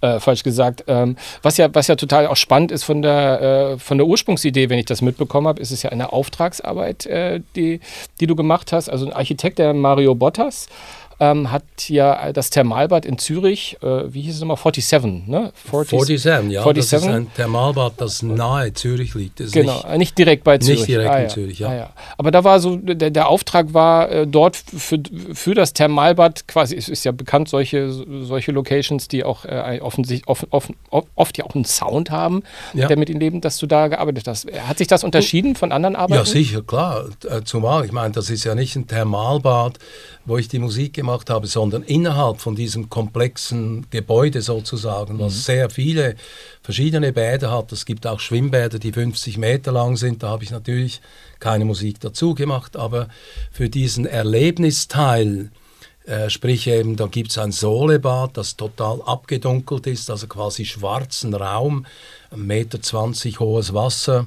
äh, 0.00 0.20
falsch 0.20 0.42
gesagt. 0.42 0.84
Ähm, 0.86 1.16
was, 1.42 1.56
ja, 1.56 1.72
was 1.72 1.86
ja 1.86 1.96
total 1.96 2.26
auch 2.26 2.36
spannend 2.36 2.72
ist 2.72 2.84
von 2.84 3.02
der, 3.02 3.74
äh, 3.74 3.78
von 3.78 3.98
der 3.98 4.06
Ursprungsidee, 4.06 4.68
wenn 4.68 4.78
ich 4.78 4.86
das 4.86 5.02
mitbekommen 5.02 5.46
habe, 5.46 5.60
ist 5.60 5.70
es 5.70 5.82
ja 5.82 5.90
eine 5.90 6.12
Auftragsarbeit, 6.12 7.06
äh, 7.06 7.40
die, 7.56 7.80
die 8.20 8.26
du 8.26 8.36
gemacht 8.36 8.72
hast. 8.72 8.88
Also 8.88 9.06
ein 9.06 9.12
Architekt, 9.12 9.58
der 9.58 9.74
Mario 9.74 10.14
Bottas, 10.14 10.68
ähm, 11.20 11.52
hat 11.52 11.64
ja 11.88 12.32
das 12.32 12.48
Thermalbad 12.48 13.04
in 13.04 13.18
Zürich, 13.18 13.76
äh, 13.82 14.12
wie 14.12 14.22
hieß 14.22 14.36
es 14.36 14.40
nochmal, 14.40 14.56
47, 14.56 15.28
ne? 15.28 15.52
40, 15.70 16.00
47, 16.00 16.50
ja, 16.50 16.62
47. 16.62 16.90
das 16.90 17.02
ist 17.02 17.08
ein 17.08 17.34
Thermalbad, 17.34 17.92
das 17.98 18.22
nahe 18.22 18.72
Zürich 18.72 19.14
liegt. 19.14 19.38
genau, 19.52 19.82
nicht, 19.88 19.98
nicht, 19.98 20.18
direkt 20.18 20.44
bei 20.44 20.56
Zürich. 20.56 20.80
Nicht 20.80 20.88
direkt 20.88 21.10
ah, 21.10 21.16
in 21.16 21.22
ja. 21.24 21.28
Zürich, 21.28 21.58
ja. 21.58 21.68
Ah, 21.68 21.74
ja. 21.74 21.90
Aber 22.16 22.30
da 22.30 22.42
war 22.42 22.58
so, 22.58 22.76
der, 22.76 23.10
der 23.10 23.28
Auftrag 23.28 23.74
war 23.74 24.10
äh, 24.10 24.26
dort 24.26 24.56
für, 24.56 24.98
für 25.34 25.54
das 25.54 25.74
Thermalbad 25.74 26.48
quasi, 26.48 26.74
es 26.74 26.88
ist 26.88 27.04
ja 27.04 27.12
bekannt, 27.12 27.50
solche, 27.50 27.92
solche 27.92 28.52
Locations, 28.52 29.06
die 29.06 29.22
auch 29.22 29.44
äh, 29.44 29.80
offensichtlich, 29.82 30.26
oft, 30.26 30.46
oft, 30.50 30.70
oft 31.14 31.36
ja 31.36 31.44
auch 31.44 31.54
einen 31.54 31.66
Sound 31.66 32.10
haben, 32.10 32.42
ja. 32.72 32.88
der 32.88 32.96
mit 32.96 33.10
ihnen 33.10 33.20
leben, 33.20 33.42
dass 33.42 33.58
du 33.58 33.66
da 33.66 33.88
gearbeitet 33.88 34.26
hast. 34.26 34.50
Hat 34.50 34.78
sich 34.78 34.88
das 34.88 35.04
unterschieden 35.04 35.54
von 35.54 35.70
anderen 35.70 35.96
Arbeiten? 35.96 36.14
Ja, 36.14 36.24
sicher, 36.24 36.62
klar. 36.62 37.04
Äh, 37.28 37.42
zumal, 37.44 37.84
ich 37.84 37.92
meine, 37.92 38.14
das 38.14 38.30
ist 38.30 38.44
ja 38.44 38.54
nicht 38.54 38.74
ein 38.76 38.86
Thermalbad, 38.86 39.78
wo 40.24 40.38
ich 40.38 40.48
die 40.48 40.58
Musik 40.58 40.94
gemacht 40.94 41.09
habe, 41.10 41.46
sondern 41.46 41.82
innerhalb 41.82 42.40
von 42.40 42.54
diesem 42.54 42.88
komplexen 42.88 43.86
Gebäude 43.90 44.42
sozusagen, 44.42 45.18
was 45.18 45.34
mhm. 45.34 45.38
sehr 45.38 45.70
viele 45.70 46.16
verschiedene 46.62 47.12
Bäder 47.12 47.50
hat. 47.50 47.72
Es 47.72 47.84
gibt 47.84 48.06
auch 48.06 48.20
Schwimmbäder, 48.20 48.78
die 48.78 48.92
50 48.92 49.38
Meter 49.38 49.72
lang 49.72 49.96
sind. 49.96 50.22
Da 50.22 50.28
habe 50.28 50.44
ich 50.44 50.50
natürlich 50.50 51.00
keine 51.40 51.64
Musik 51.64 52.00
dazu 52.00 52.34
gemacht, 52.34 52.76
aber 52.76 53.08
für 53.50 53.68
diesen 53.68 54.06
Erlebnisteil, 54.06 55.50
äh, 56.06 56.30
sprich 56.30 56.66
eben, 56.66 56.96
da 56.96 57.06
gibt 57.06 57.30
es 57.30 57.38
ein 57.38 57.52
Solebad, 57.52 58.36
das 58.36 58.56
total 58.56 59.02
abgedunkelt 59.02 59.86
ist, 59.86 60.10
also 60.10 60.26
quasi 60.26 60.64
schwarzen 60.64 61.34
Raum, 61.34 61.86
1,20 62.32 62.36
Meter 62.38 63.40
hohes 63.40 63.74
Wasser, 63.74 64.26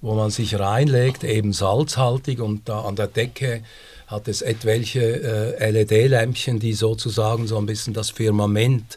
wo 0.00 0.14
man 0.14 0.30
sich 0.30 0.58
reinlegt, 0.58 1.24
eben 1.24 1.52
salzhaltig 1.52 2.40
und 2.40 2.68
da 2.68 2.82
an 2.82 2.96
der 2.96 3.08
Decke 3.08 3.62
hat 4.08 4.26
es 4.26 4.42
etwelche 4.42 5.56
äh, 5.60 5.70
LED-Lämpchen, 5.70 6.58
die 6.58 6.72
sozusagen 6.72 7.46
so 7.46 7.58
ein 7.58 7.66
bisschen 7.66 7.92
das 7.92 8.10
Firmament 8.10 8.96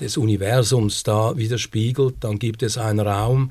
des 0.00 0.16
Universums 0.16 1.02
da 1.02 1.36
widerspiegelt. 1.36 2.14
Dann 2.20 2.38
gibt 2.38 2.62
es 2.62 2.78
einen 2.78 3.00
Raum, 3.00 3.50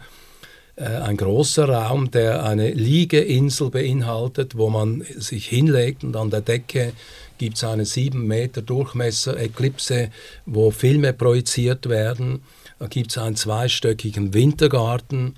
äh, 0.77 0.85
ein 0.85 1.17
großer 1.17 1.67
Raum, 1.67 2.11
der 2.11 2.45
eine 2.45 2.71
Liegeinsel 2.71 3.69
beinhaltet, 3.69 4.57
wo 4.57 4.69
man 4.69 5.05
sich 5.17 5.47
hinlegt 5.47 6.05
und 6.05 6.15
an 6.15 6.29
der 6.29 6.41
Decke 6.41 6.93
gibt 7.37 7.57
es 7.57 7.63
eine 7.65 7.85
sieben 7.85 8.25
Meter 8.27 8.61
Durchmesser 8.61 9.37
Eklipse, 9.37 10.11
wo 10.45 10.71
Filme 10.71 11.11
projiziert 11.11 11.89
werden. 11.89 12.41
Da 12.79 12.87
gibt 12.87 13.11
es 13.11 13.17
einen 13.17 13.35
zweistöckigen 13.35 14.33
Wintergarten 14.33 15.35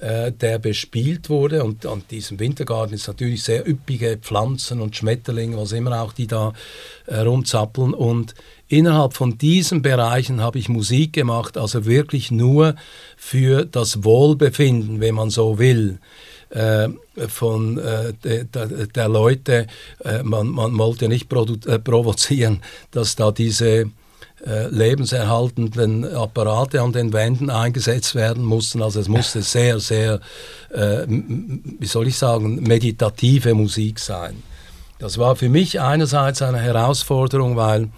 äh, 0.00 0.32
der 0.32 0.58
bespielt 0.58 1.28
wurde. 1.28 1.64
Und 1.64 1.86
an 1.86 2.02
diesem 2.10 2.38
Wintergarten 2.38 2.94
ist 2.94 3.08
natürlich 3.08 3.42
sehr 3.42 3.68
üppige 3.68 4.18
Pflanzen 4.18 4.80
und 4.80 4.96
Schmetterlinge, 4.96 5.56
was 5.56 5.72
immer 5.72 6.00
auch, 6.00 6.12
die 6.12 6.26
da 6.26 6.52
äh, 7.06 7.20
rumzappeln. 7.20 7.94
Und 7.94 8.34
innerhalb 8.68 9.14
von 9.14 9.38
diesen 9.38 9.82
Bereichen 9.82 10.40
habe 10.40 10.58
ich 10.58 10.68
Musik 10.68 11.12
gemacht, 11.12 11.56
also 11.56 11.86
wirklich 11.86 12.30
nur 12.30 12.74
für 13.16 13.64
das 13.64 14.04
Wohlbefinden, 14.04 15.00
wenn 15.00 15.14
man 15.14 15.30
so 15.30 15.58
will. 15.58 15.98
Äh, 16.50 16.88
von 17.28 17.78
äh, 17.78 18.14
de, 18.24 18.44
de, 18.44 18.86
der 18.86 19.08
Leute, 19.08 19.66
äh, 20.04 20.22
man, 20.22 20.48
man 20.48 20.78
wollte 20.78 21.08
nicht 21.08 21.30
äh, 21.32 21.78
provozieren, 21.78 22.62
dass 22.90 23.16
da 23.16 23.32
diese 23.32 23.90
äh, 24.46 24.68
lebenserhaltenden 24.68 26.04
Apparate 26.04 26.80
an 26.80 26.92
den 26.92 27.12
Wänden 27.12 27.50
eingesetzt 27.50 28.14
werden 28.14 28.44
mussten. 28.44 28.82
Also 28.82 29.00
es 29.00 29.08
musste 29.08 29.42
sehr, 29.42 29.80
sehr, 29.80 30.20
äh, 30.70 31.04
wie 31.08 31.86
soll 31.86 32.08
ich 32.08 32.16
sagen, 32.16 32.62
meditative 32.62 33.54
Musik 33.54 33.98
sein. 33.98 34.42
Das 34.98 35.18
war 35.18 35.36
für 35.36 35.48
mich 35.48 35.80
einerseits 35.80 36.42
eine 36.42 36.58
Herausforderung, 36.58 37.56
weil 37.56 37.88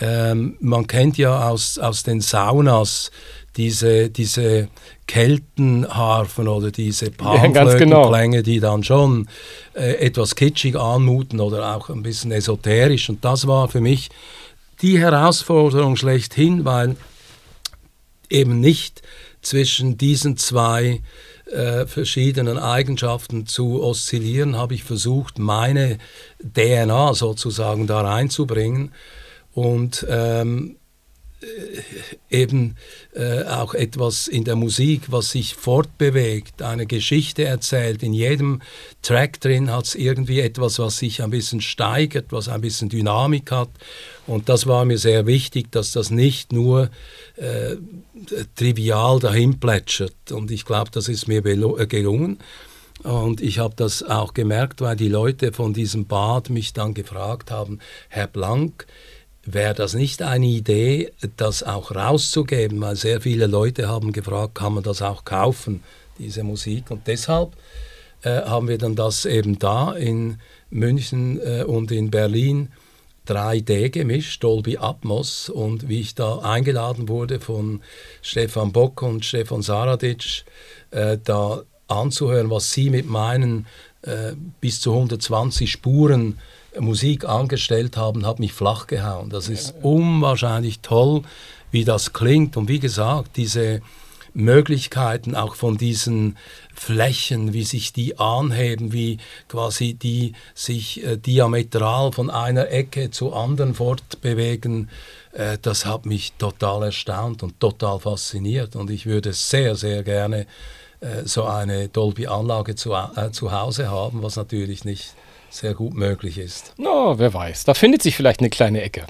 ähm, 0.00 0.56
man 0.60 0.86
kennt 0.86 1.18
ja 1.18 1.48
aus, 1.48 1.78
aus 1.78 2.02
den 2.02 2.20
Saunas 2.20 3.10
diese, 3.56 4.10
diese 4.10 4.68
Keltenharfen 5.06 6.46
oder 6.46 6.70
diese 6.70 7.10
Panflötenklänge, 7.10 8.36
ja, 8.36 8.42
genau. 8.42 8.42
die 8.42 8.60
dann 8.60 8.84
schon 8.84 9.28
äh, 9.74 9.94
etwas 9.94 10.34
kitschig 10.34 10.76
anmuten 10.76 11.40
oder 11.40 11.74
auch 11.74 11.88
ein 11.88 12.02
bisschen 12.02 12.32
esoterisch. 12.32 13.08
Und 13.08 13.24
das 13.24 13.46
war 13.46 13.68
für 13.68 13.80
mich 13.80 14.10
die 14.82 14.98
Herausforderung 14.98 15.96
schlechthin, 15.96 16.64
weil 16.64 16.96
eben 18.28 18.60
nicht 18.60 19.02
zwischen 19.40 19.96
diesen 19.96 20.36
zwei 20.36 21.02
äh, 21.46 21.86
verschiedenen 21.86 22.58
Eigenschaften 22.58 23.46
zu 23.46 23.82
oszillieren, 23.82 24.56
habe 24.56 24.74
ich 24.74 24.82
versucht, 24.84 25.38
meine 25.38 25.98
DNA 26.40 27.14
sozusagen 27.14 27.86
da 27.86 28.00
reinzubringen. 28.00 28.92
Und 29.52 30.04
ähm, 30.08 30.72
äh, 30.72 30.85
eben 32.30 32.76
äh, 33.14 33.44
auch 33.44 33.74
etwas 33.74 34.28
in 34.28 34.44
der 34.44 34.56
Musik, 34.56 35.02
was 35.08 35.30
sich 35.30 35.54
fortbewegt, 35.54 36.62
eine 36.62 36.86
Geschichte 36.86 37.44
erzählt. 37.44 38.02
In 38.02 38.12
jedem 38.12 38.62
Track 39.02 39.40
drin 39.40 39.70
hat 39.70 39.86
es 39.86 39.94
irgendwie 39.94 40.40
etwas, 40.40 40.78
was 40.78 40.98
sich 40.98 41.22
ein 41.22 41.30
bisschen 41.30 41.60
steigert, 41.60 42.26
was 42.30 42.48
ein 42.48 42.60
bisschen 42.60 42.88
Dynamik 42.88 43.50
hat. 43.50 43.70
Und 44.26 44.48
das 44.48 44.66
war 44.66 44.84
mir 44.84 44.98
sehr 44.98 45.26
wichtig, 45.26 45.70
dass 45.70 45.92
das 45.92 46.10
nicht 46.10 46.52
nur 46.52 46.90
äh, 47.36 47.76
trivial 48.56 49.20
dahin 49.20 49.60
plätschert. 49.60 50.32
Und 50.32 50.50
ich 50.50 50.64
glaube, 50.64 50.90
das 50.90 51.08
ist 51.08 51.28
mir 51.28 51.44
äh, 51.44 51.86
gelungen. 51.86 52.38
Und 53.02 53.40
ich 53.40 53.58
habe 53.58 53.74
das 53.76 54.02
auch 54.02 54.34
gemerkt, 54.34 54.80
weil 54.80 54.96
die 54.96 55.08
Leute 55.08 55.52
von 55.52 55.72
diesem 55.72 56.06
Bad 56.06 56.50
mich 56.50 56.72
dann 56.72 56.94
gefragt 56.94 57.50
haben, 57.50 57.78
Herr 58.08 58.26
Blank, 58.26 58.86
Wäre 59.48 59.74
das 59.74 59.94
nicht 59.94 60.22
eine 60.22 60.46
Idee, 60.46 61.12
das 61.36 61.62
auch 61.62 61.94
rauszugeben? 61.94 62.80
Weil 62.80 62.96
sehr 62.96 63.20
viele 63.20 63.46
Leute 63.46 63.88
haben 63.88 64.12
gefragt, 64.12 64.56
kann 64.56 64.74
man 64.74 64.82
das 64.82 65.02
auch 65.02 65.24
kaufen, 65.24 65.84
diese 66.18 66.42
Musik? 66.42 66.90
Und 66.90 67.06
deshalb 67.06 67.52
äh, 68.22 68.42
haben 68.42 68.66
wir 68.66 68.76
dann 68.76 68.96
das 68.96 69.24
eben 69.24 69.56
da 69.60 69.92
in 69.92 70.40
München 70.70 71.40
äh, 71.40 71.62
und 71.62 71.92
in 71.92 72.10
Berlin 72.10 72.72
3D 73.28 73.90
gemischt, 73.90 74.42
Dolby 74.42 74.78
Atmos. 74.78 75.48
Und 75.48 75.88
wie 75.88 76.00
ich 76.00 76.16
da 76.16 76.38
eingeladen 76.38 77.08
wurde 77.08 77.38
von 77.38 77.82
Stefan 78.22 78.72
Bock 78.72 79.00
und 79.00 79.24
Stefan 79.24 79.62
Saradic, 79.62 80.44
äh, 80.90 81.18
da 81.22 81.62
anzuhören, 81.86 82.50
was 82.50 82.72
sie 82.72 82.90
mit 82.90 83.08
meinen 83.08 83.66
äh, 84.06 84.34
bis 84.60 84.80
zu 84.80 84.92
120 84.92 85.70
Spuren 85.70 86.38
Musik 86.78 87.24
angestellt 87.24 87.96
haben, 87.96 88.26
hat 88.26 88.38
mich 88.38 88.52
flach 88.52 88.86
gehauen. 88.86 89.30
Das 89.30 89.48
ist 89.48 89.74
unwahrscheinlich 89.82 90.80
toll, 90.80 91.22
wie 91.70 91.84
das 91.84 92.12
klingt. 92.12 92.56
Und 92.56 92.68
wie 92.68 92.80
gesagt, 92.80 93.36
diese 93.36 93.80
Möglichkeiten 94.34 95.34
auch 95.34 95.54
von 95.54 95.78
diesen 95.78 96.36
Flächen, 96.74 97.54
wie 97.54 97.64
sich 97.64 97.94
die 97.94 98.18
anheben, 98.18 98.92
wie 98.92 99.16
quasi 99.48 99.94
die 99.94 100.34
sich 100.54 101.02
äh, 101.04 101.16
diametral 101.16 102.12
von 102.12 102.28
einer 102.28 102.70
Ecke 102.70 103.10
zur 103.10 103.34
anderen 103.34 103.74
fortbewegen, 103.74 104.90
äh, 105.32 105.56
das 105.60 105.86
hat 105.86 106.04
mich 106.04 106.34
total 106.34 106.84
erstaunt 106.84 107.42
und 107.42 107.58
total 107.60 107.98
fasziniert. 107.98 108.76
Und 108.76 108.90
ich 108.90 109.06
würde 109.06 109.32
sehr, 109.32 109.74
sehr 109.74 110.02
gerne 110.02 110.46
so 111.24 111.44
eine 111.44 111.88
Dolby-Anlage 111.88 112.74
zu, 112.74 112.92
äh, 112.92 113.30
zu 113.30 113.52
Hause 113.52 113.90
haben, 113.90 114.22
was 114.22 114.36
natürlich 114.36 114.84
nicht 114.84 115.14
sehr 115.50 115.74
gut 115.74 115.94
möglich 115.94 116.38
ist. 116.38 116.74
No, 116.76 117.18
wer 117.18 117.32
weiß. 117.32 117.64
Da 117.64 117.74
findet 117.74 118.02
sich 118.02 118.16
vielleicht 118.16 118.40
eine 118.40 118.50
kleine 118.50 118.82
Ecke. 118.82 119.06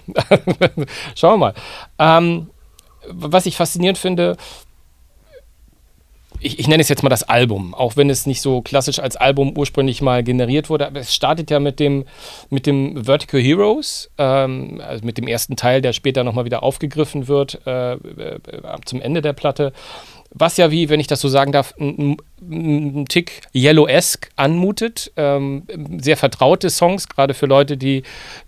Schauen 1.14 1.40
wir 1.40 1.52
mal. 1.52 1.54
Ähm, 1.98 2.50
was 3.08 3.46
ich 3.46 3.56
faszinierend 3.56 3.98
finde, 3.98 4.36
ich, 6.40 6.58
ich, 6.58 6.68
nenne 6.68 6.82
es 6.82 6.88
jetzt 6.88 7.02
mal 7.02 7.08
das 7.08 7.22
Album, 7.22 7.74
auch 7.74 7.96
wenn 7.96 8.10
es 8.10 8.26
nicht 8.26 8.42
so 8.42 8.60
klassisch 8.60 8.98
als 8.98 9.16
Album 9.16 9.56
ursprünglich 9.56 10.02
mal 10.02 10.22
generiert 10.22 10.68
wurde. 10.68 10.86
Aber 10.86 11.00
es 11.00 11.14
startet 11.14 11.50
ja 11.50 11.60
mit 11.60 11.80
dem, 11.80 12.04
mit 12.50 12.66
dem 12.66 13.04
Vertical 13.04 13.40
Heroes, 13.40 14.10
ähm, 14.18 14.80
also 14.84 15.04
mit 15.04 15.18
dem 15.18 15.26
ersten 15.26 15.56
Teil, 15.56 15.80
der 15.80 15.92
später 15.92 16.24
nochmal 16.24 16.44
wieder 16.44 16.62
aufgegriffen 16.62 17.28
wird 17.28 17.60
äh, 17.66 17.94
äh, 17.94 18.38
zum 18.84 19.00
Ende 19.00 19.22
der 19.22 19.32
Platte 19.32 19.72
was 20.38 20.58
ja 20.58 20.70
wie, 20.70 20.88
wenn 20.88 21.00
ich 21.00 21.06
das 21.06 21.20
so 21.20 21.28
sagen 21.28 21.50
darf, 21.52 21.74
ein, 21.78 22.16
Tick 23.08 23.40
Yellow-esque 23.54 24.28
anmutet. 24.36 25.10
Ähm, 25.16 25.62
sehr 25.98 26.16
vertraute 26.16 26.68
Songs, 26.68 27.08
gerade 27.08 27.32
für 27.32 27.46
Leute, 27.46 27.76
die, 27.76 28.02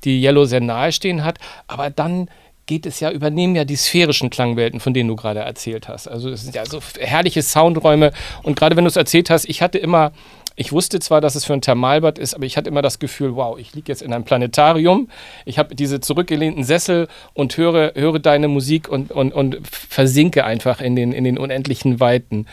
die 0.05 0.23
Yellow 0.23 0.45
sehr 0.45 0.61
nahe 0.61 0.93
stehen 0.93 1.25
hat. 1.25 1.39
Aber 1.67 1.89
dann 1.89 2.29
geht 2.67 2.85
es 2.85 3.01
ja, 3.01 3.11
übernehmen 3.11 3.57
ja 3.57 3.65
die 3.65 3.77
sphärischen 3.77 4.29
Klangwelten, 4.29 4.79
von 4.79 4.93
denen 4.93 5.09
du 5.09 5.17
gerade 5.17 5.41
erzählt 5.41 5.89
hast. 5.89 6.07
Also 6.07 6.29
es 6.29 6.43
sind 6.43 6.55
ja 6.55 6.67
so 6.67 6.81
herrliche 7.01 7.43
Soundräume. 7.43 8.13
Und 8.43 8.59
gerade 8.59 8.77
wenn 8.77 8.85
du 8.85 8.89
es 8.89 8.97
erzählt 8.97 9.31
hast, 9.31 9.49
ich 9.49 9.63
hatte 9.63 9.79
immer 9.79 10.13
ich 10.59 10.73
wusste 10.73 10.99
zwar, 10.99 11.21
dass 11.21 11.37
es 11.37 11.45
für 11.45 11.53
ein 11.53 11.61
Thermalbad 11.61 12.19
ist, 12.19 12.35
aber 12.35 12.45
ich 12.45 12.57
hatte 12.57 12.69
immer 12.69 12.83
das 12.83 12.99
Gefühl, 12.99 13.37
wow, 13.37 13.57
ich 13.57 13.75
liege 13.75 13.93
jetzt 13.93 14.03
in 14.03 14.13
einem 14.13 14.25
Planetarium, 14.25 15.09
ich 15.45 15.57
habe 15.57 15.77
diese 15.77 16.01
zurückgelehnten 16.01 16.65
Sessel 16.65 17.07
und 17.33 17.57
höre, 17.57 17.93
höre 17.95 18.19
deine 18.19 18.49
Musik 18.49 18.89
und, 18.89 19.13
und, 19.13 19.33
und 19.33 19.59
versinke 19.65 20.45
einfach 20.45 20.81
in 20.81 20.97
den, 20.97 21.13
in 21.13 21.23
den 21.23 21.39
unendlichen 21.39 22.01
Weiten. 22.01 22.47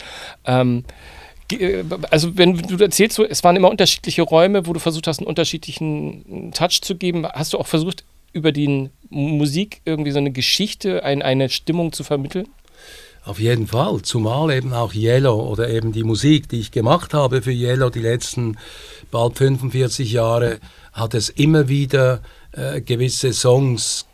Ähm, 0.45 0.83
äh, 1.51 1.83
also 2.11 2.37
wenn 2.37 2.55
du 2.55 2.77
erzählst, 2.77 3.17
es 3.17 3.43
waren 3.43 3.55
immer 3.55 3.71
unterschiedliche 3.71 4.21
Räume, 4.21 4.67
wo 4.67 4.73
du 4.73 4.79
versucht 4.79 5.07
hast, 5.07 5.17
einen 5.17 5.27
unterschiedlichen 5.27 6.51
Touch 6.53 6.81
zu 6.81 6.95
geben, 6.95 7.25
hast 7.25 7.53
du 7.53 7.57
auch 7.57 7.67
versucht, 7.67 8.03
über 8.33 8.51
die 8.51 8.91
Musik 9.09 9.81
irgendwie 9.83 10.11
so 10.11 10.19
eine 10.19 10.31
Geschichte, 10.31 11.03
ein, 11.03 11.23
eine 11.23 11.49
Stimmung 11.49 11.91
zu 11.91 12.03
vermitteln? 12.03 12.47
Auf 13.25 13.39
jeden 13.39 13.65
Fall, 13.65 14.03
zumal 14.03 14.51
eben 14.51 14.71
auch 14.71 14.93
Yellow 14.93 15.49
oder 15.49 15.67
eben 15.69 15.91
die 15.91 16.03
Musik, 16.03 16.47
die 16.47 16.59
ich 16.59 16.71
gemacht 16.71 17.15
habe 17.15 17.41
für 17.41 17.51
Yellow 17.51 17.89
die 17.89 18.01
letzten 18.01 18.57
bald 19.09 19.39
45 19.39 20.11
Jahre, 20.11 20.59
hat 20.93 21.15
es 21.15 21.29
immer 21.29 21.67
wieder 21.67 22.21
äh, 22.51 22.81
gewisse 22.81 23.33
Songs 23.33 24.05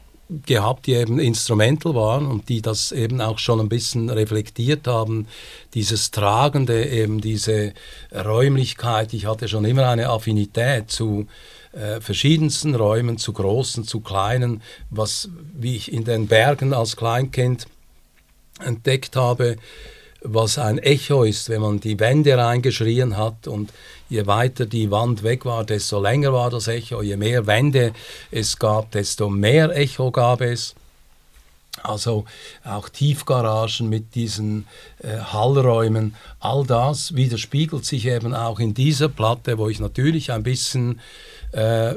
gehabt, 0.46 0.86
die 0.88 0.94
eben 0.94 1.20
instrumental 1.20 1.94
waren 1.94 2.26
und 2.26 2.48
die 2.48 2.62
das 2.62 2.94
eben 2.94 3.20
auch 3.20 3.38
schon 3.38 3.60
ein 3.60 3.68
bisschen 3.68 4.10
reflektiert 4.10 4.88
haben. 4.88 5.28
Dieses 5.74 6.12
Tragende, 6.12 6.86
eben 6.88 7.20
diese 7.20 7.74
Räumlichkeit. 8.14 9.14
Ich 9.14 9.26
hatte 9.26 9.50
schon 9.50 9.66
immer 9.66 9.90
eine 9.90 10.08
Affinität 10.08 10.90
zu 10.90 11.28
äh, 11.74 12.00
verschiedensten 12.00 12.76
Räumen, 12.76 13.18
zu 13.18 13.34
großen, 13.34 13.84
zu 13.84 14.00
kleinen, 14.00 14.62
was, 14.90 15.28
wie 15.54 15.76
ich 15.76 15.92
in 15.92 16.06
den 16.06 16.28
Bergen 16.28 16.74
als 16.74 16.96
Kleinkind 16.96 17.68
entdeckt 18.66 19.16
habe, 19.16 19.58
was 20.22 20.58
ein 20.60 20.78
Echo 20.78 21.24
ist, 21.24 21.50
wenn 21.50 21.62
man 21.62 21.80
die 21.80 22.00
Wände 22.00 22.38
reingeschrien 22.38 23.18
hat 23.18 23.48
und 23.48 23.74
je 24.10 24.28
weiter 24.28 24.66
die 24.66 24.92
Wand 24.92 25.24
weg 25.24 25.46
war, 25.46 25.64
desto 25.64 26.00
länger 26.00 26.32
war 26.32 26.50
das 26.50 26.68
Echo, 26.68 27.02
je 27.02 27.18
mehr 27.18 27.48
Wände 27.48 27.94
es 28.30 28.60
gab, 28.60 28.92
desto 28.92 29.30
mehr 29.30 29.76
Echo 29.76 30.12
gab 30.12 30.42
es. 30.42 30.76
Also 31.82 32.26
auch 32.64 32.90
Tiefgaragen 32.90 33.90
mit 33.90 34.14
diesen 34.14 34.68
äh, 35.00 35.18
Hallräumen, 35.18 36.16
all 36.40 36.66
das 36.66 37.16
widerspiegelt 37.16 37.86
sich 37.86 38.06
eben 38.06 38.36
auch 38.36 38.60
in 38.60 38.74
dieser 38.74 39.08
Platte, 39.10 39.58
wo 39.58 39.70
ich 39.70 39.80
natürlich 39.80 40.32
ein 40.32 40.44
bisschen 40.44 41.00
äh, 41.52 41.96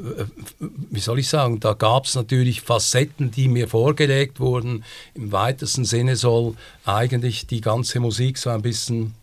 wie 0.90 1.00
soll 1.00 1.20
ich 1.20 1.28
sagen, 1.28 1.60
da 1.60 1.74
gab 1.74 2.06
es 2.06 2.14
natürlich 2.14 2.60
Facetten, 2.60 3.30
die 3.30 3.48
mir 3.48 3.68
vorgelegt 3.68 4.40
wurden. 4.40 4.84
Im 5.14 5.32
weitesten 5.32 5.84
Sinne 5.84 6.16
soll 6.16 6.54
eigentlich 6.84 7.46
die 7.46 7.60
ganze 7.60 8.00
Musik 8.00 8.38
so 8.38 8.50
ein 8.50 8.62
bisschen 8.62 9.14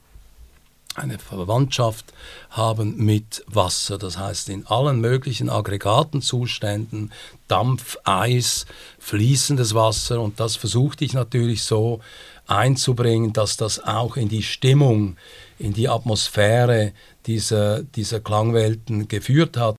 eine 0.96 1.20
Verwandtschaft 1.20 2.14
haben 2.50 2.98
mit 2.98 3.44
Wasser. 3.48 3.98
Das 3.98 4.18
heißt, 4.18 4.50
in 4.50 4.68
allen 4.68 5.00
möglichen 5.00 5.50
Aggregatenzuständen, 5.50 7.12
Dampf, 7.48 7.98
Eis, 8.04 8.66
fließendes 9.00 9.74
Wasser. 9.74 10.20
Und 10.20 10.40
das 10.40 10.58
versuchte 10.58 11.06
ich 11.06 11.14
natürlich 11.14 11.64
so 11.64 12.02
einzubringen, 12.48 13.32
dass 13.32 13.56
das 13.56 13.80
auch 13.84 14.18
in 14.18 14.28
die 14.28 14.44
Stimmung, 14.44 15.16
in 15.60 15.74
die 15.74 15.88
Atmosphäre 15.88 16.92
dieser, 17.26 17.84
dieser 17.84 18.20
Klangwelten 18.20 19.08
geführt 19.08 19.56
hat. 19.56 19.76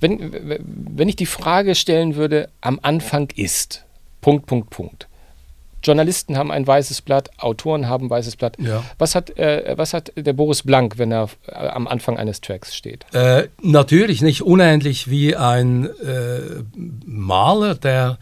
Wenn, 0.00 0.60
wenn 0.96 1.08
ich 1.08 1.16
die 1.16 1.26
Frage 1.26 1.74
stellen 1.74 2.16
würde, 2.16 2.48
am 2.60 2.78
Anfang 2.82 3.28
ist, 3.36 3.84
Punkt, 4.20 4.46
Punkt, 4.46 4.70
Punkt. 4.70 5.08
Journalisten 5.82 6.38
haben 6.38 6.50
ein 6.50 6.66
weißes 6.66 7.02
Blatt, 7.02 7.30
Autoren 7.38 7.88
haben 7.88 8.06
ein 8.06 8.10
weißes 8.10 8.36
Blatt. 8.36 8.56
Ja. 8.58 8.82
Was, 8.98 9.14
hat, 9.14 9.36
äh, 9.38 9.74
was 9.76 9.92
hat 9.92 10.12
der 10.16 10.32
Boris 10.32 10.62
Blank, 10.62 10.98
wenn 10.98 11.12
er 11.12 11.28
äh, 11.46 11.52
am 11.52 11.86
Anfang 11.86 12.16
eines 12.16 12.40
Tracks 12.40 12.74
steht? 12.74 13.04
Äh, 13.12 13.48
natürlich 13.60 14.22
nicht 14.22 14.42
unendlich 14.42 15.10
wie 15.10 15.36
ein 15.36 15.84
äh, 15.84 16.64
Maler, 17.04 17.74
der 17.74 18.18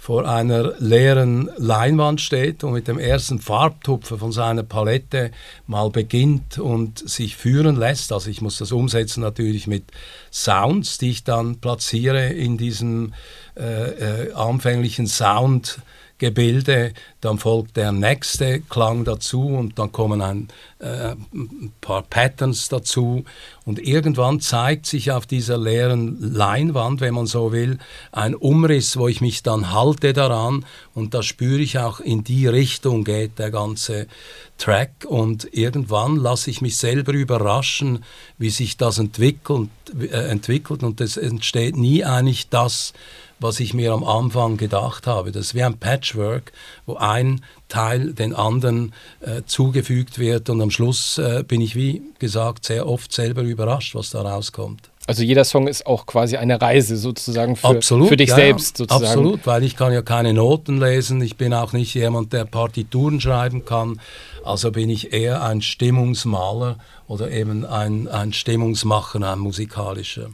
vor 0.00 0.26
einer 0.26 0.72
leeren 0.78 1.50
Leinwand 1.58 2.22
steht 2.22 2.64
und 2.64 2.72
mit 2.72 2.88
dem 2.88 2.98
ersten 2.98 3.38
Farbtupfer 3.38 4.16
von 4.16 4.32
seiner 4.32 4.62
Palette 4.62 5.30
mal 5.66 5.90
beginnt 5.90 6.58
und 6.58 7.06
sich 7.06 7.36
führen 7.36 7.76
lässt. 7.76 8.10
Also 8.10 8.30
ich 8.30 8.40
muss 8.40 8.56
das 8.56 8.72
umsetzen 8.72 9.20
natürlich 9.20 9.66
mit 9.66 9.84
Sounds, 10.32 10.96
die 10.96 11.10
ich 11.10 11.24
dann 11.24 11.60
platziere 11.60 12.28
in 12.28 12.56
diesem 12.56 13.12
äh, 13.58 14.28
äh, 14.28 14.32
anfänglichen 14.32 15.06
Sound. 15.06 15.80
Gebilde, 16.20 16.92
dann 17.20 17.38
folgt 17.38 17.76
der 17.76 17.90
nächste 17.90 18.60
Klang 18.60 19.04
dazu 19.04 19.46
und 19.46 19.78
dann 19.78 19.90
kommen 19.90 20.20
ein, 20.20 20.48
äh, 20.78 21.16
ein, 21.32 21.72
paar 21.80 22.02
Patterns 22.02 22.68
dazu. 22.68 23.24
Und 23.64 23.78
irgendwann 23.78 24.40
zeigt 24.40 24.86
sich 24.86 25.10
auf 25.10 25.26
dieser 25.26 25.58
leeren 25.58 26.20
Leinwand, 26.20 27.00
wenn 27.00 27.14
man 27.14 27.26
so 27.26 27.52
will, 27.52 27.78
ein 28.12 28.34
Umriss, 28.34 28.96
wo 28.96 29.08
ich 29.08 29.20
mich 29.20 29.42
dann 29.42 29.72
halte 29.72 30.12
daran 30.12 30.64
und 30.94 31.14
da 31.14 31.22
spüre 31.22 31.60
ich 31.60 31.78
auch 31.78 32.00
in 32.00 32.22
die 32.22 32.46
Richtung 32.46 33.04
geht 33.04 33.38
der 33.38 33.50
ganze 33.50 34.06
Track. 34.58 35.06
Und 35.06 35.48
irgendwann 35.52 36.16
lasse 36.16 36.50
ich 36.50 36.60
mich 36.60 36.76
selber 36.76 37.12
überraschen, 37.12 38.04
wie 38.38 38.50
sich 38.50 38.76
das 38.76 38.98
entwickelt, 38.98 39.70
äh, 39.98 40.28
entwickelt. 40.28 40.82
Und 40.82 41.00
es 41.00 41.16
entsteht 41.16 41.76
nie 41.76 42.04
eigentlich 42.04 42.50
das, 42.50 42.92
was 43.40 43.58
ich 43.60 43.74
mir 43.74 43.92
am 43.92 44.04
Anfang 44.04 44.56
gedacht 44.56 45.06
habe. 45.06 45.32
Das 45.32 45.46
ist 45.46 45.54
wie 45.54 45.62
ein 45.62 45.78
Patchwork, 45.78 46.52
wo 46.86 46.96
ein 46.96 47.40
Teil 47.68 48.12
den 48.12 48.34
anderen 48.34 48.92
äh, 49.20 49.42
zugefügt 49.46 50.18
wird 50.18 50.50
und 50.50 50.60
am 50.60 50.70
Schluss 50.70 51.18
äh, 51.18 51.42
bin 51.46 51.60
ich, 51.60 51.74
wie 51.74 52.02
gesagt, 52.18 52.66
sehr 52.66 52.86
oft 52.86 53.12
selber 53.12 53.42
überrascht, 53.42 53.94
was 53.94 54.10
da 54.10 54.22
rauskommt. 54.22 54.90
Also 55.06 55.24
jeder 55.24 55.44
Song 55.44 55.66
ist 55.66 55.86
auch 55.86 56.06
quasi 56.06 56.36
eine 56.36 56.60
Reise 56.60 56.96
sozusagen 56.96 57.56
für, 57.56 57.68
absolut, 57.68 58.10
für 58.10 58.16
dich 58.16 58.28
ja, 58.28 58.36
selbst. 58.36 58.76
Sozusagen. 58.76 59.06
Absolut, 59.06 59.46
weil 59.46 59.64
ich 59.64 59.74
kann 59.74 59.92
ja 59.92 60.02
keine 60.02 60.34
Noten 60.34 60.78
lesen, 60.78 61.20
ich 61.20 61.36
bin 61.36 61.52
auch 61.52 61.72
nicht 61.72 61.94
jemand, 61.94 62.32
der 62.32 62.44
Partituren 62.44 63.20
schreiben 63.20 63.64
kann, 63.64 64.00
also 64.44 64.70
bin 64.70 64.88
ich 64.88 65.12
eher 65.12 65.42
ein 65.42 65.62
Stimmungsmaler 65.62 66.78
oder 67.08 67.30
eben 67.30 67.64
ein, 67.64 68.06
ein 68.06 68.32
Stimmungsmacher, 68.32 69.20
ein 69.20 69.38
musikalischer. 69.40 70.28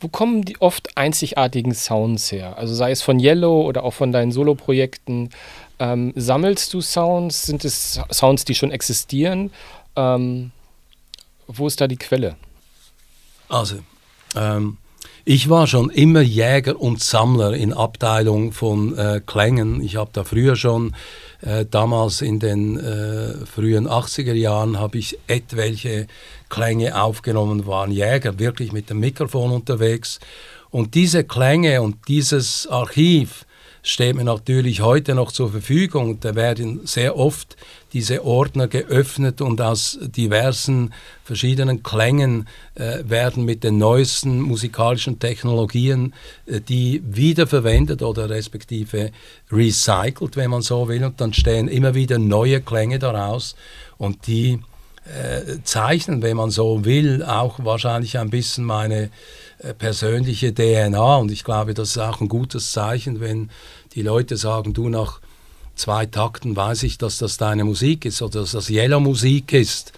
Wo 0.00 0.08
kommen 0.08 0.42
die 0.42 0.60
oft 0.60 0.96
einzigartigen 0.96 1.74
Sounds 1.74 2.32
her? 2.32 2.56
Also 2.58 2.74
sei 2.74 2.90
es 2.90 3.02
von 3.02 3.18
Yellow 3.20 3.62
oder 3.62 3.84
auch 3.84 3.94
von 3.94 4.12
deinen 4.12 4.32
Soloprojekten. 4.32 5.30
Ähm, 5.78 6.12
sammelst 6.16 6.72
du 6.74 6.80
Sounds? 6.80 7.42
Sind 7.42 7.64
es 7.64 8.00
Sounds, 8.12 8.44
die 8.44 8.54
schon 8.54 8.70
existieren? 8.70 9.50
Ähm, 9.96 10.52
wo 11.46 11.66
ist 11.66 11.80
da 11.80 11.88
die 11.88 11.96
Quelle? 11.96 12.36
Also, 13.48 13.78
ähm, 14.36 14.76
ich 15.24 15.48
war 15.48 15.66
schon 15.66 15.90
immer 15.90 16.20
Jäger 16.20 16.80
und 16.80 17.02
Sammler 17.02 17.52
in 17.52 17.72
Abteilung 17.72 18.52
von 18.52 18.96
äh, 18.96 19.20
Klängen. 19.24 19.82
Ich 19.82 19.96
habe 19.96 20.10
da 20.12 20.24
früher 20.24 20.56
schon, 20.56 20.94
äh, 21.42 21.64
damals 21.70 22.22
in 22.22 22.38
den 22.38 22.78
äh, 22.78 23.46
frühen 23.46 23.88
80er 23.88 24.32
Jahren, 24.32 24.78
habe 24.78 24.98
ich 24.98 25.18
etwelche 25.26 26.06
Klänge 26.48 27.00
aufgenommen, 27.00 27.66
waren 27.66 27.90
Jäger 27.90 28.38
wirklich 28.38 28.72
mit 28.72 28.90
dem 28.90 29.00
Mikrofon 29.00 29.50
unterwegs. 29.50 30.20
Und 30.70 30.94
diese 30.94 31.24
Klänge 31.24 31.82
und 31.82 31.96
dieses 32.08 32.66
Archiv 32.68 33.44
steht 33.82 34.16
mir 34.16 34.24
natürlich 34.24 34.80
heute 34.80 35.14
noch 35.14 35.32
zur 35.32 35.50
Verfügung. 35.50 36.20
Da 36.20 36.34
werden 36.34 36.80
sehr 36.84 37.16
oft 37.16 37.56
diese 37.92 38.24
Ordner 38.24 38.68
geöffnet 38.68 39.40
und 39.40 39.60
aus 39.60 39.98
diversen 40.00 40.92
verschiedenen 41.24 41.82
Klängen 41.82 42.46
äh, 42.74 42.98
werden 43.04 43.44
mit 43.44 43.64
den 43.64 43.78
neuesten 43.78 44.40
musikalischen 44.40 45.18
Technologien 45.18 46.14
äh, 46.46 46.60
die 46.60 47.02
wiederverwendet 47.04 48.02
oder 48.02 48.30
respektive 48.30 49.10
recycelt, 49.50 50.36
wenn 50.36 50.50
man 50.50 50.62
so 50.62 50.88
will. 50.88 51.04
Und 51.04 51.20
dann 51.20 51.32
stehen 51.32 51.68
immer 51.68 51.94
wieder 51.94 52.18
neue 52.18 52.60
Klänge 52.60 52.98
daraus 52.98 53.56
und 53.98 54.26
die 54.26 54.60
äh, 55.06 55.62
zeichnen, 55.64 56.22
wenn 56.22 56.36
man 56.36 56.50
so 56.50 56.84
will, 56.84 57.22
auch 57.24 57.64
wahrscheinlich 57.64 58.18
ein 58.18 58.30
bisschen 58.30 58.64
meine 58.64 59.10
persönliche 59.78 60.54
DNA. 60.54 61.16
Und 61.16 61.30
ich 61.30 61.44
glaube, 61.44 61.74
das 61.74 61.90
ist 61.90 61.98
auch 61.98 62.20
ein 62.20 62.28
gutes 62.28 62.72
Zeichen, 62.72 63.20
wenn 63.20 63.50
die 63.94 64.02
Leute 64.02 64.36
sagen, 64.36 64.72
du 64.72 64.88
nach 64.88 65.20
zwei 65.74 66.06
Takten 66.06 66.56
weiß 66.56 66.82
ich, 66.82 66.98
dass 66.98 67.18
das 67.18 67.36
deine 67.36 67.64
Musik 67.64 68.04
ist 68.04 68.22
oder 68.22 68.40
dass 68.40 68.52
das 68.52 68.70
Yellow 68.70 69.00
Musik 69.00 69.52
ist. 69.52 69.92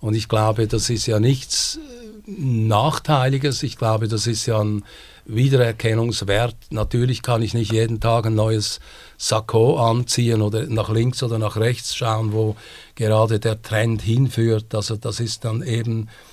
Und 0.00 0.14
ich 0.14 0.28
glaube, 0.28 0.66
das 0.66 0.90
ist 0.90 1.06
ja 1.06 1.18
nichts 1.18 1.78
äh, 1.78 2.30
Nachteiliges. 2.30 3.62
Ich 3.62 3.78
glaube, 3.78 4.08
das 4.08 4.26
ist 4.26 4.46
ja 4.46 4.60
ein 4.60 4.84
Wiedererkennungswert. 5.24 6.56
Natürlich 6.70 7.22
kann 7.22 7.42
ich 7.42 7.54
nicht 7.54 7.72
jeden 7.72 8.00
Tag 8.00 8.26
ein 8.26 8.34
neues 8.34 8.80
Sakko 9.16 9.78
anziehen 9.78 10.40
oder 10.40 10.66
nach 10.66 10.88
links 10.88 11.22
oder 11.22 11.38
nach 11.38 11.56
rechts 11.56 11.96
schauen, 11.96 12.32
wo 12.32 12.56
gerade 12.94 13.40
der 13.40 13.60
Trend 13.60 14.02
hinführt. 14.02 14.74
Also 14.74 14.96
das 14.96 15.20
ist 15.20 15.44
dann 15.44 15.62
eben 15.62 16.04
äh, 16.04 16.27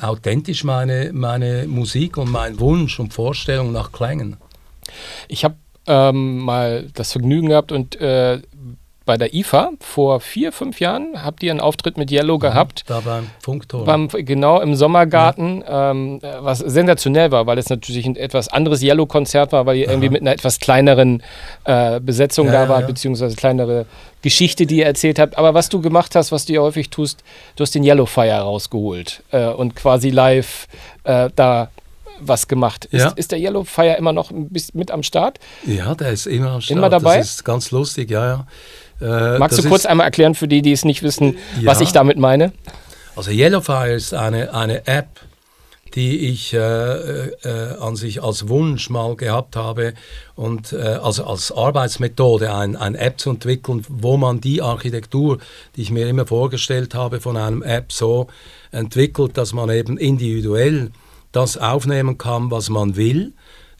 authentisch 0.00 0.64
meine, 0.64 1.10
meine 1.12 1.66
Musik 1.66 2.16
und 2.16 2.30
mein 2.30 2.60
Wunsch 2.60 2.98
und 2.98 3.12
Vorstellung 3.12 3.72
nach 3.72 3.92
Klängen. 3.92 4.36
Ich 5.28 5.44
habe 5.44 5.56
ähm, 5.86 6.38
mal 6.38 6.88
das 6.94 7.12
Vergnügen 7.12 7.48
gehabt 7.48 7.72
und 7.72 8.00
äh, 8.00 8.40
bei 9.04 9.16
der 9.16 9.34
IFA 9.34 9.70
vor 9.80 10.20
vier, 10.20 10.52
fünf 10.52 10.80
Jahren 10.80 11.22
habt 11.22 11.42
ihr 11.42 11.50
einen 11.50 11.60
Auftritt 11.60 11.96
mit 11.96 12.10
Yellow 12.10 12.38
gehabt. 12.38 12.84
Da 12.86 13.00
beim 13.00 13.28
Funkturm. 13.40 13.84
Beim, 13.84 14.08
genau, 14.08 14.60
im 14.60 14.74
Sommergarten, 14.74 15.62
ja. 15.62 15.90
ähm, 15.90 16.20
was 16.40 16.58
sensationell 16.58 17.30
war, 17.30 17.46
weil 17.46 17.58
es 17.58 17.68
natürlich 17.68 18.06
ein 18.06 18.16
etwas 18.16 18.48
anderes 18.48 18.82
Yellow-Konzert 18.82 19.52
war, 19.52 19.66
weil 19.66 19.76
ihr 19.76 19.86
Aha. 19.86 19.92
irgendwie 19.92 20.10
mit 20.10 20.20
einer 20.20 20.32
etwas 20.32 20.60
kleineren 20.60 21.22
äh, 21.64 22.00
Besetzung 22.00 22.46
ja, 22.46 22.66
da 22.66 22.80
ja, 22.80 22.86
beziehungsweise 22.86 23.36
kleinere 23.36 23.86
Geschichte, 24.22 24.66
die 24.66 24.78
ihr 24.78 24.86
erzählt 24.86 25.18
habt. 25.18 25.36
Aber 25.36 25.54
was 25.54 25.68
du 25.68 25.80
gemacht 25.80 26.14
hast, 26.14 26.30
was 26.32 26.46
du 26.46 26.52
ja 26.52 26.60
häufig 26.60 26.90
tust, 26.90 27.24
du 27.56 27.62
hast 27.62 27.74
den 27.74 27.84
Yellow 27.84 28.06
Fire 28.06 28.40
rausgeholt 28.40 29.22
äh, 29.32 29.46
und 29.48 29.74
quasi 29.74 30.10
live 30.10 30.68
äh, 31.04 31.28
da 31.34 31.70
was 32.20 32.48
gemacht. 32.48 32.84
Ist, 32.86 33.00
ja. 33.00 33.12
ist 33.16 33.32
der 33.32 33.38
Yellow 33.38 33.64
Fire 33.64 33.96
immer 33.96 34.12
noch 34.12 34.30
mit 34.30 34.90
am 34.90 35.02
Start? 35.02 35.38
Ja, 35.66 35.94
der 35.94 36.10
ist 36.10 36.26
immer 36.26 36.52
am 36.52 36.60
Start. 36.60 36.78
Immer 36.78 36.88
dabei? 36.88 37.18
Das 37.18 37.30
ist 37.30 37.44
ganz 37.44 37.70
lustig, 37.70 38.10
ja, 38.10 38.26
ja. 38.26 38.46
Äh, 39.02 39.38
Magst 39.38 39.58
du 39.58 39.68
kurz 39.68 39.84
einmal 39.86 40.06
erklären 40.06 40.34
für 40.34 40.48
die, 40.48 40.62
die 40.62 40.72
es 40.72 40.84
nicht 40.84 41.02
wissen, 41.02 41.36
ja. 41.60 41.66
was 41.66 41.80
ich 41.80 41.92
damit 41.92 42.18
meine? 42.18 42.52
Also 43.16 43.30
Yellow 43.30 43.60
Fire 43.60 43.92
ist 43.92 44.14
eine, 44.14 44.54
eine 44.54 44.86
App, 44.86 45.20
die 45.94 46.30
ich 46.30 46.54
äh, 46.54 46.58
äh, 46.58 47.78
an 47.78 47.96
sich 47.96 48.22
als 48.22 48.48
Wunsch 48.48 48.88
mal 48.88 49.14
gehabt 49.16 49.56
habe 49.56 49.92
und 50.34 50.72
äh, 50.72 50.76
also 51.02 51.24
als 51.24 51.52
Arbeitsmethode 51.52 52.54
ein, 52.54 52.76
ein 52.76 52.94
App 52.94 53.20
zu 53.20 53.30
entwickeln, 53.30 53.84
wo 53.88 54.16
man 54.16 54.40
die 54.40 54.62
Architektur, 54.62 55.38
die 55.76 55.82
ich 55.82 55.90
mir 55.90 56.08
immer 56.08 56.26
vorgestellt 56.26 56.94
habe 56.94 57.20
von 57.20 57.36
einem 57.36 57.62
App 57.62 57.92
so 57.92 58.28
entwickelt, 58.70 59.36
dass 59.36 59.52
man 59.52 59.68
eben 59.68 59.98
individuell 59.98 60.90
das 61.32 61.58
aufnehmen 61.58 62.18
kann, 62.18 62.50
was 62.50 62.70
man 62.70 62.96
will. 62.96 63.32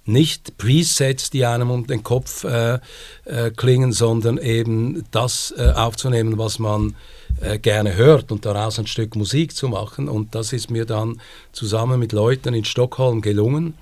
Nicht 0.04 0.58
Presets, 0.58 1.30
die 1.30 1.46
einem 1.46 1.70
um 1.70 1.86
den 1.86 2.02
Kopf 2.02 2.44
äh, 2.44 2.80
äh, 3.24 3.50
klingen, 3.56 3.92
sondern 3.92 4.38
eben 4.38 5.04
das 5.10 5.54
äh, 5.56 5.70
aufzunehmen, 5.70 6.38
was 6.38 6.58
man 6.58 6.96
äh, 7.40 7.58
gerne 7.58 7.96
hört 7.96 8.32
und 8.32 8.44
daraus 8.44 8.78
ein 8.78 8.86
Stück 8.86 9.14
Musik 9.14 9.54
zu 9.54 9.68
machen. 9.68 10.08
Und 10.08 10.34
das 10.34 10.52
ist 10.52 10.70
mir 10.70 10.86
dann 10.86 11.20
zusammen 11.52 12.00
mit 12.00 12.12
Leuten 12.12 12.52
in 12.54 12.64
Stockholm 12.64 13.20
gelungen. 13.20 13.74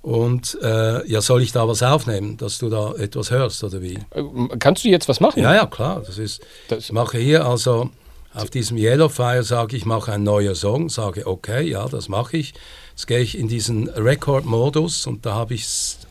Und 0.00 0.56
äh, 0.62 1.06
ja, 1.08 1.20
soll 1.20 1.42
ich 1.42 1.52
da 1.52 1.66
was 1.66 1.82
aufnehmen, 1.82 2.36
dass 2.36 2.58
du 2.58 2.68
da 2.68 2.94
etwas 2.94 3.30
hörst 3.30 3.64
oder 3.64 3.82
wie? 3.82 3.98
Äh, 4.10 4.22
kannst 4.58 4.84
du 4.84 4.88
jetzt 4.88 5.08
was 5.08 5.20
machen? 5.20 5.42
Ja, 5.42 5.54
ja, 5.54 5.66
klar. 5.66 6.02
Das 6.06 6.18
ist, 6.18 6.40
das 6.68 6.84
ich 6.84 6.92
mache 6.92 7.18
hier 7.18 7.44
also 7.44 7.90
auf 8.34 8.50
diesem 8.50 8.76
Yellow 8.76 9.08
Fire 9.08 9.42
sage 9.42 9.76
ich, 9.76 9.84
mache 9.84 10.12
einen 10.12 10.24
neuen 10.24 10.54
Song, 10.54 10.88
sage 10.88 11.26
okay, 11.26 11.68
ja, 11.68 11.88
das 11.88 12.08
mache 12.08 12.36
ich. 12.36 12.54
Jetzt 12.98 13.06
gehe 13.06 13.20
ich 13.20 13.38
in 13.38 13.46
diesen 13.46 13.88
Record-Modus 13.88 15.06
und 15.06 15.24
da 15.24 15.34
habe 15.34 15.54
ich 15.54 15.64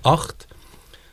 acht 0.03 0.47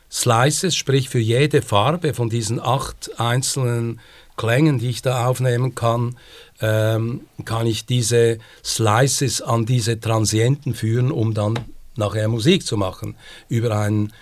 Slices, 0.09 0.73
sprich 0.73 1.09
für 1.09 1.19
jede 1.19 1.61
Farbe 1.61 2.13
von 2.13 2.29
diesen 2.29 2.61
acht 2.61 3.19
einzelnen 3.19 3.99
Klängen, 4.37 4.79
die 4.79 4.91
ich 4.91 5.01
da 5.01 5.27
aufnehmen 5.27 5.75
kann, 5.75 6.15
ähm, 6.61 7.27
kann 7.43 7.67
ich 7.67 7.85
diese 7.85 8.37
Slices 8.63 9.41
an 9.41 9.65
diese 9.65 9.99
Transienten 9.99 10.75
führen, 10.75 11.11
um 11.11 11.33
dann 11.33 11.59
nachher 11.97 12.29
Musik 12.29 12.65
zu 12.65 12.77
machen 12.77 13.17
über 13.49 13.77
einen 13.77 14.13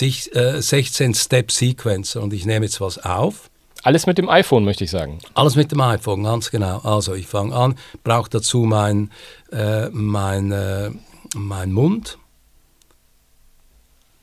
äh, 0.00 0.58
16-Step-Sequencer. 0.58 2.20
Und 2.20 2.34
ich 2.34 2.44
nehme 2.44 2.66
jetzt 2.66 2.82
was 2.82 2.98
auf. 2.98 3.48
Alles 3.84 4.06
mit 4.06 4.18
dem 4.18 4.28
iPhone, 4.28 4.64
möchte 4.64 4.84
ich 4.84 4.90
sagen. 4.90 5.18
Alles 5.34 5.54
mit 5.54 5.70
dem 5.70 5.80
iPhone, 5.80 6.24
ganz 6.24 6.50
genau. 6.50 6.78
Also 6.80 7.14
ich 7.14 7.26
fange 7.26 7.54
an, 7.54 7.78
brauche 8.02 8.28
dazu 8.28 8.58
mein, 8.58 9.10
äh, 9.52 9.88
mein, 9.90 10.50
äh, 10.50 10.90
mein 11.36 11.72
Mund. 11.72 12.18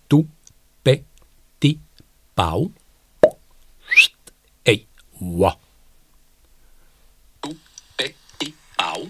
Du, 0.09 0.27
be, 0.83 1.05
di, 1.63 1.79
bau. 2.35 2.69
Ey, 4.63 4.85
wa. 5.19 5.55
Du, 7.41 7.55
be, 7.97 8.13
di, 8.41 8.53
bau. 8.77 9.07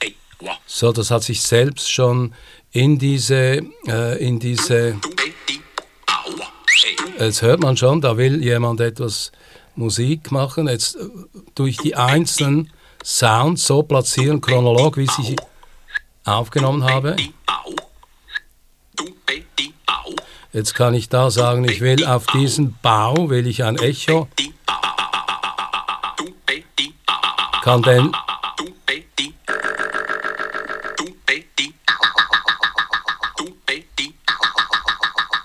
Ey, 0.00 0.14
wa. 0.40 0.56
So, 0.66 0.92
das 0.92 1.10
hat 1.10 1.24
sich 1.24 1.42
selbst 1.42 1.90
schon 1.90 2.32
in 2.70 2.98
diese, 2.98 3.62
äh, 3.86 4.24
in 4.24 4.38
diese. 4.38 4.96
Jetzt 7.18 7.42
hört 7.42 7.60
man 7.60 7.76
schon, 7.76 8.00
da 8.00 8.16
will 8.16 8.44
jemand 8.44 8.80
etwas 8.80 9.32
Musik 9.78 10.32
machen, 10.32 10.68
jetzt 10.68 10.96
äh, 10.96 11.08
durch 11.54 11.76
die 11.76 11.94
einzelnen 11.94 12.72
Sounds 13.04 13.64
so 13.64 13.84
platzieren, 13.84 14.40
chronologisch, 14.40 15.08
wie 15.16 15.22
ich 15.22 15.28
sie 15.28 15.36
aufgenommen 16.24 16.84
habe. 16.84 17.14
Jetzt 20.52 20.74
kann 20.74 20.94
ich 20.94 21.08
da 21.08 21.30
sagen, 21.30 21.64
ich 21.64 21.80
will 21.80 22.04
auf 22.04 22.26
diesen 22.26 22.76
Bau, 22.82 23.30
will 23.30 23.46
ich 23.46 23.62
ein 23.62 23.76
Echo. 23.76 24.28
Kann 27.62 27.82
den 27.82 28.12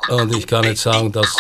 Und 0.10 0.36
ich 0.36 0.46
kann 0.46 0.64
jetzt 0.64 0.84
sagen, 0.84 1.12
dass 1.12 1.36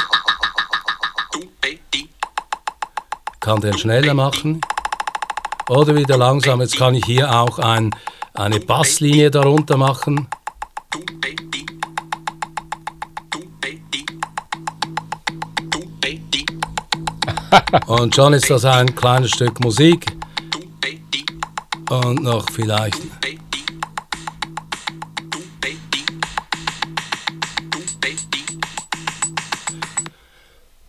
kann 3.43 3.59
den 3.59 3.77
schneller 3.77 4.13
machen 4.13 4.61
oder 5.67 5.93
wieder 5.95 6.15
langsam. 6.15 6.61
Jetzt 6.61 6.77
kann 6.77 6.95
ich 6.95 7.03
hier 7.03 7.29
auch 7.29 7.59
ein, 7.59 7.93
eine 8.33 8.61
Basslinie 8.61 9.29
darunter 9.29 9.75
machen. 9.75 10.27
Und 17.87 18.15
schon 18.15 18.31
ist 18.31 18.49
das 18.49 18.63
ein 18.63 18.95
kleines 18.95 19.31
Stück 19.31 19.59
Musik. 19.59 20.05
Und 21.89 22.23
noch 22.23 22.49
vielleicht 22.49 23.01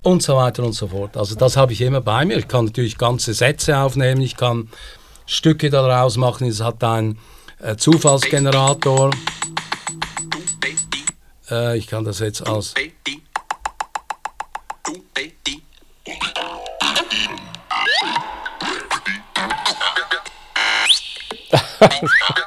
und 0.05 0.23
so 0.23 0.37
weiter 0.37 0.63
und 0.63 0.75
so 0.75 0.87
fort. 0.89 1.17
Also 1.17 1.35
das 1.35 1.57
habe 1.57 1.73
ich 1.73 1.81
immer 1.81 2.01
bei 2.01 2.25
mir. 2.25 2.37
Ich 2.37 2.47
kann 2.47 2.67
natürlich 2.67 2.97
ganze 2.99 3.35
Sätze 3.35 3.77
aufnehmen, 3.77 4.21
ich 4.21 4.37
kann 4.37 4.69
Stücke 5.27 5.71
daraus 5.71 6.17
machen. 6.17 6.47
Es 6.47 6.61
hat 6.61 6.85
einen 6.85 7.19
äh, 7.61 7.77
Zufallsgenerator. 7.77 9.11
Äh, 11.51 11.79
ich 11.79 11.87
kann 11.87 12.05
das 12.05 12.21
jetzt 12.21 12.47
als 12.47 12.75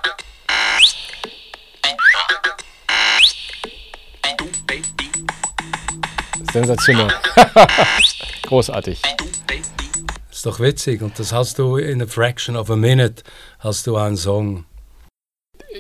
Sensationell. 6.52 7.10
Großartig. 8.44 9.02
Ist 10.32 10.46
doch 10.46 10.60
witzig 10.60 11.02
und 11.02 11.18
das 11.20 11.34
hast 11.34 11.60
du 11.60 11.78
in 11.78 12.02
a 12.02 12.06
fraction 12.06 12.56
of 12.56 12.70
a 12.70 12.76
minute 12.76 13.24
hast 13.60 13.88
du 13.88 13.96
einen 13.96 14.18
Song. 14.18 14.66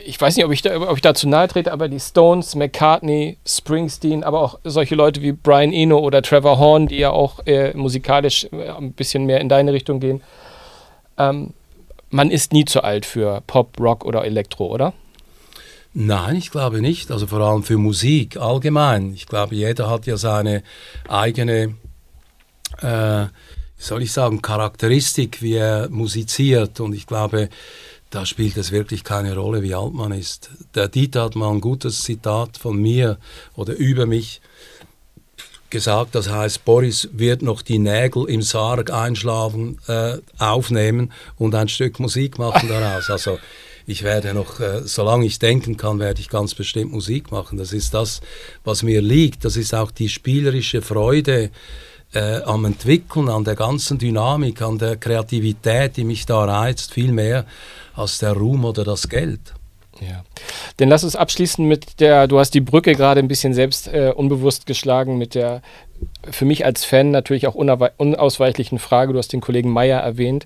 Ich 0.05 0.19
weiß 0.19 0.35
nicht, 0.35 0.45
ob 0.45 0.51
ich, 0.51 0.61
da, 0.61 0.79
ob 0.79 0.95
ich 0.95 1.01
dazu 1.01 1.27
nahe 1.27 1.47
trete, 1.47 1.71
aber 1.71 1.87
die 1.87 1.99
Stones, 1.99 2.55
McCartney, 2.55 3.37
Springsteen, 3.45 4.23
aber 4.23 4.41
auch 4.41 4.59
solche 4.63 4.95
Leute 4.95 5.21
wie 5.21 5.31
Brian 5.31 5.73
Eno 5.73 5.99
oder 5.99 6.21
Trevor 6.21 6.59
Horn, 6.59 6.87
die 6.87 6.97
ja 6.97 7.11
auch 7.11 7.45
äh, 7.45 7.73
musikalisch 7.73 8.47
äh, 8.51 8.69
ein 8.69 8.93
bisschen 8.93 9.25
mehr 9.25 9.41
in 9.41 9.49
deine 9.49 9.73
Richtung 9.73 9.99
gehen. 9.99 10.21
Ähm, 11.17 11.53
man 12.09 12.31
ist 12.31 12.53
nie 12.53 12.65
zu 12.65 12.83
alt 12.83 13.05
für 13.05 13.41
Pop, 13.47 13.79
Rock 13.79 14.05
oder 14.05 14.23
Elektro, 14.25 14.67
oder? 14.67 14.93
Nein, 15.99 16.35
ich 16.35 16.51
glaube 16.51 16.79
nicht. 16.79 17.09
Also 17.09 17.25
vor 17.25 17.39
allem 17.39 17.63
für 17.63 17.79
Musik 17.79 18.37
allgemein. 18.37 19.13
Ich 19.15 19.25
glaube, 19.25 19.55
jeder 19.55 19.89
hat 19.89 20.05
ja 20.05 20.15
seine 20.15 20.61
eigene, 21.07 21.73
äh, 22.83 23.25
soll 23.79 24.03
ich 24.03 24.11
sagen, 24.11 24.43
Charakteristik, 24.43 25.41
wie 25.41 25.55
er 25.55 25.89
musiziert. 25.89 26.79
Und 26.81 26.93
ich 26.93 27.07
glaube, 27.07 27.49
da 28.11 28.27
spielt 28.27 28.57
es 28.57 28.71
wirklich 28.71 29.03
keine 29.03 29.35
Rolle, 29.35 29.63
wie 29.63 29.73
alt 29.73 29.95
man 29.95 30.11
ist. 30.11 30.51
Der 30.75 30.87
Dieter 30.87 31.23
hat 31.23 31.35
mal 31.35 31.49
ein 31.49 31.61
gutes 31.61 32.03
Zitat 32.03 32.57
von 32.57 32.79
mir 32.79 33.17
oder 33.55 33.73
über 33.73 34.05
mich 34.05 34.39
gesagt, 35.71 36.13
das 36.13 36.29
heißt, 36.29 36.63
Boris 36.63 37.09
wird 37.11 37.41
noch 37.41 37.63
die 37.63 37.79
Nägel 37.79 38.29
im 38.29 38.43
Sarg 38.43 38.91
einschlafen, 38.91 39.79
äh, 39.87 40.19
aufnehmen 40.37 41.11
und 41.37 41.55
ein 41.55 41.69
Stück 41.69 41.99
Musik 41.99 42.37
machen 42.37 42.69
daraus. 42.69 43.09
Also 43.09 43.39
ich 43.87 44.03
werde 44.03 44.33
noch, 44.33 44.59
äh, 44.59 44.81
solange 44.83 45.25
ich 45.25 45.39
denken 45.39 45.77
kann, 45.77 45.97
werde 45.99 46.19
ich 46.19 46.27
ganz 46.27 46.53
bestimmt 46.53 46.91
Musik 46.91 47.31
machen. 47.31 47.57
Das 47.57 47.71
ist 47.71 47.93
das, 47.93 48.19
was 48.65 48.83
mir 48.83 49.01
liegt. 49.01 49.45
Das 49.45 49.55
ist 49.55 49.73
auch 49.73 49.91
die 49.91 50.09
spielerische 50.09 50.81
Freude 50.81 51.51
äh, 52.13 52.41
am 52.41 52.65
Entwickeln, 52.65 53.29
an 53.29 53.45
der 53.45 53.55
ganzen 53.55 53.97
Dynamik, 53.97 54.61
an 54.61 54.77
der 54.77 54.97
Kreativität, 54.97 55.95
die 55.95 56.03
mich 56.03 56.25
da 56.25 56.43
reizt, 56.43 56.93
viel 56.93 57.13
mehr 57.13 57.45
als 57.95 58.17
der 58.17 58.33
Ruhm 58.33 58.65
oder 58.65 58.83
das 58.83 59.07
Geld. 59.07 59.53
Ja. 60.01 60.23
Dann 60.77 60.89
lass 60.89 61.05
uns 61.05 61.15
abschließen 61.15 61.65
mit 61.65 62.01
der, 62.01 62.27
du 62.27 62.39
hast 62.39 62.53
die 62.53 62.61
Brücke 62.61 62.93
gerade 62.93 63.19
ein 63.19 63.29
bisschen 63.29 63.53
selbst 63.53 63.87
äh, 63.87 64.11
unbewusst 64.13 64.65
geschlagen 64.65 65.17
mit 65.17 65.33
der 65.33 65.61
für 66.29 66.45
mich 66.45 66.65
als 66.65 66.85
Fan 66.85 67.09
natürlich 67.09 67.47
auch 67.47 67.55
unausweichlichen 67.55 68.77
Frage, 68.77 69.13
du 69.13 69.19
hast 69.19 69.33
den 69.33 69.41
Kollegen 69.41 69.71
Meyer 69.71 69.99
erwähnt. 69.99 70.45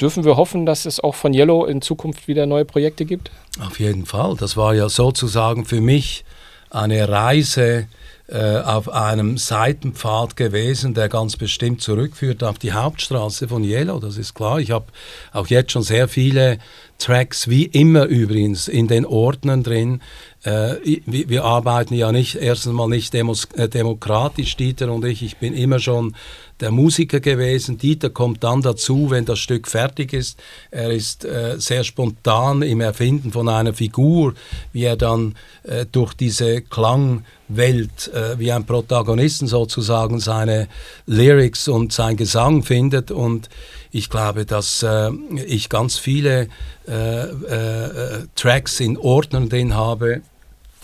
Dürfen 0.00 0.24
wir 0.24 0.36
hoffen, 0.36 0.64
dass 0.64 0.86
es 0.86 1.00
auch 1.00 1.14
von 1.14 1.34
Yellow 1.34 1.66
in 1.66 1.82
Zukunft 1.82 2.26
wieder 2.26 2.46
neue 2.46 2.64
Projekte 2.64 3.04
gibt? 3.04 3.30
Auf 3.60 3.78
jeden 3.80 4.06
Fall. 4.06 4.36
Das 4.38 4.56
war 4.56 4.74
ja 4.74 4.88
sozusagen 4.88 5.64
für 5.66 5.80
mich 5.80 6.24
eine 6.70 7.08
Reise 7.08 7.86
äh, 8.28 8.58
auf 8.60 8.88
einem 8.88 9.38
Seitenpfad 9.38 10.36
gewesen, 10.36 10.94
der 10.94 11.08
ganz 11.08 11.36
bestimmt 11.36 11.82
zurückführt 11.82 12.44
auf 12.44 12.58
die 12.58 12.72
Hauptstraße 12.72 13.48
von 13.48 13.64
Yellow. 13.64 13.98
Das 13.98 14.16
ist 14.16 14.34
klar. 14.34 14.60
Ich 14.60 14.70
habe 14.70 14.86
auch 15.32 15.48
jetzt 15.48 15.72
schon 15.72 15.82
sehr 15.82 16.06
viele 16.06 16.58
Tracks, 16.98 17.48
wie 17.48 17.64
immer 17.64 18.04
übrigens, 18.04 18.68
in 18.68 18.86
den 18.86 19.04
Ordnern 19.04 19.64
drin. 19.64 20.00
Äh, 20.44 20.76
wir, 21.06 21.44
arbeiten 21.44 21.94
ja 21.94 22.12
nicht 22.12 22.36
erstens 22.36 22.72
mal 22.72 22.88
nicht 22.88 23.12
äh, 23.14 23.68
demokratisch, 23.68 24.56
Dieter 24.56 24.92
und 24.92 25.04
ich. 25.04 25.24
Ich 25.24 25.38
bin 25.38 25.52
immer 25.52 25.80
schon 25.80 26.14
der 26.60 26.70
Musiker 26.70 27.20
gewesen. 27.20 27.78
Dieter 27.78 28.10
kommt 28.10 28.44
dann 28.44 28.62
dazu, 28.62 29.10
wenn 29.10 29.24
das 29.24 29.38
Stück 29.38 29.68
fertig 29.68 30.12
ist. 30.12 30.38
Er 30.70 30.90
ist 30.90 31.24
äh, 31.24 31.58
sehr 31.58 31.84
spontan 31.84 32.62
im 32.62 32.80
Erfinden 32.80 33.32
von 33.32 33.48
einer 33.48 33.74
Figur, 33.74 34.34
wie 34.72 34.84
er 34.84 34.96
dann 34.96 35.34
äh, 35.64 35.86
durch 35.90 36.14
diese 36.14 36.62
Klangwelt, 36.62 38.08
äh, 38.08 38.38
wie 38.38 38.52
ein 38.52 38.64
Protagonisten 38.64 39.46
sozusagen, 39.46 40.20
seine 40.20 40.68
Lyrics 41.06 41.68
und 41.68 41.92
sein 41.92 42.16
Gesang 42.16 42.62
findet. 42.62 43.10
Und 43.10 43.48
ich 43.90 44.10
glaube, 44.10 44.44
dass 44.44 44.82
äh, 44.82 45.10
ich 45.46 45.68
ganz 45.68 45.98
viele 45.98 46.48
äh, 46.86 47.22
äh, 47.22 48.26
Tracks 48.34 48.80
in 48.80 48.96
Ordnern 48.98 49.48
drin 49.48 49.74
habe, 49.74 50.22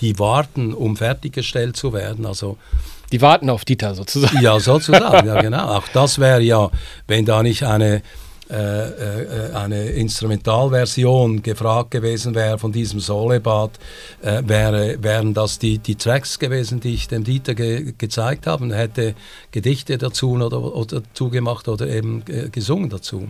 die 0.01 0.19
warten, 0.19 0.75
um 0.75 0.97
fertiggestellt 0.97 1.77
zu 1.77 1.93
werden. 1.93 2.27
Also 2.27 2.59
die 3.13 3.21
warten 3.21 3.51
auf 3.51 3.65
Dieter 3.65 3.95
sozusagen. 3.95 4.41
Ja, 4.43 4.59
sozusagen, 4.59 5.27
ja 5.27 5.41
genau. 5.43 5.77
Auch 5.77 5.89
das 5.93 6.19
wäre 6.19 6.41
ja, 6.41 6.71
wenn 7.07 7.25
da 7.25 7.43
nicht 7.43 7.63
eine, 7.63 8.03
äh, 8.51 8.55
äh, 8.55 9.53
eine 9.55 9.87
Instrumentalversion 9.87 11.43
gefragt 11.43 11.91
gewesen 11.91 12.35
wäre 12.35 12.59
von 12.59 12.73
diesem 12.73 13.01
Solebad, 13.01 13.73
äh, 14.23 14.43
wäre, 14.45 15.03
wären 15.03 15.35
das 15.35 15.59
die, 15.59 15.79
die 15.79 15.97
Tracks 15.97 16.39
gewesen, 16.39 16.81
die 16.81 16.95
ich 16.95 17.09
dem 17.09 17.25
Dieter 17.25 17.55
ge 17.55 17.95
gezeigt 17.97 18.47
habe. 18.47 18.69
Er 18.71 18.79
hätte 18.79 19.15
Gedichte 19.51 19.99
dazu 19.99 20.33
oder, 20.33 20.63
oder 20.63 21.01
dazu 21.01 21.31
gemacht 21.31 21.69
oder 21.69 21.89
eben 21.89 22.23
äh, 22.29 22.49
gesungen 22.49 22.91
dazu. 22.91 23.29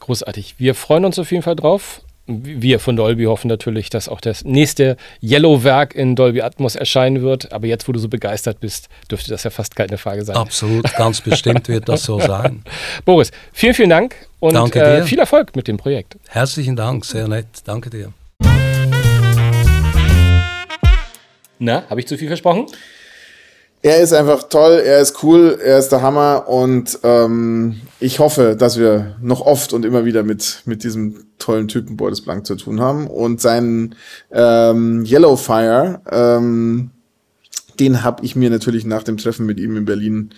Großartig. 0.00 0.54
Wir 0.58 0.74
freuen 0.74 1.04
uns 1.04 1.18
auf 1.18 1.30
jeden 1.30 1.42
Fall 1.42 1.56
drauf 1.56 2.02
wir 2.26 2.78
von 2.78 2.96
Dolby 2.96 3.24
hoffen 3.24 3.48
natürlich, 3.48 3.90
dass 3.90 4.08
auch 4.08 4.20
das 4.20 4.44
nächste 4.44 4.96
Yellow-Werk 5.22 5.94
in 5.94 6.16
Dolby 6.16 6.42
Atmos 6.42 6.76
erscheinen 6.76 7.22
wird. 7.22 7.52
Aber 7.52 7.66
jetzt, 7.66 7.88
wo 7.88 7.92
du 7.92 7.98
so 7.98 8.08
begeistert 8.08 8.60
bist, 8.60 8.88
dürfte 9.10 9.30
das 9.30 9.44
ja 9.44 9.50
fast 9.50 9.76
keine 9.76 9.98
Frage 9.98 10.24
sein. 10.24 10.36
Absolut, 10.36 10.84
ganz 10.96 11.20
bestimmt 11.20 11.68
wird 11.68 11.88
das 11.88 12.04
so 12.04 12.20
sein. 12.20 12.62
Boris, 13.04 13.30
vielen, 13.52 13.74
vielen 13.74 13.90
Dank 13.90 14.14
und 14.38 14.54
Danke 14.54 14.80
äh, 14.80 15.02
viel 15.02 15.18
Erfolg 15.18 15.56
mit 15.56 15.68
dem 15.68 15.76
Projekt. 15.76 16.16
Herzlichen 16.28 16.76
Dank, 16.76 17.04
sehr 17.04 17.28
nett. 17.28 17.46
Danke 17.64 17.90
dir. 17.90 18.12
Na, 21.58 21.84
habe 21.90 22.00
ich 22.00 22.06
zu 22.06 22.16
viel 22.16 22.28
versprochen? 22.28 22.66
Er 23.82 24.00
ist 24.00 24.12
einfach 24.12 24.44
toll, 24.44 24.82
er 24.84 25.00
ist 25.00 25.22
cool, 25.22 25.58
er 25.62 25.78
ist 25.78 25.88
der 25.88 26.02
Hammer 26.02 26.48
und 26.48 26.98
ähm, 27.02 27.80
ich 27.98 28.18
hoffe, 28.18 28.54
dass 28.56 28.78
wir 28.78 29.16
noch 29.22 29.40
oft 29.40 29.72
und 29.72 29.84
immer 29.84 30.04
wieder 30.04 30.22
mit, 30.22 30.62
mit 30.66 30.84
diesem 30.84 31.24
tollen 31.38 31.68
Typen 31.68 31.96
Boris 31.96 32.20
Blank 32.20 32.46
zu 32.46 32.56
tun 32.56 32.80
haben. 32.80 33.06
Und 33.06 33.40
seinen 33.40 33.94
ähm, 34.30 35.04
Yellowfire, 35.06 36.02
ähm, 36.10 36.90
den 37.78 38.04
habe 38.04 38.24
ich 38.24 38.36
mir 38.36 38.50
natürlich 38.50 38.84
nach 38.84 39.02
dem 39.02 39.16
Treffen 39.16 39.46
mit 39.46 39.58
ihm 39.58 39.76
in 39.76 39.86
Berlin 39.86 40.30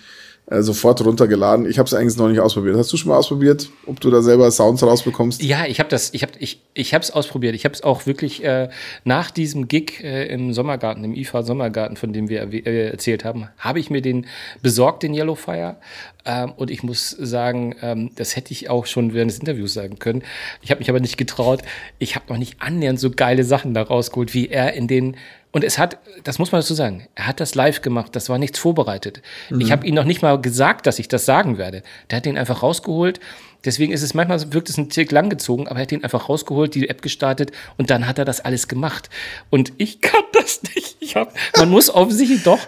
äh, 0.45 0.61
sofort 0.61 1.03
runtergeladen. 1.03 1.65
Ich 1.65 1.79
habe 1.79 1.87
es 1.87 1.93
eigentlich 1.93 2.17
noch 2.17 2.27
nicht 2.27 2.41
ausprobiert. 2.41 2.75
Hast 2.75 2.91
du 2.91 2.97
schon 2.97 3.09
mal 3.09 3.17
ausprobiert, 3.17 3.69
ob 3.85 4.01
du 4.01 4.11
da 4.11 4.21
selber 4.21 4.51
Sounds 4.51 4.83
rausbekommst? 4.83 5.41
Ja, 5.41 5.65
ich 5.65 5.79
habe 5.79 5.89
das, 5.89 6.13
ich 6.13 6.21
habe 6.21 6.33
ich, 6.37 6.61
ich 6.73 6.93
habe 6.93 7.01
es 7.01 7.11
ausprobiert. 7.11 7.55
Ich 7.55 7.63
habe 7.63 7.73
es 7.73 7.81
auch 7.81 8.05
wirklich 8.05 8.43
äh, 8.43 8.69
nach 9.05 9.31
diesem 9.31 9.69
Gig 9.69 10.03
äh, 10.03 10.27
im 10.27 10.53
Sommergarten, 10.53 11.03
im 11.05 11.13
IFA 11.13 11.43
Sommergarten, 11.43 11.95
von 11.95 12.11
dem 12.11 12.27
wir 12.27 12.41
äh, 12.51 12.89
erzählt 12.89 13.23
haben, 13.23 13.47
habe 13.57 13.79
ich 13.79 13.89
mir 13.89 14.01
den 14.01 14.25
besorgt, 14.61 15.03
den 15.03 15.13
Yellowfire. 15.13 15.77
Ähm, 16.25 16.51
und 16.57 16.71
ich 16.71 16.83
muss 16.83 17.09
sagen, 17.11 17.75
ähm, 17.81 18.11
das 18.15 18.35
hätte 18.35 18.51
ich 18.51 18.69
auch 18.69 18.85
schon 18.85 19.13
während 19.13 19.31
des 19.31 19.39
Interviews 19.39 19.73
sagen 19.73 19.97
können. 19.97 20.23
Ich 20.61 20.71
habe 20.71 20.79
mich 20.79 20.89
aber 20.89 20.99
nicht 20.99 21.17
getraut. 21.17 21.61
Ich 21.99 22.15
habe 22.15 22.25
noch 22.27 22.37
nicht 22.37 22.61
annähernd 22.61 22.99
so 22.99 23.11
geile 23.11 23.45
Sachen 23.45 23.73
da 23.73 23.83
rausgeholt, 23.83 24.33
wie 24.33 24.49
er 24.49 24.73
in 24.73 24.87
den 24.89 25.15
und 25.53 25.63
es 25.63 25.77
hat, 25.77 25.99
das 26.23 26.39
muss 26.39 26.51
man 26.51 26.61
dazu 26.61 26.73
sagen, 26.73 27.07
er 27.13 27.27
hat 27.27 27.39
das 27.39 27.53
live 27.53 27.81
gemacht, 27.81 28.15
das 28.15 28.27
war 28.27 28.39
nichts 28.39 28.57
vorbereitet. 28.57 29.21
Mhm. 29.49 29.61
Ich 29.61 29.71
habe 29.71 29.85
ihm 29.85 29.93
noch 29.93 30.03
nicht 30.03 30.23
mal 30.23 30.41
gesagt, 30.41 30.87
dass 30.87 30.97
ich 30.97 31.07
das 31.07 31.25
sagen 31.25 31.59
werde. 31.59 31.83
Der 32.09 32.17
hat 32.17 32.25
den 32.25 32.37
einfach 32.39 32.63
rausgeholt 32.63 33.19
Deswegen 33.65 33.93
ist 33.93 34.01
es 34.01 34.13
manchmal 34.13 34.53
wirkt 34.53 34.69
es 34.69 34.77
ein 34.77 34.89
Tick 34.89 35.11
langgezogen, 35.11 35.67
aber 35.67 35.79
er 35.79 35.83
hat 35.83 35.91
ihn 35.91 36.03
einfach 36.03 36.29
rausgeholt, 36.29 36.75
die 36.75 36.89
App 36.89 37.01
gestartet 37.01 37.51
und 37.77 37.89
dann 37.89 38.07
hat 38.07 38.19
er 38.19 38.25
das 38.25 38.41
alles 38.41 38.67
gemacht. 38.67 39.09
Und 39.49 39.73
ich 39.77 40.01
kann 40.01 40.23
das 40.33 40.61
nicht. 40.75 40.97
Ich 40.99 41.15
hab, 41.15 41.33
man 41.57 41.69
muss 41.69 41.89
offensichtlich 41.89 42.43
doch. 42.43 42.59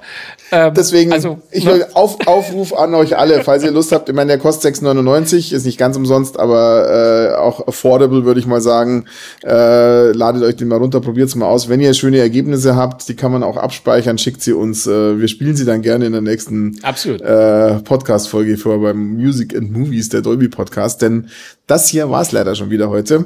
Ähm, 0.51 0.73
Deswegen, 0.75 1.13
also, 1.13 1.39
ich 1.51 1.65
will 1.65 1.79
ne? 1.79 1.87
auf, 1.93 2.27
Aufruf 2.27 2.73
an 2.73 2.93
euch 2.93 3.17
alle, 3.17 3.43
falls 3.43 3.63
ihr 3.63 3.71
Lust 3.71 3.91
habt. 3.91 4.09
Ich 4.09 4.15
meine, 4.15 4.27
der 4.27 4.37
kostet 4.37 4.75
6,99, 4.75 5.53
ist 5.53 5.65
nicht 5.65 5.77
ganz 5.77 5.97
umsonst, 5.97 6.37
aber 6.37 7.31
äh, 7.31 7.35
auch 7.35 7.67
affordable, 7.67 8.25
würde 8.25 8.39
ich 8.39 8.45
mal 8.45 8.61
sagen. 8.61 9.05
Äh, 9.43 10.11
ladet 10.11 10.43
euch 10.43 10.55
den 10.55 10.67
mal 10.67 10.77
runter, 10.77 11.01
probiert 11.01 11.29
es 11.29 11.35
mal 11.35 11.47
aus. 11.47 11.69
Wenn 11.69 11.79
ihr 11.79 11.93
schöne 11.93 12.19
Ergebnisse 12.19 12.75
habt, 12.75 13.07
die 13.07 13.15
kann 13.15 13.31
man 13.31 13.41
auch 13.41 13.57
abspeichern, 13.57 14.17
schickt 14.17 14.41
sie 14.41 14.53
uns. 14.53 14.85
Äh, 14.85 15.19
wir 15.19 15.27
spielen 15.27 15.55
sie 15.55 15.65
dann 15.65 15.81
gerne 15.81 16.05
in 16.05 16.11
der 16.11 16.21
nächsten 16.21 16.77
äh, 16.83 17.75
Podcast-Folge 17.81 18.57
vor 18.57 18.81
beim 18.81 19.15
Music 19.15 19.55
and 19.55 19.71
Movies, 19.71 20.09
der 20.09 20.21
Dolby 20.21 20.49
Podcast. 20.49 20.84
Podcast, 20.85 21.01
denn 21.01 21.29
das 21.67 21.89
hier 21.89 22.09
war 22.09 22.21
es 22.21 22.31
leider 22.31 22.55
schon 22.55 22.69
wieder 22.69 22.89
heute. 22.89 23.25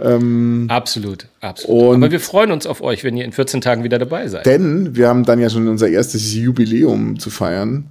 Ähm, 0.00 0.66
absolut, 0.68 1.26
absolut. 1.40 1.96
Aber 1.96 2.10
wir 2.10 2.20
freuen 2.20 2.50
uns 2.50 2.66
auf 2.66 2.82
euch, 2.82 3.04
wenn 3.04 3.16
ihr 3.16 3.24
in 3.24 3.32
14 3.32 3.60
Tagen 3.60 3.84
wieder 3.84 3.98
dabei 3.98 4.28
seid. 4.28 4.46
Denn 4.46 4.96
wir 4.96 5.08
haben 5.08 5.24
dann 5.24 5.38
ja 5.38 5.50
schon 5.50 5.68
unser 5.68 5.88
erstes 5.88 6.34
Jubiläum 6.34 7.18
zu 7.18 7.30
feiern. 7.30 7.86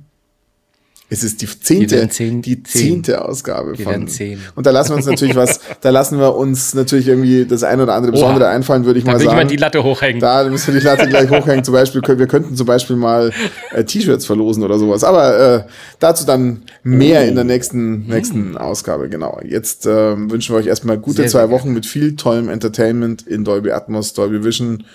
Es 1.13 1.25
ist 1.25 1.41
die 1.41 1.45
zehnte, 1.45 2.07
zehn, 2.07 2.41
die 2.41 2.63
zehnte 2.63 3.11
zehn. 3.11 3.21
Ausgabe 3.21 3.73
die 3.73 3.83
von. 3.83 4.07
Und 4.55 4.65
da 4.65 4.71
lassen 4.71 4.91
wir 4.91 4.95
uns 4.95 5.05
natürlich 5.05 5.35
was, 5.35 5.59
da 5.81 5.89
lassen 5.89 6.17
wir 6.19 6.37
uns 6.37 6.73
natürlich 6.73 7.09
irgendwie 7.09 7.45
das 7.45 7.63
ein 7.63 7.81
oder 7.81 7.95
andere 7.95 8.13
Besondere 8.13 8.45
Oha. 8.45 8.51
einfallen, 8.51 8.85
würde 8.85 8.99
ich 8.99 9.03
da 9.03 9.11
mal 9.11 9.19
sagen. 9.19 9.37
Da 9.37 9.43
die 9.43 9.57
Latte 9.57 9.83
hochhängen. 9.83 10.21
Da 10.21 10.45
müssen 10.45 10.73
wir 10.73 10.79
die 10.79 10.85
Latte 10.85 11.09
gleich 11.09 11.29
hochhängen. 11.29 11.65
Zum 11.65 11.73
Beispiel, 11.73 12.01
wir 12.01 12.27
könnten 12.27 12.55
zum 12.55 12.65
Beispiel 12.65 12.95
mal 12.95 13.33
äh, 13.73 13.83
T-Shirts 13.83 14.25
verlosen 14.25 14.63
oder 14.63 14.79
sowas. 14.79 15.03
Aber 15.03 15.37
äh, 15.37 15.63
dazu 15.99 16.25
dann 16.25 16.61
mehr 16.83 17.21
oh. 17.21 17.27
in 17.27 17.35
der 17.35 17.43
nächsten, 17.43 18.07
nächsten 18.07 18.57
Ausgabe. 18.57 19.09
Genau. 19.09 19.39
Jetzt 19.43 19.85
äh, 19.85 20.17
wünschen 20.17 20.55
wir 20.55 20.59
euch 20.59 20.67
erstmal 20.67 20.97
gute 20.97 21.17
sehr, 21.17 21.27
zwei 21.27 21.39
sehr 21.39 21.51
Wochen 21.51 21.73
mit 21.73 21.85
viel 21.85 22.15
tollem 22.15 22.49
Entertainment 22.49 23.27
in 23.27 23.43
Dolby 23.43 23.71
Atmos, 23.71 24.13
Dolby 24.13 24.43
Vision 24.43 24.85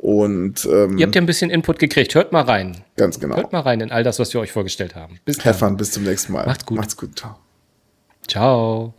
und 0.00 0.64
ähm, 0.70 0.96
ihr 0.96 1.06
habt 1.06 1.14
ja 1.16 1.20
ein 1.20 1.26
bisschen 1.26 1.50
Input 1.50 1.80
gekriegt. 1.80 2.14
Hört 2.14 2.30
mal 2.30 2.42
rein. 2.42 2.84
Ganz 2.96 3.18
genau. 3.18 3.36
Hört 3.36 3.52
mal 3.52 3.60
rein 3.60 3.80
in 3.80 3.90
all 3.90 4.04
das, 4.04 4.20
was 4.20 4.32
wir 4.32 4.40
euch 4.40 4.52
vorgestellt 4.52 4.94
haben. 4.94 5.18
Bis 5.24 5.38
dann. 5.38 5.54
Fun, 5.54 5.76
bis 5.76 5.90
zum 5.90 6.04
nächsten 6.04 6.32
Mal. 6.32 6.46
Macht's 6.46 6.64
gut. 6.64 6.78
Macht's 6.78 6.96
gut. 6.96 7.18
Ciao. 7.18 7.36
Ciao. 8.28 8.94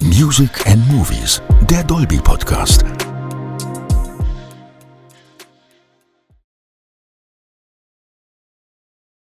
Music 0.00 0.50
and 0.66 0.86
Movies, 0.92 1.40
der 1.70 1.82
Dolby 1.84 2.18
Podcast. 2.18 2.84